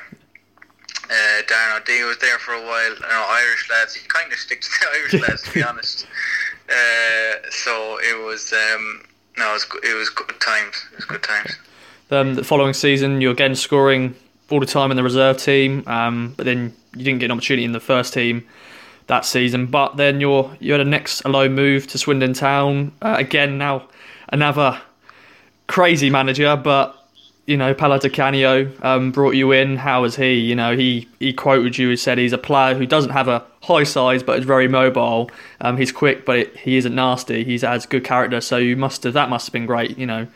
Uh, 1.05 1.41
Darren 1.43 1.77
O'D 1.77 2.05
was 2.07 2.17
there 2.17 2.39
for 2.39 2.53
a 2.53 2.61
while. 2.61 2.93
You 2.93 2.99
know, 2.99 3.25
Irish 3.29 3.69
lads. 3.69 3.95
You 3.95 4.07
kind 4.07 4.31
of 4.31 4.39
stick 4.39 4.61
to 4.61 4.69
the 4.69 4.87
Irish 4.95 5.27
lads, 5.27 5.43
to 5.43 5.53
be 5.53 5.63
honest. 5.63 6.07
Uh, 6.69 7.35
so 7.51 7.99
it 8.01 8.25
was 8.25 8.53
um, 8.53 9.03
no, 9.37 9.49
it 9.49 9.53
was 9.53 9.67
it 9.83 9.95
was 9.95 10.09
good 10.09 10.39
times. 10.39 10.85
It 10.91 10.97
was 10.97 11.05
good 11.05 11.23
times. 11.23 11.57
Um, 12.11 12.35
the 12.35 12.43
following 12.43 12.73
season, 12.73 13.21
you're 13.21 13.31
again 13.31 13.55
scoring 13.55 14.15
all 14.49 14.59
the 14.59 14.65
time 14.65 14.91
in 14.91 14.97
the 14.97 15.03
reserve 15.03 15.37
team, 15.37 15.83
um, 15.87 16.33
but 16.37 16.45
then 16.45 16.73
you 16.95 17.03
didn't 17.03 17.19
get 17.19 17.25
an 17.25 17.31
opportunity 17.31 17.65
in 17.65 17.71
the 17.71 17.79
first 17.79 18.13
team 18.13 18.47
that 19.07 19.25
season. 19.25 19.67
But 19.67 19.97
then 19.97 20.19
you're 20.19 20.55
you 20.59 20.71
had 20.71 20.81
a 20.81 20.85
next 20.85 21.21
a 21.21 21.29
low 21.29 21.49
move 21.49 21.87
to 21.87 21.97
Swindon 21.97 22.33
Town 22.33 22.91
uh, 23.01 23.15
again. 23.17 23.57
Now 23.57 23.87
another 24.29 24.81
crazy 25.67 26.09
manager, 26.09 26.55
but 26.55 26.95
you 27.45 27.57
know, 27.57 27.73
Paolo 27.75 27.99
Di 27.99 28.09
Canio 28.09 28.71
um, 28.81 29.11
brought 29.11 29.35
you 29.35 29.51
in. 29.51 29.77
How 29.77 30.01
was 30.01 30.15
he? 30.15 30.33
You 30.33 30.55
know, 30.55 30.75
he, 30.75 31.07
he 31.19 31.31
quoted 31.31 31.77
you. 31.77 31.89
He 31.89 31.95
said 31.95 32.17
he's 32.17 32.33
a 32.33 32.39
player 32.39 32.73
who 32.73 32.87
doesn't 32.87 33.11
have 33.11 33.27
a 33.27 33.45
high 33.61 33.83
size, 33.83 34.23
but 34.23 34.39
is 34.39 34.45
very 34.45 34.67
mobile. 34.67 35.29
Um, 35.61 35.77
he's 35.77 35.91
quick, 35.91 36.25
but 36.25 36.55
he 36.55 36.77
isn't 36.77 36.95
nasty. 36.95 37.43
He 37.43 37.59
has 37.59 37.85
good 37.85 38.03
character. 38.03 38.41
So 38.41 38.57
you 38.57 38.75
must 38.75 39.03
have 39.03 39.13
that 39.13 39.29
must 39.29 39.47
have 39.47 39.53
been 39.53 39.67
great. 39.67 39.97
You 39.97 40.07
know, 40.07 40.27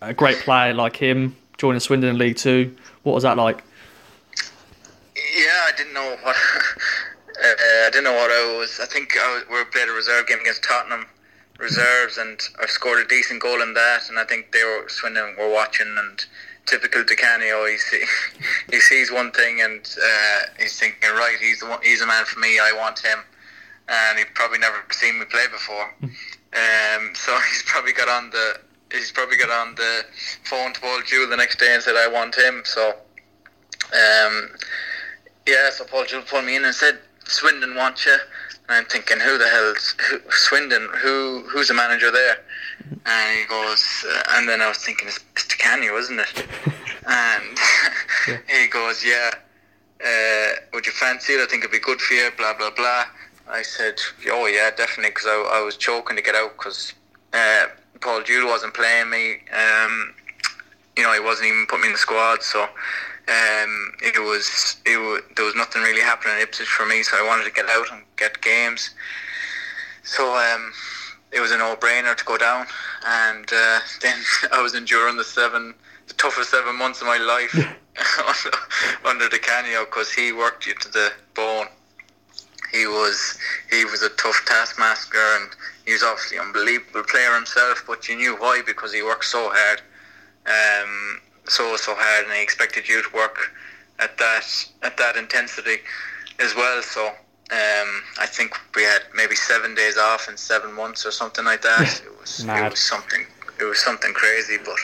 a 0.00 0.14
great 0.14 0.38
player 0.38 0.72
like 0.72 0.96
him 0.96 1.36
joining 1.58 1.80
Swindon 1.80 2.16
League 2.16 2.36
Two. 2.36 2.76
What 3.02 3.14
was 3.14 3.24
that 3.24 3.36
like? 3.36 3.64
Yeah, 5.16 5.66
I 5.66 5.72
didn't 5.76 5.94
know 5.94 6.16
what. 6.22 6.36
uh, 7.42 7.86
I 7.86 7.90
didn't 7.90 8.04
know 8.04 8.12
what 8.12 8.30
I 8.30 8.56
was. 8.58 8.78
I 8.80 8.86
think 8.86 9.16
I 9.18 9.34
was, 9.34 9.44
we 9.50 9.64
played 9.70 9.88
a 9.88 9.92
reserve 9.92 10.26
game 10.26 10.40
against 10.40 10.64
Tottenham 10.64 11.06
reserves, 11.58 12.18
and 12.18 12.40
I 12.60 12.66
scored 12.66 13.04
a 13.04 13.08
decent 13.08 13.42
goal 13.42 13.62
in 13.62 13.74
that. 13.74 14.08
And 14.08 14.18
I 14.18 14.24
think 14.24 14.52
they 14.52 14.64
were 14.64 14.88
Swindon 14.88 15.36
were 15.38 15.50
watching 15.50 15.94
and 15.98 16.24
typical 16.66 17.04
Di 17.04 17.16
Canio. 17.16 17.66
He, 17.66 17.78
see, 17.78 18.04
he 18.70 18.80
sees 18.80 19.10
one 19.10 19.32
thing 19.32 19.60
and 19.60 19.80
uh, 19.80 20.40
he's 20.58 20.78
thinking, 20.78 21.10
right, 21.10 21.36
he's 21.40 21.60
the 21.60 21.66
one, 21.66 21.80
he's 21.82 22.02
a 22.02 22.06
man 22.06 22.24
for 22.24 22.40
me. 22.40 22.58
I 22.58 22.72
want 22.76 22.98
him, 22.98 23.18
and 23.88 24.18
he 24.18 24.24
probably 24.34 24.58
never 24.58 24.82
seen 24.90 25.18
me 25.18 25.24
play 25.26 25.46
before. 25.50 25.94
Um, 26.02 27.12
so 27.14 27.36
he's 27.48 27.62
probably 27.66 27.92
got 27.92 28.08
on 28.08 28.30
the 28.30 28.60
he's 28.92 29.10
probably 29.10 29.36
got 29.36 29.50
on 29.50 29.74
the 29.74 30.04
phone 30.44 30.72
to 30.74 30.80
Paul 30.80 31.00
Jewell 31.06 31.28
the 31.28 31.36
next 31.36 31.58
day 31.58 31.72
and 31.74 31.82
said, 31.82 31.96
I 31.96 32.08
want 32.08 32.36
him. 32.36 32.62
So, 32.64 32.90
um, 32.90 34.50
yeah, 35.46 35.70
so 35.70 35.84
Paul 35.84 36.04
Jewell 36.04 36.22
pulled 36.22 36.44
me 36.44 36.56
in 36.56 36.64
and 36.64 36.74
said, 36.74 36.98
Swindon 37.32 37.74
want 37.74 38.04
you. 38.04 38.16
And 38.68 38.76
I'm 38.78 38.84
thinking, 38.84 39.18
who 39.18 39.38
the 39.38 39.48
hell's 39.48 39.94
who, 40.08 40.20
Swindon? 40.30 40.88
Who 40.98 41.44
who's 41.48 41.68
the 41.68 41.74
manager 41.74 42.10
there? 42.10 42.36
And 43.06 43.38
he 43.38 43.46
goes, 43.46 44.04
uh, 44.08 44.22
and 44.32 44.48
then 44.48 44.60
I 44.60 44.68
was 44.68 44.78
thinking, 44.78 45.08
it's, 45.08 45.18
Di 45.48 45.56
Canio, 45.56 45.96
isn't 45.98 46.20
it? 46.20 46.46
and 47.06 47.58
yeah. 48.28 48.38
he 48.60 48.68
goes, 48.68 49.04
yeah. 49.04 49.30
Uh, 50.04 50.54
would 50.72 50.86
you 50.86 50.92
fancy 50.92 51.34
it? 51.34 51.40
I 51.40 51.46
think 51.46 51.64
it'd 51.64 51.72
be 51.72 51.78
good 51.78 52.00
for 52.00 52.14
you. 52.14 52.30
Blah 52.36 52.54
blah 52.54 52.70
blah. 52.70 53.04
I 53.48 53.62
said, 53.62 54.00
oh 54.30 54.46
yeah, 54.46 54.70
definitely, 54.70 55.10
because 55.10 55.26
I, 55.26 55.58
I 55.58 55.62
was 55.62 55.76
choking 55.76 56.16
to 56.16 56.22
get 56.22 56.34
out 56.34 56.56
because 56.56 56.94
uh, 57.32 57.66
Paul 58.00 58.22
Jewell 58.22 58.48
wasn't 58.48 58.74
playing 58.74 59.10
me. 59.10 59.38
Um, 59.52 60.14
you 60.96 61.02
know, 61.02 61.12
he 61.12 61.20
wasn't 61.20 61.48
even 61.48 61.66
putting 61.66 61.82
me 61.82 61.88
in 61.88 61.92
the 61.92 61.98
squad, 61.98 62.42
so 62.42 62.68
um, 63.28 63.92
it 64.02 64.18
was 64.20 64.76
it 64.84 64.98
was 64.98 65.22
there 65.36 65.44
was 65.44 65.54
nothing 65.54 65.82
really 65.82 66.02
happening 66.02 66.36
in 66.36 66.42
Ipswich 66.42 66.68
for 66.68 66.86
me. 66.86 67.02
So 67.02 67.16
I 67.16 67.26
wanted 67.26 67.44
to 67.44 67.52
get 67.52 67.68
out 67.68 67.86
and 67.92 68.02
get 68.16 68.40
games. 68.40 68.90
So 70.02 70.34
um, 70.36 70.72
it 71.30 71.40
was 71.40 71.52
a 71.52 71.58
no-brainer 71.58 72.16
to 72.16 72.24
go 72.24 72.36
down, 72.36 72.66
and 73.06 73.46
uh, 73.52 73.78
then 74.02 74.18
I 74.52 74.60
was 74.60 74.74
enduring 74.74 75.16
the 75.16 75.24
seven, 75.24 75.74
the 76.08 76.14
toughest 76.14 76.50
seven 76.50 76.76
months 76.76 77.00
of 77.00 77.06
my 77.06 77.18
life 77.18 77.54
under 79.04 79.28
Di 79.28 79.38
Canio 79.38 79.84
because 79.84 80.12
he 80.12 80.32
worked 80.32 80.66
you 80.66 80.74
to 80.74 80.88
the 80.88 81.12
bone. 81.34 81.66
He 82.72 82.86
was 82.86 83.38
he 83.70 83.84
was 83.84 84.02
a 84.02 84.08
tough 84.10 84.42
taskmaster, 84.46 85.18
and 85.36 85.50
he 85.86 85.92
was 85.92 86.02
obviously 86.02 86.38
an 86.38 86.46
unbelievable 86.46 87.04
player 87.04 87.34
himself. 87.34 87.84
But 87.86 88.08
you 88.08 88.16
knew 88.16 88.36
why 88.36 88.62
because 88.66 88.92
he 88.92 89.02
worked 89.02 89.26
so 89.26 89.50
hard, 89.52 89.80
um, 90.46 91.20
so 91.48 91.76
so 91.76 91.94
hard, 91.96 92.26
and 92.26 92.34
he 92.34 92.42
expected 92.42 92.88
you 92.88 93.02
to 93.02 93.08
work 93.14 93.52
at 93.98 94.16
that 94.18 94.46
at 94.82 94.96
that 94.96 95.16
intensity 95.16 95.78
as 96.38 96.54
well. 96.54 96.82
So 96.82 97.06
um, 97.06 98.02
I 98.18 98.26
think 98.26 98.54
we 98.74 98.82
had 98.82 99.02
maybe 99.14 99.34
seven 99.34 99.74
days 99.74 99.98
off 99.98 100.28
in 100.28 100.36
seven 100.36 100.72
months 100.72 101.04
or 101.06 101.10
something 101.10 101.44
like 101.44 101.62
that. 101.62 102.02
It 102.06 102.20
was 102.20 102.44
it 102.44 102.70
was 102.70 102.80
something 102.80 103.26
it 103.60 103.64
was 103.64 103.78
something 103.80 104.12
crazy, 104.12 104.58
but 104.64 104.78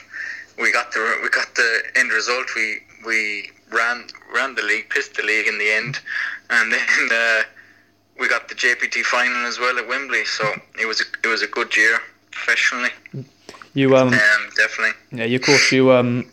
we 0.61 0.73
got 0.73 0.93
the 0.93 1.19
we 1.23 1.29
got 1.31 1.55
the 1.55 1.83
end 1.97 2.11
result. 2.13 2.47
We 2.55 2.81
we 3.07 3.51
ran 3.71 4.07
ran 4.35 4.55
the 4.55 4.63
league, 4.63 4.91
pissed 4.91 5.15
the 5.15 5.23
league 5.23 5.47
in 5.47 5.59
the 5.59 5.71
end, 5.71 6.01
and 6.51 6.73
then 6.75 7.09
uh, 7.13 7.43
we 8.21 8.29
got 8.29 8.49
the 8.49 8.55
JPT 8.55 9.03
final 9.05 9.47
as 9.47 9.59
well 9.59 9.79
at 9.79 9.87
Wembley. 9.87 10.25
So 10.25 10.45
it 10.81 10.87
was 10.87 11.01
a, 11.01 11.05
it 11.25 11.29
was 11.29 11.43
a 11.43 11.47
good 11.47 11.77
year 11.77 12.01
professionally. 12.31 12.91
You 13.75 13.97
um, 13.97 14.09
Um, 14.09 14.51
definitely. 14.57 14.95
yeah, 15.13 15.25
you, 15.25 15.37
of 15.37 15.43
course 15.43 15.71
you 15.73 15.93
um, 15.93 16.31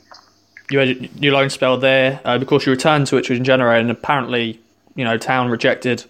you 0.69 0.79
had 0.79 1.23
your 1.23 1.33
loan 1.33 1.49
spell 1.49 1.77
there. 1.77 2.21
Uh, 2.25 2.35
of 2.35 2.47
course, 2.47 2.65
you 2.65 2.71
returned 2.71 3.07
to 3.07 3.17
Ipswich 3.17 3.37
in 3.37 3.43
January, 3.43 3.79
and 3.79 3.91
apparently, 3.91 4.59
you 4.95 5.03
know, 5.03 5.17
Town 5.17 5.49
rejected 5.49 6.05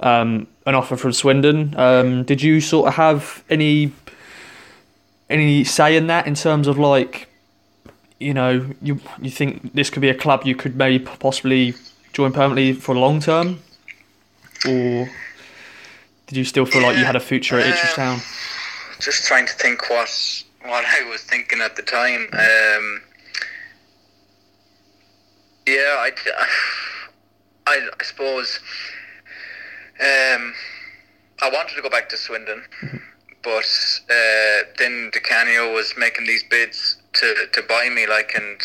um, 0.00 0.46
an 0.66 0.74
offer 0.74 0.96
from 0.96 1.12
Swindon. 1.12 1.74
Um, 1.76 2.24
did 2.24 2.42
you 2.42 2.60
sort 2.60 2.88
of 2.88 2.94
have 2.94 3.44
any 3.48 3.92
any 5.30 5.64
say 5.64 5.96
in 5.96 6.06
that 6.06 6.26
in 6.26 6.34
terms 6.34 6.66
of 6.66 6.78
like, 6.78 7.28
you 8.18 8.34
know, 8.34 8.66
you 8.82 9.00
you 9.20 9.30
think 9.30 9.72
this 9.74 9.90
could 9.90 10.02
be 10.02 10.08
a 10.08 10.14
club 10.14 10.44
you 10.44 10.54
could 10.54 10.76
maybe 10.76 11.04
possibly 11.04 11.74
join 12.12 12.32
permanently 12.32 12.72
for 12.72 12.94
long 12.94 13.20
term, 13.20 13.60
or 14.66 15.08
did 16.26 16.36
you 16.36 16.44
still 16.44 16.66
feel 16.66 16.82
like 16.82 16.96
you 16.96 17.04
had 17.04 17.16
a 17.16 17.20
future 17.20 17.58
at 17.58 17.66
Ipswich 17.66 17.98
um, 17.98 18.16
Town? 18.16 18.20
Just 19.00 19.26
trying 19.26 19.46
to 19.46 19.52
think 19.54 19.88
what 19.88 20.44
what 20.62 20.84
I 20.84 21.08
was 21.08 21.22
thinking 21.22 21.60
at 21.60 21.76
the 21.76 21.82
time. 21.82 22.28
Um, 22.32 23.02
yeah, 25.78 25.96
I, 25.98 26.10
I, 27.66 27.88
I 28.00 28.04
suppose 28.04 28.58
um, 30.00 30.54
I 31.40 31.50
wanted 31.50 31.76
to 31.76 31.82
go 31.82 31.90
back 31.90 32.08
to 32.10 32.16
Swindon, 32.16 32.62
but 33.42 34.00
uh, 34.10 34.58
then 34.78 35.10
Di 35.12 35.20
Canio 35.20 35.72
was 35.72 35.94
making 35.96 36.26
these 36.26 36.42
bids 36.44 36.96
to, 37.14 37.46
to 37.52 37.62
buy 37.62 37.88
me, 37.94 38.06
like, 38.06 38.32
and 38.34 38.60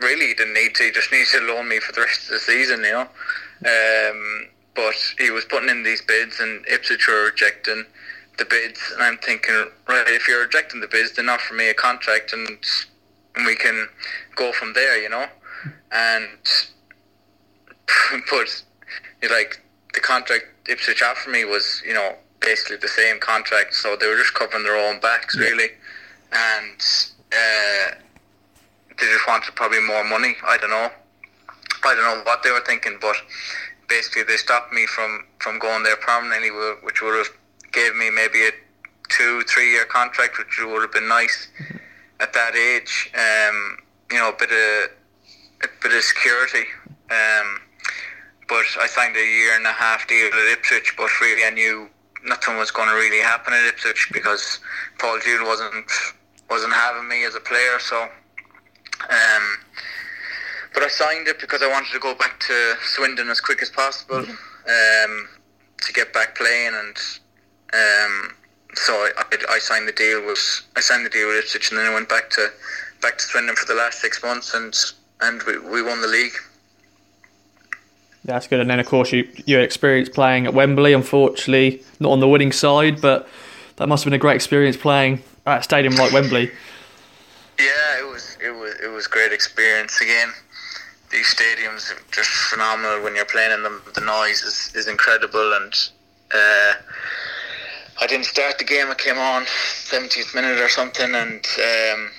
really 0.00 0.28
he 0.28 0.34
didn't 0.34 0.54
need 0.54 0.74
to. 0.76 0.84
He 0.84 0.90
just 0.90 1.10
needed 1.12 1.28
to 1.32 1.40
loan 1.52 1.68
me 1.68 1.80
for 1.80 1.92
the 1.92 2.02
rest 2.02 2.24
of 2.24 2.30
the 2.30 2.38
season, 2.38 2.84
you 2.84 2.92
know. 2.92 3.08
Um, 3.66 4.48
but 4.74 4.94
he 5.18 5.30
was 5.30 5.44
putting 5.44 5.68
in 5.68 5.82
these 5.82 6.02
bids, 6.02 6.40
and 6.40 6.64
Ipswich 6.68 7.08
were 7.08 7.24
rejecting 7.24 7.84
the 8.38 8.44
bids, 8.44 8.80
and 8.94 9.02
I'm 9.02 9.18
thinking, 9.18 9.66
right, 9.88 10.04
if 10.06 10.26
you're 10.28 10.42
rejecting 10.42 10.80
the 10.80 10.88
bids, 10.88 11.12
then 11.16 11.28
offer 11.28 11.54
me 11.54 11.68
a 11.68 11.74
contract, 11.74 12.32
and 12.32 12.48
and 13.36 13.46
we 13.46 13.54
can 13.54 13.88
go 14.34 14.52
from 14.52 14.72
there, 14.72 15.00
you 15.00 15.08
know. 15.08 15.26
And 15.92 16.38
but 18.30 18.62
like 19.30 19.60
the 19.94 20.00
contract 20.00 20.44
Ipswich 20.68 21.02
offered 21.02 21.30
me 21.30 21.44
was, 21.44 21.82
you 21.86 21.94
know, 21.94 22.14
basically 22.40 22.76
the 22.76 22.88
same 22.88 23.18
contract, 23.18 23.74
so 23.74 23.96
they 23.96 24.06
were 24.06 24.16
just 24.16 24.34
covering 24.34 24.62
their 24.62 24.76
own 24.76 25.00
backs, 25.00 25.36
really, 25.36 25.70
and 26.32 26.80
uh, 27.32 27.94
they 28.98 29.06
just 29.06 29.26
wanted 29.26 29.54
probably 29.54 29.80
more 29.80 30.04
money. 30.04 30.36
I 30.46 30.56
don't 30.58 30.70
know. 30.70 30.90
I 31.84 31.94
don't 31.94 32.04
know 32.04 32.22
what 32.24 32.42
they 32.42 32.50
were 32.50 32.60
thinking, 32.60 32.98
but 33.00 33.16
basically 33.88 34.22
they 34.22 34.36
stopped 34.36 34.72
me 34.72 34.86
from, 34.86 35.24
from 35.38 35.58
going 35.58 35.82
there 35.82 35.96
permanently, 35.96 36.50
which 36.82 37.02
would 37.02 37.16
have 37.16 37.30
gave 37.72 37.94
me 37.96 38.10
maybe 38.10 38.46
a 38.46 38.50
two, 39.08 39.42
three 39.42 39.70
year 39.72 39.84
contract, 39.84 40.38
which 40.38 40.60
would 40.62 40.82
have 40.82 40.92
been 40.92 41.08
nice 41.08 41.48
at 42.20 42.32
that 42.32 42.54
age. 42.54 43.10
Um, 43.14 43.78
you 44.10 44.18
know, 44.18 44.30
a 44.30 44.32
bit 44.32 44.50
of 44.50 44.90
a 45.62 45.68
bit 45.82 45.92
of 45.92 46.02
security. 46.02 46.64
Um, 47.10 47.60
but 48.48 48.64
I 48.80 48.86
signed 48.86 49.16
a 49.16 49.24
year 49.24 49.54
and 49.54 49.66
a 49.66 49.72
half 49.72 50.06
deal 50.08 50.26
at 50.26 50.52
Ipswich, 50.52 50.94
but 50.96 51.08
really 51.20 51.44
I 51.44 51.50
knew 51.50 51.88
nothing 52.24 52.56
was 52.56 52.70
going 52.70 52.88
to 52.88 52.94
really 52.94 53.20
happen 53.20 53.54
at 53.54 53.64
Ipswich 53.66 54.10
because 54.12 54.58
Paul 54.98 55.18
Jewell 55.20 55.46
wasn't 55.46 55.90
wasn't 56.50 56.72
having 56.72 57.08
me 57.08 57.24
as 57.24 57.36
a 57.36 57.40
player. 57.40 57.78
So, 57.78 58.02
um, 58.02 59.44
but 60.74 60.82
I 60.82 60.88
signed 60.88 61.28
it 61.28 61.40
because 61.40 61.62
I 61.62 61.68
wanted 61.68 61.92
to 61.92 62.00
go 62.00 62.14
back 62.14 62.40
to 62.40 62.74
Swindon 62.82 63.28
as 63.28 63.40
quick 63.40 63.62
as 63.62 63.70
possible 63.70 64.18
um, 64.18 65.28
to 65.80 65.92
get 65.92 66.12
back 66.12 66.36
playing, 66.36 66.74
and 66.74 66.96
um, 67.72 68.34
so 68.74 68.92
I, 68.94 69.10
I, 69.16 69.54
I 69.54 69.58
signed 69.58 69.86
the 69.86 69.92
deal 69.92 70.26
with 70.26 70.62
I 70.76 70.80
signed 70.80 71.06
the 71.06 71.10
deal 71.10 71.28
with 71.28 71.36
Ipswich, 71.36 71.70
and 71.70 71.78
then 71.78 71.86
I 71.86 71.94
went 71.94 72.08
back 72.08 72.30
to 72.30 72.48
back 73.00 73.18
to 73.18 73.24
Swindon 73.24 73.56
for 73.56 73.66
the 73.66 73.74
last 73.74 74.00
six 74.00 74.22
months, 74.22 74.54
and 74.54 74.74
and 75.22 75.42
we, 75.44 75.58
we 75.58 75.82
won 75.82 76.00
the 76.00 76.08
league. 76.08 76.32
That's 78.24 78.46
good. 78.46 78.60
And 78.60 78.68
then, 78.68 78.80
of 78.80 78.86
course, 78.86 79.12
you 79.12 79.28
your 79.46 79.60
experience 79.60 80.08
playing 80.08 80.46
at 80.46 80.54
Wembley. 80.54 80.92
Unfortunately, 80.92 81.82
not 81.98 82.12
on 82.12 82.20
the 82.20 82.28
winning 82.28 82.52
side, 82.52 83.00
but 83.00 83.28
that 83.76 83.88
must 83.88 84.04
have 84.04 84.10
been 84.10 84.18
a 84.18 84.18
great 84.18 84.34
experience 84.34 84.76
playing 84.76 85.22
at 85.46 85.60
a 85.60 85.62
stadium 85.62 85.94
like 85.94 86.12
Wembley. 86.12 86.50
Yeah, 87.58 88.00
it 88.00 88.10
was 88.10 88.36
it 88.44 88.50
was 88.50 88.74
it 88.82 88.88
was 88.88 89.06
great 89.06 89.32
experience 89.32 90.00
again. 90.00 90.32
These 91.10 91.34
stadiums 91.34 91.90
are 91.90 92.00
just 92.12 92.28
phenomenal 92.28 93.02
when 93.02 93.16
you're 93.16 93.24
playing 93.24 93.52
in 93.52 93.62
them. 93.62 93.82
The 93.94 94.00
noise 94.00 94.42
is, 94.42 94.72
is 94.76 94.86
incredible, 94.86 95.54
and 95.54 95.72
uh, 96.32 96.74
I 98.00 98.06
didn't 98.06 98.26
start 98.26 98.58
the 98.58 98.64
game. 98.64 98.88
I 98.88 98.94
came 98.94 99.18
on 99.18 99.42
70th 99.44 100.34
minute 100.34 100.60
or 100.60 100.68
something, 100.68 101.14
and 101.14 101.44
um, 101.58 102.10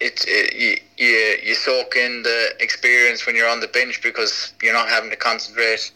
it, 0.00 0.24
it 0.26 0.54
you, 0.54 0.76
you 1.04 1.36
you 1.48 1.54
soak 1.54 1.96
in 1.96 2.22
the 2.22 2.54
experience 2.60 3.26
when 3.26 3.34
you're 3.34 3.48
on 3.48 3.60
the 3.60 3.68
bench 3.68 4.02
because 4.02 4.52
you're 4.62 4.72
not 4.72 4.88
having 4.88 5.10
to 5.10 5.16
concentrate 5.16 5.90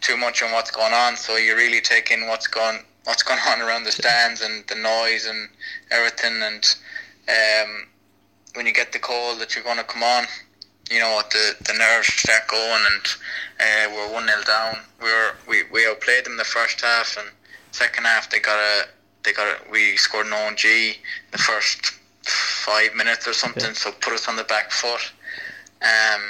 too 0.00 0.16
much 0.16 0.42
on 0.42 0.52
what's 0.52 0.70
going 0.70 0.92
on. 0.92 1.16
So 1.16 1.36
you 1.36 1.56
really 1.56 1.80
take 1.80 2.10
in 2.10 2.26
what's 2.26 2.46
going 2.46 2.80
what's 3.04 3.22
going 3.22 3.40
on 3.48 3.60
around 3.60 3.84
the 3.84 3.92
stands 3.92 4.42
and 4.42 4.64
the 4.68 4.74
noise 4.74 5.26
and 5.26 5.48
everything. 5.90 6.42
And 6.42 6.76
um, 7.28 7.86
when 8.54 8.66
you 8.66 8.72
get 8.72 8.92
the 8.92 8.98
call 8.98 9.36
that 9.36 9.54
you're 9.54 9.64
going 9.64 9.78
to 9.78 9.84
come 9.84 10.02
on, 10.02 10.24
you 10.90 10.98
know 10.98 11.20
the 11.30 11.56
the 11.64 11.74
nerves 11.74 12.08
start 12.08 12.48
going, 12.48 12.82
and 12.92 13.06
uh, 13.60 13.94
we're 13.94 14.12
one 14.12 14.26
0 14.26 14.42
down. 14.46 14.78
We 15.00 15.06
were 15.06 15.34
we 15.48 15.62
we 15.72 15.86
outplayed 15.86 16.24
them 16.24 16.36
the 16.36 16.44
first 16.44 16.80
half, 16.80 17.16
and 17.18 17.28
second 17.72 18.04
half 18.04 18.30
they 18.30 18.40
got 18.40 18.58
a 18.58 18.88
they 19.24 19.32
got 19.32 19.46
a, 19.46 19.70
we 19.70 19.96
scored 19.96 20.26
an 20.26 20.32
ONG 20.32 20.58
the 21.32 21.38
first 21.38 21.92
five 22.26 22.94
minutes 22.94 23.26
or 23.26 23.32
something, 23.32 23.74
so 23.74 23.92
put 24.00 24.12
us 24.12 24.28
on 24.28 24.36
the 24.36 24.44
back 24.44 24.70
foot. 24.70 25.12
Um, 25.82 26.22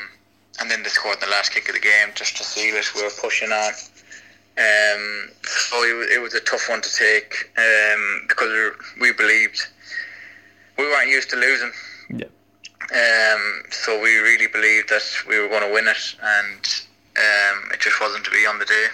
and 0.60 0.70
then 0.70 0.82
they 0.82 0.88
scored 0.88 1.20
the 1.20 1.26
last 1.26 1.52
kick 1.52 1.68
of 1.68 1.74
the 1.74 1.80
game 1.80 2.08
just 2.14 2.36
to 2.38 2.44
seal 2.44 2.74
it. 2.76 2.94
We 2.94 3.02
were 3.02 3.10
pushing 3.20 3.52
on. 3.52 3.72
Um, 4.58 5.30
so 5.42 5.82
it 5.84 5.94
was, 5.96 6.10
it 6.10 6.22
was 6.22 6.34
a 6.34 6.40
tough 6.40 6.68
one 6.68 6.80
to 6.80 6.90
take 6.94 7.50
um, 7.58 8.22
because 8.26 8.72
we, 9.00 9.12
believed 9.12 9.66
we 10.78 10.84
weren't 10.84 11.10
used 11.10 11.28
to 11.30 11.36
losing. 11.36 11.72
Yeah. 12.08 12.26
Um, 12.92 13.62
so 13.70 14.00
we 14.00 14.16
really 14.16 14.46
believed 14.46 14.88
that 14.88 15.04
we 15.28 15.38
were 15.38 15.48
going 15.48 15.62
to 15.62 15.72
win 15.72 15.88
it, 15.88 16.16
and 16.22 16.84
um, 17.18 17.70
it 17.72 17.80
just 17.80 18.00
wasn't 18.00 18.24
to 18.24 18.30
be 18.30 18.46
on 18.46 18.58
the 18.58 18.64
day. 18.64 18.86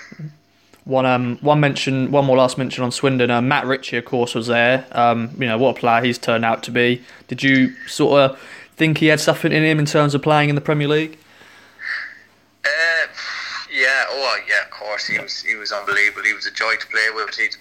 One 0.84 1.06
um 1.06 1.38
one 1.40 1.60
mention, 1.60 2.10
one 2.10 2.24
more 2.24 2.36
last 2.36 2.58
mention 2.58 2.82
on 2.82 2.90
Swindon. 2.90 3.30
Uh, 3.30 3.40
Matt 3.40 3.66
Ritchie, 3.66 3.96
of 3.96 4.04
course, 4.04 4.34
was 4.34 4.48
there. 4.48 4.86
Um, 4.92 5.30
you 5.38 5.46
know 5.46 5.56
what 5.56 5.76
a 5.76 5.80
player 5.80 6.02
he's 6.02 6.18
turned 6.18 6.44
out 6.44 6.62
to 6.64 6.70
be. 6.72 7.02
Did 7.28 7.42
you 7.42 7.74
sort 7.86 8.20
of 8.20 8.40
think 8.76 8.98
he 8.98 9.06
had 9.06 9.20
something 9.20 9.52
in 9.52 9.62
him 9.62 9.78
in 9.78 9.86
terms 9.86 10.14
of 10.14 10.22
playing 10.22 10.48
in 10.48 10.56
the 10.56 10.60
Premier 10.60 10.88
League? 10.88 11.18
Uh, 12.64 13.06
yeah, 13.72 14.04
oh 14.08 14.38
yeah, 14.48 14.64
of 14.64 14.70
course 14.70 15.06
he 15.06 15.18
was 15.18 15.42
he 15.42 15.54
was 15.54 15.70
unbelievable. 15.70 16.24
He 16.24 16.34
was 16.34 16.46
a 16.46 16.50
joy 16.50 16.74
to 16.74 16.86
play 16.88 17.08
with. 17.14 17.36
He'd, 17.36 17.56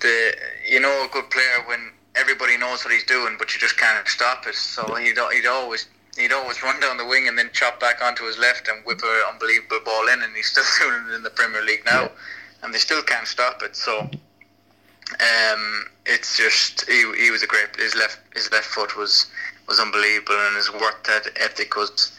the 0.00 0.34
you 0.66 0.80
know 0.80 1.04
a 1.04 1.08
good 1.12 1.28
player 1.30 1.62
when 1.66 1.92
everybody 2.14 2.56
knows 2.56 2.84
what 2.84 2.94
he's 2.94 3.04
doing, 3.04 3.36
but 3.38 3.52
you 3.52 3.60
just 3.60 3.76
can't 3.76 4.06
stop 4.08 4.46
it. 4.46 4.54
So 4.54 4.94
he'd 4.94 5.18
he'd 5.32 5.46
always 5.46 5.86
he'd 6.18 6.32
always 6.32 6.62
run 6.62 6.80
down 6.80 6.96
the 6.96 7.06
wing 7.06 7.28
and 7.28 7.38
then 7.38 7.50
chop 7.52 7.80
back 7.80 8.02
onto 8.02 8.24
his 8.24 8.38
left 8.38 8.68
and 8.68 8.84
whip 8.84 9.00
an 9.02 9.22
unbelievable 9.32 9.80
ball 9.84 10.08
in, 10.08 10.22
and 10.22 10.34
he's 10.34 10.50
still 10.50 10.64
doing 10.80 11.04
it 11.10 11.14
in 11.14 11.22
the 11.22 11.30
Premier 11.30 11.62
League 11.62 11.84
now, 11.86 12.10
and 12.62 12.74
they 12.74 12.78
still 12.78 13.02
can't 13.02 13.26
stop 13.26 13.62
it. 13.62 13.76
So. 13.76 14.08
Um, 15.10 15.86
it's 16.04 16.36
just 16.36 16.86
he, 16.86 17.10
he 17.16 17.30
was 17.30 17.42
a 17.42 17.46
great. 17.46 17.74
His 17.76 17.94
left 17.94 18.18
his 18.34 18.50
left 18.52 18.66
foot 18.66 18.96
was 18.96 19.26
was 19.66 19.78
unbelievable, 19.78 20.34
and 20.34 20.56
his 20.56 20.72
work 20.72 21.06
ethic 21.36 21.76
was 21.76 22.12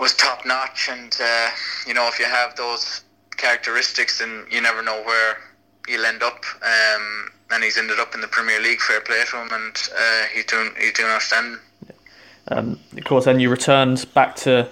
was 0.00 0.14
top 0.14 0.46
notch. 0.46 0.88
And 0.90 1.16
uh, 1.20 1.50
you 1.86 1.94
know, 1.94 2.08
if 2.08 2.18
you 2.18 2.24
have 2.24 2.56
those 2.56 3.02
characteristics, 3.36 4.18
then 4.20 4.46
you 4.50 4.60
never 4.60 4.82
know 4.82 5.02
where 5.02 5.38
you'll 5.88 6.06
end 6.06 6.22
up. 6.22 6.44
Um, 6.62 7.30
and 7.50 7.64
he's 7.64 7.78
ended 7.78 7.98
up 7.98 8.14
in 8.14 8.20
the 8.20 8.28
Premier 8.28 8.60
League. 8.60 8.80
Fair 8.80 9.00
play 9.00 9.22
to 9.30 9.42
him, 9.42 9.48
and 9.52 9.76
uh, 9.96 10.22
he's 10.32 10.44
doing 10.46 10.70
he's 10.78 10.92
doing 10.92 11.10
outstanding. 11.10 11.60
Um, 12.50 12.78
of 12.96 13.04
course, 13.04 13.24
then 13.24 13.40
you 13.40 13.50
returned 13.50 14.06
back 14.14 14.36
to 14.36 14.68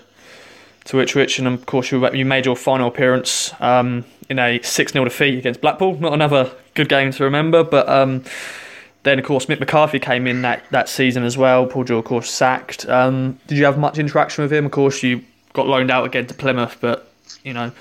to 0.86 1.00
Ipswich, 1.00 1.38
and 1.38 1.48
of 1.48 1.66
course 1.66 1.90
you 1.90 2.08
you 2.12 2.24
made 2.24 2.46
your 2.46 2.56
final 2.56 2.88
appearance 2.88 3.52
um, 3.60 4.04
in 4.28 4.38
a 4.38 4.60
six 4.62 4.92
0 4.92 5.04
defeat 5.04 5.38
against 5.38 5.60
Blackpool. 5.60 5.98
Not 5.98 6.12
another 6.12 6.50
good 6.74 6.88
game 6.88 7.10
to 7.12 7.24
remember, 7.24 7.64
but 7.64 7.88
um, 7.88 8.24
then 9.02 9.18
of 9.18 9.24
course 9.24 9.46
Mick 9.46 9.60
McCarthy 9.60 9.98
came 9.98 10.26
in 10.26 10.42
that, 10.42 10.64
that 10.70 10.88
season 10.88 11.24
as 11.24 11.36
well. 11.36 11.66
Paul 11.66 11.84
Jewell, 11.84 12.00
of 12.00 12.04
course, 12.04 12.30
sacked. 12.30 12.88
Um, 12.88 13.38
did 13.46 13.58
you 13.58 13.64
have 13.64 13.78
much 13.78 13.98
interaction 13.98 14.42
with 14.42 14.52
him? 14.52 14.66
Of 14.66 14.72
course, 14.72 15.02
you 15.02 15.22
got 15.52 15.66
loaned 15.66 15.90
out 15.90 16.06
again 16.06 16.26
to 16.26 16.34
Plymouth, 16.34 16.76
but 16.80 17.10
you 17.42 17.52
know, 17.52 17.72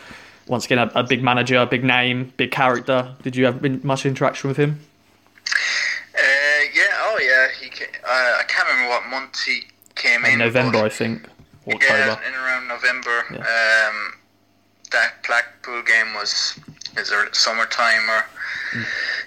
once 0.47 0.65
again, 0.65 0.79
a, 0.79 0.91
a 0.95 1.03
big 1.03 1.23
manager, 1.23 1.57
a 1.57 1.65
big 1.65 1.83
name, 1.83 2.33
big 2.37 2.51
character. 2.51 3.15
Did 3.21 3.35
you 3.35 3.45
have 3.45 3.83
much 3.83 4.05
interaction 4.05 4.47
with 4.47 4.57
him? 4.57 4.79
Uh, 6.15 6.63
yeah, 6.73 7.03
oh 7.03 7.19
yeah. 7.21 7.47
He, 7.59 7.67
uh, 7.67 8.07
I 8.07 8.43
can't 8.47 8.67
remember 8.67 8.89
what 8.89 9.07
month 9.09 9.43
he 9.43 9.63
came 10.05 10.25
in. 10.25 10.33
In 10.33 10.39
November, 10.39 10.79
I 10.79 10.89
think. 10.89 11.27
Or 11.65 11.73
Yeah, 11.81 12.11
October. 12.11 12.27
in 12.27 12.33
around 12.35 12.67
November. 12.67 13.17
Um, 13.31 13.97
that 14.91 15.23
Blackpool 15.27 15.81
game 15.81 16.13
was 16.13 16.59
is 16.97 17.11
a 17.11 17.27
summertime 17.33 18.09
or 18.09 18.23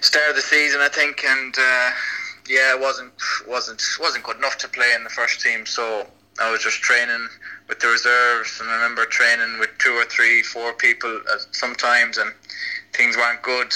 start 0.01 0.29
of 0.29 0.35
the 0.35 0.41
season, 0.41 0.81
I 0.81 0.89
think, 0.89 1.23
and 1.23 1.53
uh, 1.57 1.91
yeah, 2.47 2.73
it 2.75 2.79
wasn't 2.79 3.13
wasn't 3.47 3.81
wasn't 3.99 4.23
good 4.23 4.37
enough 4.37 4.57
to 4.59 4.67
play 4.67 4.91
in 4.95 5.03
the 5.03 5.09
first 5.09 5.41
team. 5.41 5.65
So 5.65 6.07
I 6.39 6.49
was 6.51 6.63
just 6.63 6.81
training 6.81 7.27
with 7.67 7.79
the 7.79 7.87
reserves, 7.89 8.59
and 8.59 8.69
I 8.69 8.75
remember 8.75 9.05
training 9.05 9.59
with 9.59 9.69
two 9.77 9.91
or 9.91 10.05
three, 10.05 10.41
four 10.41 10.73
people 10.73 11.21
at 11.31 11.41
sometimes, 11.51 12.17
and 12.17 12.31
things 12.93 13.17
weren't 13.17 13.41
good. 13.41 13.71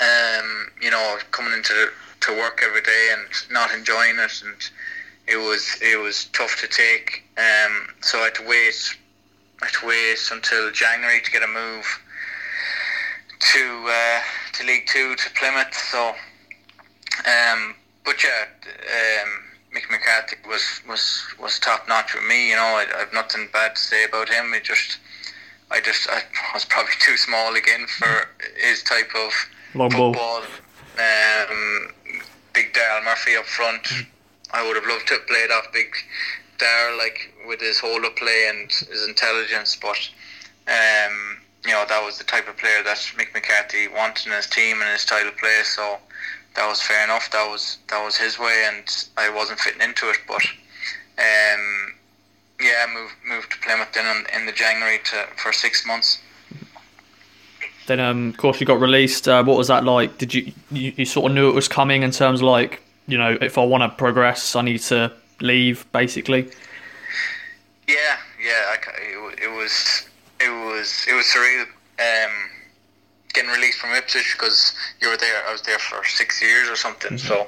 Um, 0.00 0.70
you 0.82 0.90
know, 0.90 1.18
coming 1.30 1.54
into 1.54 1.88
to 2.20 2.32
work 2.32 2.62
every 2.64 2.82
day 2.82 3.10
and 3.12 3.28
not 3.52 3.72
enjoying 3.72 4.18
it, 4.18 4.42
and 4.44 4.56
it 5.26 5.36
was 5.36 5.78
it 5.80 6.00
was 6.00 6.26
tough 6.26 6.60
to 6.60 6.68
take. 6.68 7.24
Um, 7.38 7.88
so 8.00 8.18
I 8.20 8.24
had 8.24 8.34
to 8.36 8.46
wait. 8.46 8.96
I 9.62 9.66
had 9.66 9.74
to 9.80 9.86
wait 9.86 10.18
until 10.30 10.70
January 10.70 11.20
to 11.20 11.30
get 11.30 11.42
a 11.42 11.46
move 11.46 11.86
to 13.52 13.86
uh, 13.88 14.20
to 14.54 14.66
League 14.66 14.86
Two 14.86 15.14
to 15.16 15.30
Plymouth. 15.34 15.74
So, 15.74 16.08
um, 17.26 17.74
but 18.04 18.22
yeah, 18.22 18.44
um, 18.66 19.28
Mick 19.74 19.90
McCarthy 19.90 20.36
was 20.48 20.80
was 20.88 21.22
was 21.40 21.58
top 21.58 21.88
notch 21.88 22.14
with 22.14 22.24
me. 22.24 22.50
You 22.50 22.56
know, 22.56 22.62
I, 22.62 22.86
I 22.94 22.98
have 23.00 23.12
nothing 23.12 23.48
bad 23.52 23.76
to 23.76 23.80
say 23.82 24.04
about 24.04 24.28
him. 24.28 24.52
It 24.54 24.64
just, 24.64 24.98
I 25.70 25.80
just, 25.80 26.08
I 26.08 26.22
was 26.52 26.64
probably 26.64 26.92
too 27.00 27.16
small 27.16 27.54
again 27.54 27.86
for 27.86 28.28
his 28.60 28.82
type 28.82 29.10
of 29.16 29.32
Long 29.74 29.88
ball. 29.90 30.12
football. 30.12 30.42
Um, 30.96 31.88
big 32.52 32.72
Daryl 32.72 33.04
Murphy 33.04 33.36
up 33.36 33.46
front. 33.46 33.86
I 34.54 34.64
would 34.66 34.76
have 34.76 34.86
loved 34.86 35.08
to 35.08 35.14
have 35.14 35.26
played 35.26 35.50
off 35.50 35.66
big 35.72 35.92
Daryl, 36.58 36.96
like 36.96 37.34
with 37.46 37.60
his 37.60 37.80
hold 37.80 38.04
up 38.04 38.16
play 38.16 38.46
and 38.48 38.70
his 38.70 39.06
intelligence, 39.06 39.76
but 39.76 39.98
um, 40.68 41.38
you 41.66 41.72
know 41.72 41.84
that 41.88 42.02
was 42.04 42.18
the 42.18 42.24
type 42.24 42.48
of 42.48 42.56
player 42.56 42.82
that 42.84 42.96
Mick 43.18 43.34
McCarthy 43.34 43.88
wanted 43.88 44.26
in 44.26 44.32
his 44.32 44.46
team 44.46 44.80
and 44.80 44.90
his 44.90 45.00
style 45.00 45.26
of 45.26 45.36
play. 45.36 45.60
So 45.64 45.98
that 46.54 46.68
was 46.68 46.80
fair 46.80 47.02
enough. 47.02 47.30
That 47.32 47.50
was 47.50 47.78
that 47.88 48.02
was 48.04 48.16
his 48.16 48.38
way, 48.38 48.64
and 48.68 49.06
I 49.16 49.28
wasn't 49.28 49.58
fitting 49.58 49.82
into 49.82 50.08
it. 50.08 50.18
But 50.28 50.42
um, 51.18 51.94
yeah, 52.60 52.86
moved 52.94 53.14
moved 53.26 53.50
to 53.50 53.58
Plymouth 53.58 53.92
then 53.92 54.16
in, 54.16 54.40
in 54.40 54.46
the 54.46 54.52
January 54.52 55.00
to 55.10 55.26
for 55.36 55.52
six 55.52 55.84
months. 55.84 56.20
Then, 57.86 58.00
um, 58.00 58.28
of 58.28 58.36
course, 58.38 58.60
you 58.60 58.66
got 58.66 58.80
released. 58.80 59.28
Uh, 59.28 59.42
what 59.42 59.58
was 59.58 59.68
that 59.68 59.84
like? 59.84 60.16
Did 60.16 60.32
you, 60.32 60.52
you 60.70 60.92
you 60.96 61.04
sort 61.04 61.30
of 61.30 61.34
knew 61.34 61.50
it 61.50 61.54
was 61.54 61.66
coming 61.66 62.04
in 62.04 62.12
terms 62.12 62.40
of 62.40 62.46
like 62.46 62.80
you 63.06 63.18
know 63.18 63.36
if 63.40 63.58
I 63.58 63.64
want 63.64 63.82
to 63.82 63.96
progress, 63.96 64.56
I 64.56 64.62
need 64.62 64.80
to 64.82 65.12
leave 65.40 65.86
basically. 65.92 66.50
Yeah, 67.86 68.16
yeah, 68.42 68.72
I, 68.72 68.76
it, 69.00 69.38
it 69.44 69.48
was 69.56 70.08
it 70.40 70.50
was 70.50 71.06
it 71.08 71.14
was 71.14 71.26
surreal. 71.26 71.66
Um, 71.98 72.32
getting 73.32 73.50
released 73.50 73.78
from 73.78 73.90
Ipswich 73.90 74.34
because 74.38 74.74
you 75.00 75.08
were 75.08 75.16
there. 75.16 75.42
I 75.48 75.52
was 75.52 75.62
there 75.62 75.78
for 75.78 76.04
six 76.04 76.40
years 76.40 76.68
or 76.68 76.76
something. 76.76 77.18
So 77.18 77.46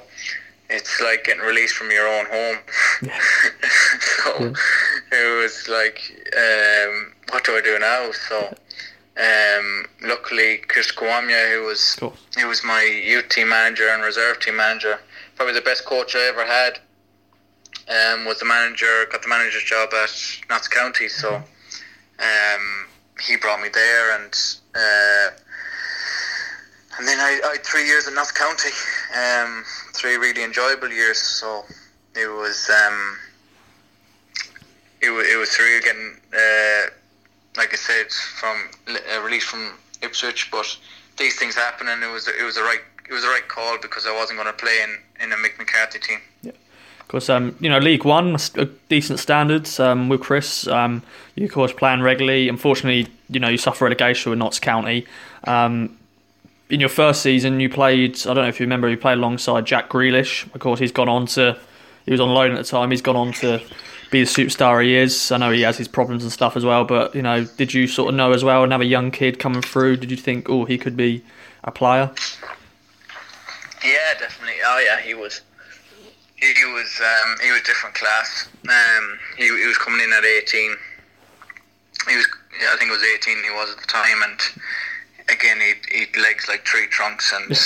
it's 0.68 1.00
like 1.00 1.24
getting 1.24 1.42
released 1.42 1.74
from 1.76 1.90
your 1.90 2.06
own 2.08 2.26
home. 2.26 2.58
so 4.00 4.52
it 5.12 5.42
was 5.42 5.68
like, 5.68 6.00
um, 6.36 7.12
what 7.30 7.44
do 7.44 7.52
I 7.56 7.60
do 7.62 7.78
now? 7.78 8.10
So. 8.28 8.54
Um, 9.18 9.86
luckily, 10.02 10.58
Chris 10.68 10.92
Kiwomya, 10.92 11.50
who 11.50 11.64
was 11.64 11.96
Cool. 11.98 12.14
who 12.38 12.48
was 12.48 12.62
my 12.62 12.82
youth 12.82 13.30
team 13.30 13.48
manager 13.48 13.88
and 13.88 14.02
reserve 14.02 14.40
team 14.40 14.56
manager, 14.56 14.98
probably 15.36 15.54
the 15.54 15.60
best 15.60 15.84
coach 15.84 16.16
I 16.16 16.26
ever 16.28 16.44
had, 16.44 16.80
um, 17.88 18.24
was 18.24 18.40
the 18.40 18.46
manager, 18.46 19.06
got 19.12 19.22
the 19.22 19.28
manager's 19.28 19.62
job 19.62 19.90
at 19.94 20.10
Notts 20.50 20.68
County. 20.68 21.08
So 21.08 21.36
um, 21.36 22.86
he 23.24 23.36
brought 23.36 23.60
me 23.60 23.68
there, 23.72 24.18
and 24.18 24.32
uh, 24.74 25.30
and 26.98 27.06
then 27.06 27.20
I, 27.20 27.40
I 27.44 27.52
had 27.52 27.64
three 27.64 27.86
years 27.86 28.08
at 28.08 28.14
Notts 28.14 28.32
County, 28.32 28.70
um, 29.14 29.64
three 29.92 30.16
really 30.16 30.42
enjoyable 30.42 30.90
years. 30.90 31.18
So 31.18 31.64
it 32.14 32.28
was 32.28 32.70
um, 32.70 33.18
it, 35.00 35.10
it 35.10 35.36
was 35.36 35.50
surreal 35.50 35.82
getting, 35.82 36.16
uh, 36.32 36.90
like 37.56 37.72
I 37.72 37.76
said, 37.76 38.10
from 38.10 38.56
uh, 38.88 39.22
release 39.22 39.44
from 39.44 39.74
Ipswich, 40.02 40.50
but 40.50 40.66
these 41.18 41.38
things 41.38 41.54
happen, 41.54 41.88
and 41.88 42.02
it 42.02 42.10
was 42.10 42.28
it 42.28 42.42
was 42.42 42.56
the 42.56 42.62
right 42.62 42.80
it 43.08 43.12
was 43.12 43.22
the 43.22 43.28
right 43.28 43.46
call 43.46 43.78
because 43.80 44.06
I 44.06 44.14
wasn't 44.14 44.38
going 44.38 44.52
to 44.52 44.58
play 44.58 44.78
in, 44.82 45.24
in 45.24 45.32
a 45.32 45.36
Mick 45.36 45.58
McCarthy 45.58 45.98
team. 45.98 46.18
Yeah. 46.42 46.52
Because 47.06 47.30
um, 47.30 47.56
you 47.60 47.70
know, 47.70 47.78
League 47.78 48.04
One, 48.04 48.34
uh, 48.34 48.66
decent 48.88 49.20
standards. 49.20 49.78
Um, 49.78 50.08
with 50.08 50.20
Chris, 50.20 50.66
um, 50.66 51.02
you 51.36 51.46
of 51.46 51.52
course 51.52 51.72
playing 51.72 52.02
regularly. 52.02 52.48
Unfortunately, 52.48 53.12
you 53.30 53.38
know 53.38 53.48
you 53.48 53.58
suffer 53.58 53.84
relegation 53.84 54.30
with 54.30 54.38
Notts 54.40 54.58
County. 54.58 55.06
Um, 55.44 55.96
in 56.68 56.80
your 56.80 56.88
first 56.88 57.22
season, 57.22 57.60
you 57.60 57.68
played. 57.68 58.18
I 58.26 58.34
don't 58.34 58.36
know 58.42 58.48
if 58.48 58.58
you 58.58 58.64
remember, 58.64 58.88
you 58.88 58.96
played 58.96 59.18
alongside 59.18 59.66
Jack 59.66 59.88
Grealish. 59.88 60.52
Of 60.52 60.60
course, 60.60 60.80
he's 60.80 60.90
gone 60.92 61.08
on 61.08 61.26
to. 61.26 61.56
He 62.06 62.10
was 62.10 62.20
on 62.20 62.30
loan 62.30 62.52
at 62.52 62.58
the 62.58 62.64
time. 62.64 62.90
He's 62.90 63.02
gone 63.02 63.16
on 63.16 63.32
to 63.34 63.62
be 64.10 64.22
the 64.22 64.26
superstar 64.26 64.82
he 64.84 64.96
is. 64.96 65.30
I 65.30 65.38
know 65.38 65.50
he 65.50 65.62
has 65.62 65.76
his 65.76 65.88
problems 65.88 66.22
and 66.22 66.32
stuff 66.32 66.56
as 66.56 66.64
well. 66.64 66.84
But 66.84 67.14
you 67.14 67.22
know, 67.22 67.44
did 67.44 67.72
you 67.72 67.86
sort 67.86 68.08
of 68.08 68.14
know 68.16 68.32
as 68.32 68.42
well? 68.42 68.64
Another 68.64 68.84
young 68.84 69.12
kid 69.12 69.38
coming 69.38 69.62
through. 69.62 69.98
Did 69.98 70.10
you 70.10 70.16
think, 70.16 70.48
oh, 70.48 70.64
he 70.64 70.76
could 70.76 70.96
be 70.96 71.22
a 71.62 71.70
player? 71.70 72.10
Yeah, 73.84 74.14
definitely. 74.18 74.60
Oh 74.64 74.78
yeah, 74.78 75.00
he 75.00 75.14
was. 75.14 75.42
He 76.36 76.52
was 76.66 77.00
um, 77.00 77.36
he 77.42 77.50
was 77.50 77.62
different 77.62 77.94
class. 77.94 78.48
Um, 78.68 79.18
he, 79.36 79.44
he 79.44 79.66
was 79.66 79.78
coming 79.78 80.00
in 80.00 80.12
at 80.12 80.24
eighteen. 80.24 80.76
He 82.08 82.16
was 82.16 82.28
yeah, 82.60 82.70
I 82.72 82.76
think 82.76 82.90
it 82.90 82.94
was 82.94 83.02
eighteen. 83.02 83.42
He 83.42 83.50
was 83.50 83.72
at 83.72 83.80
the 83.80 83.86
time, 83.86 84.22
and 84.22 84.40
again 85.28 85.58
he'd, 85.60 85.92
he'd 85.92 86.16
legs 86.20 86.48
like 86.48 86.64
tree 86.64 86.86
trunks, 86.88 87.32
and 87.32 87.56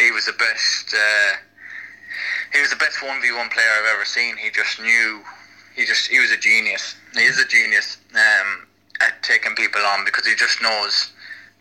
he 0.00 0.10
was 0.12 0.26
the 0.26 0.32
best. 0.32 0.94
Uh, 0.94 1.36
he 2.52 2.60
was 2.60 2.70
the 2.70 2.76
best 2.76 3.02
one 3.02 3.20
v 3.20 3.32
one 3.32 3.48
player 3.50 3.66
I've 3.80 3.94
ever 3.94 4.04
seen. 4.04 4.36
He 4.36 4.50
just 4.50 4.80
knew. 4.80 5.22
He 5.74 5.84
just 5.84 6.08
he 6.08 6.20
was 6.20 6.30
a 6.30 6.36
genius. 6.36 6.94
He 7.14 7.24
is 7.24 7.38
a 7.38 7.46
genius 7.46 7.98
um, 8.14 8.66
at 9.00 9.20
taking 9.22 9.56
people 9.56 9.82
on 9.82 10.04
because 10.04 10.24
he 10.24 10.36
just 10.36 10.62
knows 10.62 11.10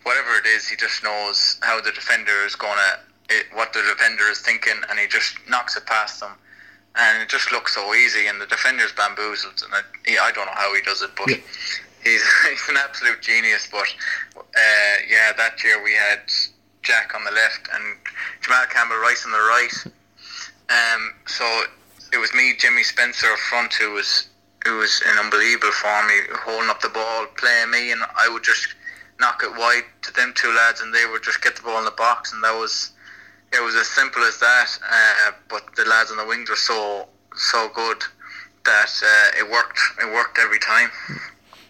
whatever 0.03 0.37
it 0.37 0.45
is. 0.45 0.67
He 0.67 0.75
just 0.75 1.03
knows 1.03 1.57
how 1.61 1.81
the 1.81 1.91
defender 1.91 2.45
is 2.45 2.55
gonna 2.55 2.99
it, 3.29 3.45
what 3.53 3.73
the 3.73 3.81
defender 3.81 4.29
is 4.29 4.39
thinking, 4.39 4.79
and 4.89 4.99
he 4.99 5.07
just 5.07 5.35
knocks 5.49 5.75
it 5.77 5.85
past 5.85 6.19
them. 6.19 6.31
And 6.95 7.23
it 7.23 7.29
just 7.29 7.51
looks 7.51 7.73
so 7.73 7.93
easy, 7.95 8.27
and 8.27 8.39
the 8.39 8.45
defender's 8.45 8.91
bamboozled. 8.91 9.63
And 9.65 9.73
I, 9.73 9.81
he, 10.05 10.17
I 10.17 10.31
don't 10.31 10.45
know 10.45 10.53
how 10.53 10.73
he 10.75 10.81
does 10.81 11.01
it, 11.01 11.09
but 11.17 11.27
he's 11.29 11.41
he's 12.49 12.69
an 12.69 12.77
absolute 12.77 13.21
genius. 13.21 13.67
But 13.71 13.87
uh, 14.37 14.95
yeah, 15.09 15.33
that 15.37 15.63
year 15.63 15.83
we 15.83 15.93
had 15.93 16.21
Jack 16.83 17.15
on 17.15 17.23
the 17.23 17.31
left 17.31 17.67
and 17.73 17.97
Jamal 18.41 18.65
Campbell-Ryce 18.69 19.25
on 19.25 19.31
the 19.31 19.37
right. 19.37 19.73
Um, 20.69 21.13
so 21.25 21.63
it 22.13 22.17
was 22.17 22.33
me, 22.33 22.53
Jimmy 22.57 22.83
Spencer 22.83 23.27
up 23.27 23.39
front, 23.39 23.73
who 23.73 23.93
was 23.93 24.27
who 24.65 24.77
was 24.77 25.01
in 25.11 25.17
unbelievable 25.17 25.71
form, 25.71 26.07
he, 26.07 26.21
holding 26.45 26.69
up 26.69 26.79
the 26.79 26.89
ball, 26.89 27.25
playing 27.37 27.71
me, 27.71 27.91
and 27.91 28.01
I 28.17 28.29
would 28.29 28.43
just 28.43 28.75
knock 29.19 29.43
it 29.43 29.51
wide 29.57 29.83
to 30.03 30.13
them 30.13 30.33
two 30.35 30.53
lads, 30.53 30.79
and 30.81 30.93
they 30.93 31.05
would 31.05 31.23
just 31.23 31.41
get 31.41 31.55
the 31.55 31.63
ball 31.63 31.79
in 31.79 31.85
the 31.85 31.91
box, 31.91 32.31
and 32.31 32.43
that 32.43 32.53
was 32.53 32.91
it 33.53 33.63
was 33.63 33.75
as 33.75 33.87
simple 33.87 34.23
as 34.23 34.39
that. 34.39 34.69
Uh, 34.89 35.31
but 35.49 35.63
the 35.75 35.85
lads 35.85 36.11
on 36.11 36.17
the 36.17 36.25
wings 36.25 36.49
were 36.49 36.55
so 36.55 37.07
so 37.35 37.69
good 37.73 38.03
that 38.65 39.01
uh, 39.03 39.39
it 39.39 39.49
worked. 39.51 39.79
It 40.01 40.13
worked 40.13 40.37
every 40.39 40.59
time. 40.59 40.89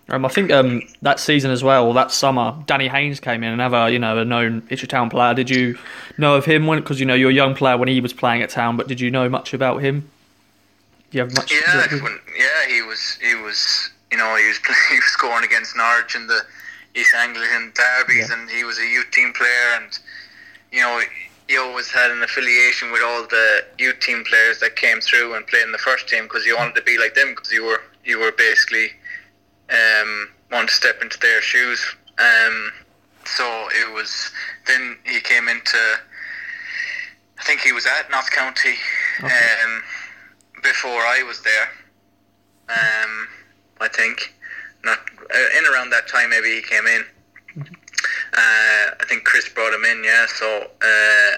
Um, 0.09 0.25
I 0.25 0.29
think 0.29 0.51
um, 0.51 0.81
that 1.01 1.19
season 1.19 1.49
as 1.49 1.63
well, 1.63 1.93
that 1.93 2.11
summer, 2.11 2.53
Danny 2.65 2.89
Haynes 2.89 3.19
came 3.21 3.41
in, 3.43 3.53
another 3.53 3.89
you 3.89 3.99
know 3.99 4.17
a 4.17 4.25
known 4.25 4.63
Ipswich 4.69 4.89
Town 4.89 5.09
player. 5.09 5.33
Did 5.33 5.49
you 5.49 5.77
know 6.17 6.35
of 6.35 6.45
him 6.45 6.67
when? 6.67 6.79
Because 6.79 6.99
you 6.99 7.05
know 7.05 7.13
you're 7.13 7.31
a 7.31 7.33
young 7.33 7.55
player 7.55 7.77
when 7.77 7.87
he 7.87 8.01
was 8.01 8.13
playing 8.13 8.41
at 8.41 8.49
Town, 8.49 8.75
but 8.77 8.87
did 8.87 8.99
you 8.99 9.09
know 9.09 9.29
much 9.29 9.53
about 9.53 9.81
him? 9.81 10.09
Do 11.11 11.17
you 11.17 11.23
have 11.23 11.33
much? 11.35 11.51
Yeah, 11.51 11.87
when, 12.01 12.19
yeah, 12.37 12.67
he 12.73 12.81
was 12.81 13.17
he 13.21 13.35
was 13.35 13.89
you 14.11 14.17
know 14.17 14.35
he 14.35 14.47
was 14.47 14.57
he 14.89 14.95
was 14.95 15.05
scoring 15.05 15.45
against 15.45 15.75
Norwich 15.77 16.15
in 16.15 16.27
the 16.27 16.41
East 16.95 17.13
Anglian 17.15 17.71
derbies, 17.73 18.29
Yeah. 18.29 18.39
and 18.39 18.49
he 18.49 18.63
was 18.65 18.77
a 18.79 18.85
youth 18.85 19.09
team 19.11 19.31
player, 19.33 19.79
and 19.81 19.97
you 20.71 20.81
know 20.81 21.01
he 21.47 21.57
always 21.57 21.91
had 21.91 22.11
an 22.11 22.23
affiliation 22.23 22.91
with 22.91 23.01
all 23.03 23.23
the 23.23 23.65
youth 23.77 23.99
team 23.99 24.23
players 24.23 24.59
that 24.59 24.75
came 24.75 25.01
through 25.01 25.35
and 25.35 25.45
played 25.47 25.63
in 25.63 25.71
the 25.71 25.77
first 25.77 26.07
team 26.07 26.23
because 26.23 26.45
you 26.45 26.55
wanted 26.55 26.75
to 26.75 26.81
be 26.83 26.97
like 26.97 27.15
them 27.15 27.29
because 27.29 27.51
you 27.51 27.63
were 27.63 27.81
you 28.05 28.19
were 28.19 28.31
basically 28.31 28.87
um, 29.69 30.29
wanted 30.51 30.69
to 30.69 30.73
step 30.73 31.01
into 31.01 31.19
their 31.19 31.41
shoes. 31.41 31.83
Um, 32.17 32.71
so 33.25 33.67
it 33.71 33.93
was 33.93 34.31
then 34.67 34.97
he 35.05 35.19
came 35.19 35.47
into 35.47 35.77
I 37.39 37.43
think 37.43 37.61
he 37.61 37.71
was 37.71 37.85
at 37.85 38.09
Notts 38.09 38.29
County 38.29 38.75
um, 39.23 39.83
before 40.61 41.01
I 41.01 41.23
was 41.27 41.41
there. 41.41 41.69
Um, 42.69 43.27
I 43.81 43.89
think 43.89 44.33
not 44.85 44.99
uh, 45.33 45.57
in 45.57 45.65
around 45.73 45.89
that 45.89 46.07
time 46.07 46.29
maybe 46.29 46.55
he 46.55 46.61
came 46.61 46.87
in. 46.87 47.05
Uh, 48.33 48.95
I 48.99 49.05
think 49.07 49.23
Chris 49.25 49.47
brought 49.49 49.73
him 49.73 49.85
in, 49.85 50.03
yeah. 50.03 50.25
So 50.27 50.67
uh, 50.81 51.37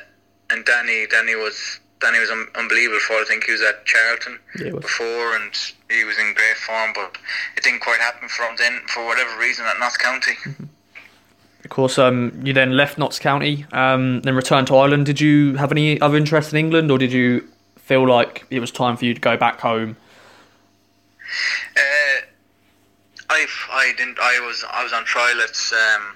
and 0.51 0.63
Danny, 0.65 1.05
Danny 1.07 1.35
was 1.35 1.79
Danny 1.99 2.19
was 2.19 2.29
un- 2.29 2.47
unbelievable 2.55 2.99
for. 2.99 3.13
I 3.15 3.25
think 3.27 3.43
he 3.45 3.51
was 3.51 3.61
at 3.61 3.85
Charlton 3.85 4.39
Yeah, 4.59 4.71
was. 4.71 4.81
before, 4.83 5.35
and 5.35 5.51
he 5.89 6.03
was 6.05 6.17
in 6.17 6.33
great 6.33 6.55
form. 6.57 6.91
But 6.93 7.17
it 7.57 7.63
didn't 7.63 7.81
quite 7.81 7.99
happen 7.99 8.29
for 8.29 8.43
him 8.43 8.55
then, 8.57 8.79
for 8.87 9.05
whatever 9.05 9.37
reason, 9.39 9.65
at 9.65 9.77
Notts 9.79 9.97
County. 9.97 10.33
Of 11.63 11.69
course, 11.71 11.97
um, 11.97 12.39
you 12.43 12.53
then 12.53 12.77
left 12.77 12.97
Notts 12.99 13.17
County, 13.19 13.65
um, 13.71 14.21
then 14.21 14.35
returned 14.35 14.67
to 14.67 14.75
Ireland. 14.77 15.07
Did 15.07 15.19
you 15.19 15.55
have 15.55 15.71
any 15.71 15.99
other 15.99 16.15
interest 16.15 16.53
in 16.53 16.59
England, 16.59 16.91
or 16.91 16.97
did 16.99 17.11
you 17.11 17.47
feel 17.77 18.07
like 18.07 18.45
it 18.51 18.59
was 18.59 18.69
time 18.71 18.95
for 18.97 19.05
you 19.05 19.13
to 19.15 19.19
go 19.21 19.35
back 19.35 19.59
home? 19.61 19.97
Uh, 21.75 22.21
I 23.29 23.47
I 23.71 23.93
didn't. 23.97 24.19
I 24.19 24.39
was 24.45 24.63
I 24.71 24.83
was 24.83 24.93
on 24.93 25.03
trial 25.05 25.41
at 25.41 25.71
um, 25.73 26.15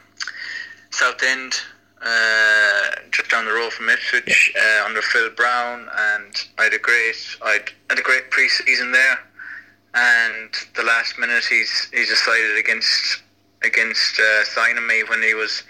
Southend, 0.99 1.53
uh, 2.01 2.91
just 3.09 3.31
down 3.31 3.45
the 3.45 3.53
road 3.53 3.71
from 3.71 3.87
Ipswich, 3.87 4.53
uh, 4.59 4.85
under 4.85 5.01
Phil 5.01 5.29
Brown, 5.29 5.87
and 5.97 6.35
I 6.57 6.63
had 6.63 6.73
a 6.73 6.77
great 6.77 7.15
I 7.41 7.61
had 7.89 7.99
a 7.99 8.01
great 8.01 8.29
pre-season 8.31 8.91
there. 8.91 9.17
And 9.93 10.53
the 10.75 10.83
last 10.83 11.17
minute, 11.17 11.45
he's 11.49 11.89
he's 11.93 12.09
decided 12.09 12.57
against 12.57 13.23
against 13.63 14.19
uh, 14.19 14.43
signing 14.43 14.85
me 14.85 15.03
when 15.03 15.23
he 15.23 15.33
was 15.33 15.63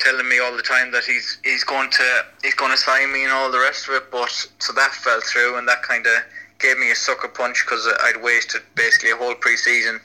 telling 0.00 0.28
me 0.28 0.38
all 0.38 0.54
the 0.54 0.62
time 0.62 0.92
that 0.92 1.04
he's 1.04 1.38
he's 1.44 1.64
going 1.64 1.90
to 1.90 2.24
he's 2.42 2.54
going 2.54 2.72
to 2.72 2.76
sign 2.76 3.10
me 3.10 3.24
and 3.24 3.32
all 3.32 3.50
the 3.50 3.58
rest 3.58 3.88
of 3.88 3.94
it. 3.94 4.10
But 4.10 4.28
so 4.58 4.74
that 4.74 4.92
fell 4.92 5.22
through, 5.22 5.56
and 5.56 5.66
that 5.66 5.82
kind 5.82 6.06
of 6.06 6.12
gave 6.58 6.76
me 6.76 6.90
a 6.90 6.94
sucker 6.94 7.28
punch 7.28 7.64
because 7.64 7.88
I'd 8.02 8.22
wasted 8.22 8.60
basically 8.74 9.12
a 9.12 9.16
whole 9.16 9.34
pre-season 9.34 9.98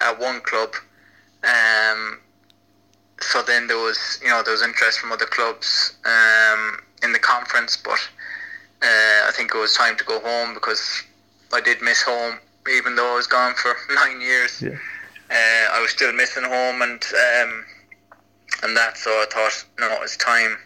at 0.00 0.20
one 0.20 0.40
club. 0.42 0.70
Um, 1.42 2.20
so 3.20 3.42
then 3.42 3.66
there 3.66 3.78
was 3.78 4.20
you 4.22 4.28
know 4.28 4.42
there 4.42 4.52
was 4.52 4.62
interest 4.62 5.00
from 5.00 5.12
other 5.12 5.26
clubs 5.26 5.96
um, 6.04 6.80
in 7.02 7.12
the 7.12 7.18
conference, 7.18 7.76
but 7.76 7.98
uh, 8.82 9.28
I 9.28 9.30
think 9.34 9.54
it 9.54 9.58
was 9.58 9.74
time 9.74 9.96
to 9.96 10.04
go 10.04 10.20
home 10.20 10.54
because 10.54 11.02
I 11.52 11.60
did 11.60 11.82
miss 11.82 12.02
home, 12.02 12.38
even 12.76 12.96
though 12.96 13.12
I 13.12 13.16
was 13.16 13.26
gone 13.26 13.54
for 13.54 13.74
nine 13.94 14.20
years. 14.20 14.62
Yeah. 14.62 14.76
Uh, 15.30 15.76
I 15.76 15.80
was 15.82 15.90
still 15.90 16.12
missing 16.12 16.44
home 16.44 16.80
and 16.80 17.02
um, 17.42 17.64
and 18.62 18.76
that, 18.76 18.96
so 18.96 19.10
I 19.10 19.26
thought, 19.30 19.64
no, 19.78 20.02
it's 20.02 20.16
time. 20.16 20.56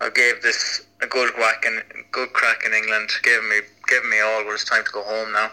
I 0.00 0.08
gave 0.10 0.42
this 0.42 0.86
a 1.02 1.06
good 1.06 1.32
whack 1.36 1.64
and 1.66 1.82
good 2.12 2.32
crack 2.32 2.62
in 2.64 2.72
England. 2.72 3.10
Gave 3.22 3.42
me 3.44 3.60
gave 3.88 4.04
me 4.04 4.20
all, 4.20 4.44
but 4.44 4.52
it's 4.52 4.64
time 4.64 4.84
to 4.84 4.90
go 4.90 5.02
home 5.02 5.32
now. 5.32 5.50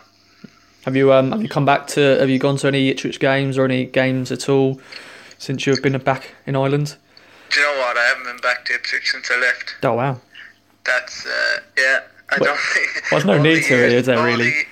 Have 0.85 0.95
you 0.95 1.13
um, 1.13 1.31
have 1.31 1.41
you 1.41 1.49
come 1.49 1.65
back 1.65 1.87
to? 1.87 2.01
Have 2.19 2.29
you 2.29 2.39
gone 2.39 2.57
to 2.57 2.67
any 2.67 2.89
Ipswich 2.89 3.19
games 3.19 3.57
or 3.57 3.65
any 3.65 3.85
games 3.85 4.31
at 4.31 4.49
all 4.49 4.79
since 5.41 5.65
you've 5.65 5.81
been 5.81 5.97
back 5.97 6.35
in 6.45 6.55
Ireland? 6.55 6.95
Do 7.49 7.59
you 7.59 7.65
know 7.65 7.79
what? 7.79 7.97
I 7.97 8.03
haven't 8.09 8.23
been 8.25 8.37
back 8.41 8.65
to 8.65 8.73
Ipswich 8.75 9.11
since 9.11 9.29
I 9.31 9.37
left. 9.39 9.75
Oh 9.83 9.93
wow! 9.93 10.21
That's 10.85 11.25
uh, 11.25 11.59
yeah. 11.77 11.99
I 12.29 12.37
Well, 12.39 12.49
don't 12.53 12.59
think. 12.59 13.03
there's 13.09 13.25
no 13.25 13.37
need 13.41 13.63
to, 13.63 13.75
years- 13.75 13.93
is 13.93 14.05
there, 14.05 14.17
all 14.17 14.23
really? 14.25 14.51
The, 14.51 14.63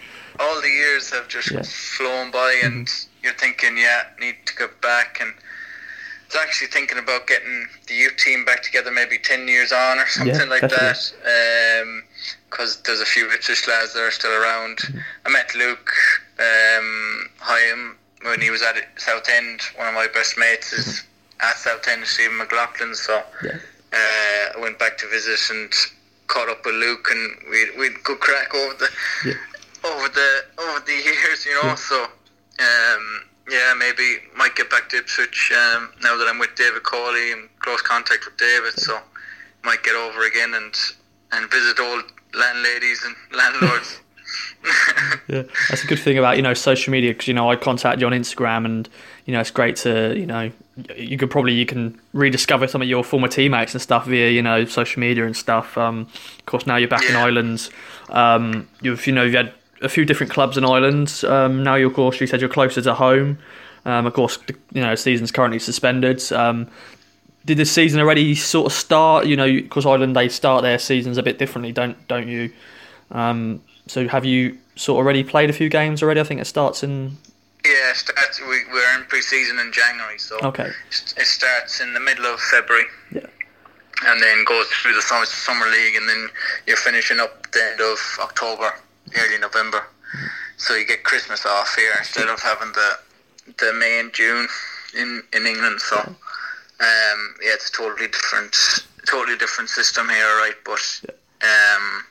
all 0.44 0.62
the 0.62 0.70
years 0.70 1.12
have 1.12 1.28
just 1.28 1.52
Yeah. 1.52 1.62
flown 1.66 2.32
by, 2.32 2.52
and 2.64 2.88
you're 3.22 3.34
thinking, 3.34 3.78
yeah, 3.78 4.04
need 4.20 4.38
to 4.46 4.56
get 4.56 4.80
back. 4.82 5.18
And 5.20 5.32
I 5.32 6.26
was 6.28 6.36
actually 6.38 6.68
thinking 6.68 6.98
about 7.00 7.28
getting 7.28 7.68
the 7.88 7.96
youth 7.96 8.16
team 8.18 8.46
back 8.46 8.64
together, 8.64 8.92
maybe 8.92 9.18
ten 9.18 9.48
years 9.48 9.72
on 9.74 9.98
or 10.00 10.08
something 10.08 10.48
like 10.50 10.62
definitely. 10.62 11.20
that. 11.26 12.04
Because 12.50 12.82
there's 12.84 13.02
a 13.02 13.06
few 13.06 13.30
Ipswich 13.32 13.68
lads 13.68 13.94
that 13.94 14.02
are 14.04 14.12
still 14.12 14.32
around. 14.32 14.78
Mm-hmm. 14.78 15.00
I 15.26 15.30
met 15.32 15.54
Luke 15.56 15.92
um, 16.40 17.30
Hyam 17.42 17.96
when 18.24 18.42
he 18.42 18.50
was 18.50 18.62
at 18.62 18.76
Southend. 18.98 19.62
One 19.76 19.88
of 19.88 19.94
my 19.94 20.08
best 20.14 20.38
mates 20.38 20.74
is 20.74 21.04
at 21.40 21.56
Southend, 21.58 22.06
Stephen 22.06 22.38
McLaughlin. 22.38 22.96
So. 22.96 23.22
Yeah. 23.44 23.58
uh, 23.94 24.58
I 24.58 24.60
went 24.62 24.78
back 24.78 24.98
to 25.00 25.08
visit 25.10 25.40
and 25.50 25.72
caught 26.28 26.48
up 26.50 26.64
with 26.66 26.76
Luke, 26.76 27.08
and 27.12 27.32
we 27.50 27.72
we 27.80 27.90
good 28.04 28.20
crack 28.20 28.54
over 28.54 28.74
the 28.76 28.90
Yeah. 29.26 29.34
over 29.84 30.08
the 30.10 30.30
over 30.60 30.80
the 30.86 30.94
years, 30.94 31.46
you 31.46 31.54
know. 31.56 31.70
Yeah. 31.70 31.76
So 31.76 32.04
um, 32.04 33.24
yeah, 33.50 33.74
maybe 33.78 34.18
might 34.36 34.56
get 34.56 34.70
back 34.70 34.90
to 34.90 34.98
Ipswich 34.98 35.52
um, 35.52 35.92
now 36.04 36.16
that 36.18 36.28
I'm 36.28 36.38
with 36.40 36.54
David 36.56 36.84
Cawley 36.84 37.32
in 37.32 37.50
close 37.60 37.82
contact 37.82 38.26
with 38.26 38.38
David. 38.38 38.74
So 38.74 39.00
might 39.64 39.82
get 39.84 39.96
over 39.96 40.24
again 40.26 40.54
and 40.54 40.74
and 41.32 41.50
visit 41.50 41.80
old 41.80 42.04
landladies 42.34 43.04
and 43.06 43.16
landlords. 43.36 44.00
Yeah, 45.28 45.44
that's 45.70 45.84
a 45.84 45.88
good 45.88 46.00
thing 46.00 46.18
about 46.18 46.38
you 46.38 46.42
know 46.42 46.54
social 46.54 46.92
media 46.92 47.12
because 47.12 47.28
you 47.28 47.34
know 47.34 47.50
I 47.50 47.56
contact 47.56 48.02
you 48.02 48.08
on 48.08 48.14
Instagram 48.14 48.66
and 48.66 48.90
you 49.26 49.34
know 49.34 49.40
it's 49.40 49.52
great 49.52 49.76
to 49.78 50.18
you 50.18 50.26
know 50.26 50.52
you 50.96 51.18
could 51.18 51.30
probably 51.30 51.54
you 51.54 51.66
can 51.66 52.00
rediscover 52.14 52.68
some 52.68 52.82
of 52.82 52.88
your 52.88 53.04
former 53.04 53.28
teammates 53.28 53.74
and 53.74 53.82
stuff 53.82 54.06
via 54.06 54.32
you 54.32 54.42
know 54.42 54.66
social 54.66 55.00
media 55.00 55.26
and 55.26 55.38
stuff. 55.38 55.78
Um, 55.78 56.08
of 56.40 56.46
course, 56.46 56.66
now 56.66 56.78
you're 56.78 56.90
back 56.90 57.08
in 57.10 57.16
Ireland. 57.16 57.70
Um, 58.10 58.68
you've 58.82 59.06
you 59.06 59.14
know 59.14 59.24
you've 59.24 59.36
had 59.36 59.54
a 59.82 59.90
few 59.90 60.04
different 60.04 60.32
clubs 60.32 60.58
in 60.58 60.66
Ireland. 60.66 61.22
Um, 61.26 61.64
now 61.64 61.76
of 61.76 61.94
course 61.94 62.20
you 62.20 62.28
said 62.28 62.42
you're 62.42 62.50
closer 62.50 62.82
to 62.82 62.94
home. 62.96 63.38
Um, 63.86 64.06
of 64.06 64.14
course, 64.14 64.38
the, 64.38 64.56
you 64.74 64.82
know 64.82 64.96
season's 64.96 65.32
currently 65.32 65.60
suspended. 65.60 66.32
Um, 66.32 66.68
did 67.46 67.58
the 67.58 67.66
season 67.66 68.02
already 68.02 68.36
sort 68.36 68.66
of 68.66 68.74
start? 68.74 69.26
You 69.26 69.36
know, 69.36 69.48
because 69.48 69.86
Ireland 69.86 70.16
they 70.16 70.30
start 70.30 70.64
their 70.64 70.80
seasons 70.80 71.18
a 71.18 71.24
bit 71.24 71.38
differently, 71.38 71.72
don't 71.72 72.08
don't 72.08 72.28
you? 72.28 72.52
Um, 73.12 73.62
so 73.90 74.08
have 74.08 74.24
you 74.24 74.58
sort 74.76 75.00
of 75.00 75.06
already 75.06 75.24
played 75.24 75.50
a 75.50 75.54
few 75.54 75.70
games 75.70 76.02
already? 76.02 76.20
I 76.20 76.24
think 76.24 76.40
it 76.40 76.46
starts 76.46 76.84
in 76.84 77.18
yeah, 77.66 77.94
starts, 77.94 78.40
we 78.40 78.64
we're 78.72 78.98
in 78.98 79.06
pre-season 79.06 79.60
in 79.60 79.72
January, 79.72 80.18
so 80.18 80.38
okay. 80.44 80.72
it 80.92 81.26
starts 81.26 81.82
in 81.82 81.94
the 81.94 82.00
middle 82.00 82.26
of 82.26 82.40
February. 82.40 82.86
Yeah. 83.12 83.26
and 84.06 84.22
then 84.22 84.46
goes 84.46 84.68
through 84.68 84.94
the 84.94 85.02
summer, 85.02 85.26
summer 85.26 85.66
league, 85.68 85.96
and 85.96 86.08
then 86.08 86.30
you're 86.66 86.78
finishing 86.78 87.20
up 87.20 87.52
the 87.52 87.62
end 87.62 87.82
of 87.82 88.00
October, 88.22 88.72
early 89.18 89.38
November. 89.40 89.84
So 90.56 90.76
you 90.76 90.86
get 90.86 91.04
Christmas 91.04 91.46
off 91.46 91.76
here 91.76 91.92
instead 91.98 92.30
of 92.30 92.40
having 92.42 92.72
the 92.72 93.00
the 93.58 93.74
May 93.74 94.00
and 94.00 94.14
June 94.14 94.48
in 94.98 95.24
in 95.34 95.46
England. 95.46 95.82
So 95.82 95.98
um, 95.98 96.16
yeah, 97.42 97.54
it's 97.54 97.70
a 97.70 97.74
totally 97.74 98.08
different, 98.08 98.56
totally 99.06 99.38
different 99.38 99.70
system 99.70 100.08
here, 100.08 100.38
right? 100.38 100.56
But 100.64 101.02
um, 101.44 102.06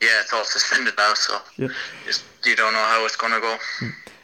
yeah, 0.00 0.20
it's 0.20 0.32
all 0.32 0.44
suspended 0.44 0.94
now, 0.96 1.14
so 1.14 1.38
Yeah. 1.56 1.68
just 2.06 2.24
you 2.44 2.56
don't 2.56 2.72
know 2.72 2.78
how 2.78 3.04
it's 3.04 3.16
gonna 3.16 3.40
go. 3.40 3.56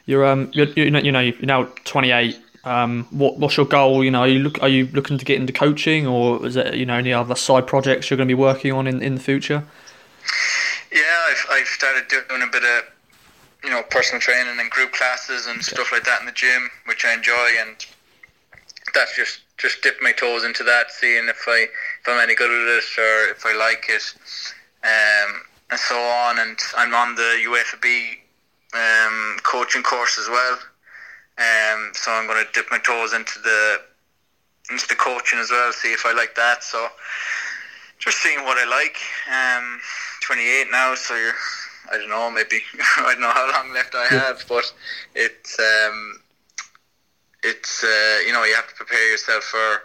You're 0.06 0.24
um 0.26 0.50
you're, 0.52 0.66
you 0.66 0.90
know 0.90 0.98
you 1.00 1.12
know 1.12 1.20
you're 1.20 1.36
now 1.42 1.64
28. 1.84 2.38
Um, 2.64 3.08
what 3.10 3.38
what's 3.38 3.56
your 3.56 3.66
goal? 3.66 4.04
You 4.04 4.10
know, 4.12 4.20
are 4.20 4.28
you 4.28 4.38
look 4.38 4.62
are 4.62 4.68
you 4.68 4.86
looking 4.92 5.18
to 5.18 5.24
get 5.24 5.40
into 5.40 5.52
coaching, 5.52 6.06
or 6.06 6.46
is 6.46 6.54
it 6.56 6.74
you 6.74 6.86
know 6.86 6.94
any 6.94 7.12
other 7.12 7.34
side 7.34 7.66
projects 7.66 8.08
you're 8.08 8.16
going 8.16 8.28
to 8.28 8.34
be 8.36 8.40
working 8.40 8.72
on 8.72 8.86
in, 8.86 9.02
in 9.02 9.16
the 9.16 9.20
future? 9.20 9.64
Yeah, 10.92 11.00
I've, 11.30 11.46
I've 11.50 11.66
started 11.66 12.06
doing 12.08 12.42
a 12.42 12.46
bit 12.46 12.62
of, 12.62 12.84
you 13.64 13.70
know, 13.70 13.82
personal 13.90 14.20
training 14.20 14.60
and 14.60 14.70
group 14.70 14.92
classes 14.92 15.46
and 15.46 15.64
stuff 15.64 15.90
like 15.90 16.04
that 16.04 16.20
in 16.20 16.26
the 16.26 16.32
gym, 16.32 16.70
which 16.84 17.04
I 17.04 17.14
enjoy, 17.14 17.48
and 17.60 17.74
that's 18.94 19.16
just 19.16 19.40
just 19.58 19.82
dip 19.82 19.96
my 20.02 20.12
toes 20.12 20.44
into 20.44 20.62
that, 20.64 20.90
seeing 20.92 21.28
if 21.28 21.42
I 21.48 21.62
if 21.62 22.08
I'm 22.08 22.20
any 22.20 22.34
good 22.34 22.50
at 22.50 22.78
it 22.78 22.84
or 22.98 23.30
if 23.30 23.44
I 23.46 23.54
like 23.54 23.86
it, 23.88 24.14
um, 24.84 25.42
and 25.72 25.80
so 25.80 25.96
on. 25.96 26.38
And 26.38 26.58
I'm 26.76 26.94
on 26.94 27.16
the 27.16 27.40
UEFA 27.48 27.80
B 27.80 28.20
um, 28.74 29.38
coaching 29.42 29.82
course 29.82 30.18
as 30.18 30.28
well, 30.28 30.58
um, 31.38 31.92
so 31.94 32.12
I'm 32.12 32.26
going 32.26 32.44
to 32.44 32.52
dip 32.52 32.70
my 32.70 32.78
toes 32.78 33.12
into 33.12 33.40
the 33.40 33.80
into 34.70 34.86
the 34.86 34.94
coaching 34.94 35.38
as 35.38 35.50
well, 35.50 35.72
see 35.72 35.92
if 35.92 36.06
I 36.06 36.12
like 36.12 36.36
that. 36.36 36.62
So 36.62 36.88
just 37.98 38.18
seeing 38.18 38.44
what 38.44 38.58
I 38.58 38.64
like. 38.64 38.96
Um, 39.28 39.80
28 40.22 40.68
now, 40.70 40.94
so 40.94 41.16
you're, 41.16 41.34
I 41.90 41.98
don't 41.98 42.08
know, 42.08 42.30
maybe 42.30 42.60
I 42.98 43.12
don't 43.12 43.20
know 43.20 43.30
how 43.30 43.50
long 43.50 43.72
left 43.72 43.94
I 43.94 44.06
have, 44.06 44.44
but 44.48 44.72
it's 45.14 45.58
um, 45.58 46.20
it's 47.42 47.82
uh, 47.82 48.18
you 48.26 48.32
know 48.32 48.44
you 48.44 48.54
have 48.54 48.68
to 48.68 48.74
prepare 48.74 49.10
yourself 49.10 49.44
for 49.44 49.82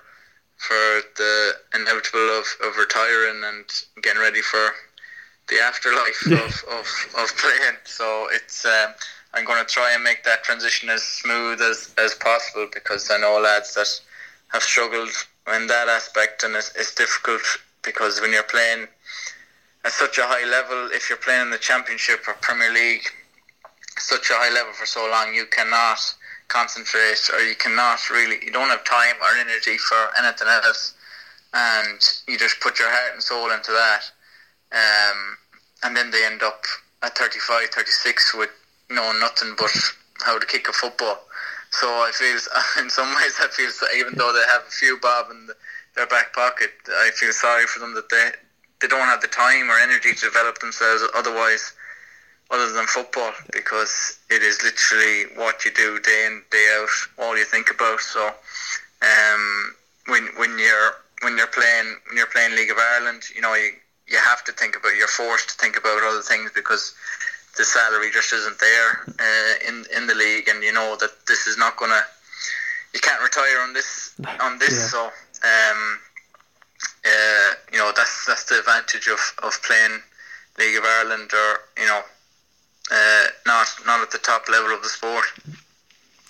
for 0.57 1.01
the 1.17 1.53
inevitable 1.75 2.29
of, 2.37 2.45
of 2.63 2.77
retiring 2.77 3.43
and 3.43 3.65
getting 4.01 4.21
ready 4.21 4.41
for 4.41 4.71
the 5.49 5.59
afterlife 5.59 6.25
Yeah. 6.29 6.43
of, 6.45 6.63
of, 6.71 6.87
of 7.17 7.37
playing. 7.37 7.77
So 7.85 8.27
it's 8.31 8.65
um, 8.65 8.93
I'm 9.33 9.45
going 9.45 9.63
to 9.65 9.71
try 9.71 9.93
and 9.93 10.03
make 10.03 10.23
that 10.23 10.43
transition 10.43 10.89
as 10.89 11.03
smooth 11.03 11.61
as, 11.61 11.93
as 11.97 12.13
possible 12.15 12.67
because 12.73 13.09
I 13.11 13.17
know 13.17 13.39
lads 13.39 13.73
that 13.75 13.87
have 14.49 14.63
struggled 14.63 15.09
in 15.53 15.67
that 15.67 15.87
aspect 15.87 16.43
and 16.43 16.55
it's, 16.55 16.73
it's 16.75 16.93
difficult 16.95 17.41
because 17.83 18.19
when 18.21 18.31
you're 18.31 18.43
playing 18.43 18.87
at 19.85 19.91
such 19.91 20.17
a 20.17 20.23
high 20.23 20.49
level, 20.49 20.89
if 20.91 21.09
you're 21.09 21.17
playing 21.19 21.43
in 21.43 21.49
the 21.49 21.57
Championship 21.57 22.27
or 22.27 22.33
Premier 22.41 22.71
League, 22.73 23.03
such 23.97 24.29
a 24.29 24.33
high 24.33 24.53
level 24.53 24.73
for 24.73 24.85
so 24.85 25.07
long, 25.09 25.33
you 25.33 25.45
cannot 25.45 25.99
concentrate 26.47 27.29
or 27.33 27.39
you 27.41 27.55
cannot 27.55 28.09
really, 28.09 28.37
you 28.43 28.51
don't 28.51 28.69
have 28.69 28.83
time 28.85 29.15
or 29.21 29.29
energy 29.39 29.77
for 29.77 29.97
anything 30.19 30.47
else. 30.47 30.93
And 31.53 31.99
you 32.27 32.37
just 32.37 32.59
put 32.59 32.79
your 32.79 32.89
heart 32.89 33.13
and 33.13 33.23
soul 33.23 33.51
into 33.51 33.71
that. 33.71 34.01
Um, 34.71 35.37
and 35.83 35.95
then 35.95 36.11
they 36.11 36.25
end 36.25 36.43
up 36.43 36.63
at 37.03 37.17
35, 37.17 37.69
36 37.69 38.35
with 38.35 38.49
knowing 38.89 39.19
nothing 39.19 39.53
but 39.57 39.71
how 40.25 40.37
to 40.37 40.45
kick 40.45 40.67
a 40.67 40.73
football. 40.73 41.19
So 41.71 41.87
I 41.87 42.11
feel, 42.13 42.37
in 42.83 42.89
some 42.89 43.07
ways, 43.15 43.35
I 43.39 43.47
feel, 43.47 43.69
even 43.97 44.15
though 44.15 44.33
they 44.33 44.45
have 44.51 44.63
a 44.67 44.71
few 44.71 44.97
bob 45.01 45.31
in 45.31 45.47
the, 45.47 45.55
their 45.95 46.07
back 46.07 46.33
pocket, 46.33 46.71
I 46.89 47.11
feel 47.15 47.31
sorry 47.31 47.65
for 47.65 47.79
them 47.79 47.93
that 47.95 48.09
they 48.09 48.31
they 48.81 48.87
don't 48.87 49.07
have 49.07 49.21
the 49.21 49.27
time 49.27 49.69
or 49.69 49.79
energy 49.79 50.13
to 50.13 50.25
develop 50.25 50.59
themselves 50.59 51.03
otherwise 51.15 51.73
other 52.51 52.71
than 52.71 52.85
football 52.85 53.31
because 53.51 54.19
it 54.29 54.41
is 54.41 54.61
literally 54.63 55.25
what 55.35 55.65
you 55.65 55.71
do 55.71 55.99
day 55.99 56.25
in 56.27 56.41
day 56.51 56.77
out 56.79 56.89
all 57.19 57.37
you 57.37 57.43
think 57.43 57.69
about 57.71 57.99
so 57.99 58.27
um, 59.01 59.75
when 60.07 60.27
when 60.37 60.57
you're 60.57 60.91
when 61.23 61.37
you're 61.37 61.47
playing 61.47 61.95
when 62.07 62.17
you're 62.17 62.27
playing 62.27 62.55
League 62.55 62.71
of 62.71 62.77
Ireland 62.77 63.23
you 63.35 63.41
know 63.41 63.53
you 63.55 63.71
you 64.07 64.17
have 64.17 64.43
to 64.45 64.51
think 64.51 64.75
about 64.75 64.95
you're 64.95 65.07
forced 65.07 65.49
to 65.49 65.55
think 65.55 65.77
about 65.77 66.03
other 66.03 66.21
things 66.21 66.51
because 66.53 66.95
the 67.57 67.63
salary 67.63 68.09
just 68.11 68.31
isn't 68.33 68.59
there 68.59 69.03
uh, 69.19 69.53
in 69.67 69.85
in 69.95 70.07
the 70.07 70.15
league 70.15 70.47
and 70.47 70.63
you 70.63 70.71
know 70.71 70.95
that 70.99 71.11
this 71.27 71.47
is 71.47 71.57
not 71.57 71.75
gonna 71.77 72.01
you 72.93 72.99
can't 72.99 73.21
retire 73.21 73.59
on 73.61 73.73
this 73.73 74.13
on 74.41 74.59
this 74.59 74.77
yeah. 74.77 74.87
so 74.87 75.05
um, 75.05 75.99
uh, 77.05 77.53
you 77.71 77.77
know 77.77 77.91
that's 77.95 78.25
that's 78.25 78.45
the 78.45 78.59
advantage 78.59 79.07
of, 79.07 79.19
of 79.43 79.61
playing 79.63 80.01
League 80.57 80.77
of 80.77 80.83
Ireland 80.83 81.31
or 81.33 81.59
you 81.81 81.87
know 81.87 82.01
uh, 82.91 83.25
not 83.45 83.67
not 83.85 84.01
at 84.01 84.11
the 84.11 84.17
top 84.17 84.47
level 84.49 84.73
of 84.73 84.81
the 84.81 84.89
sport. 84.89 85.25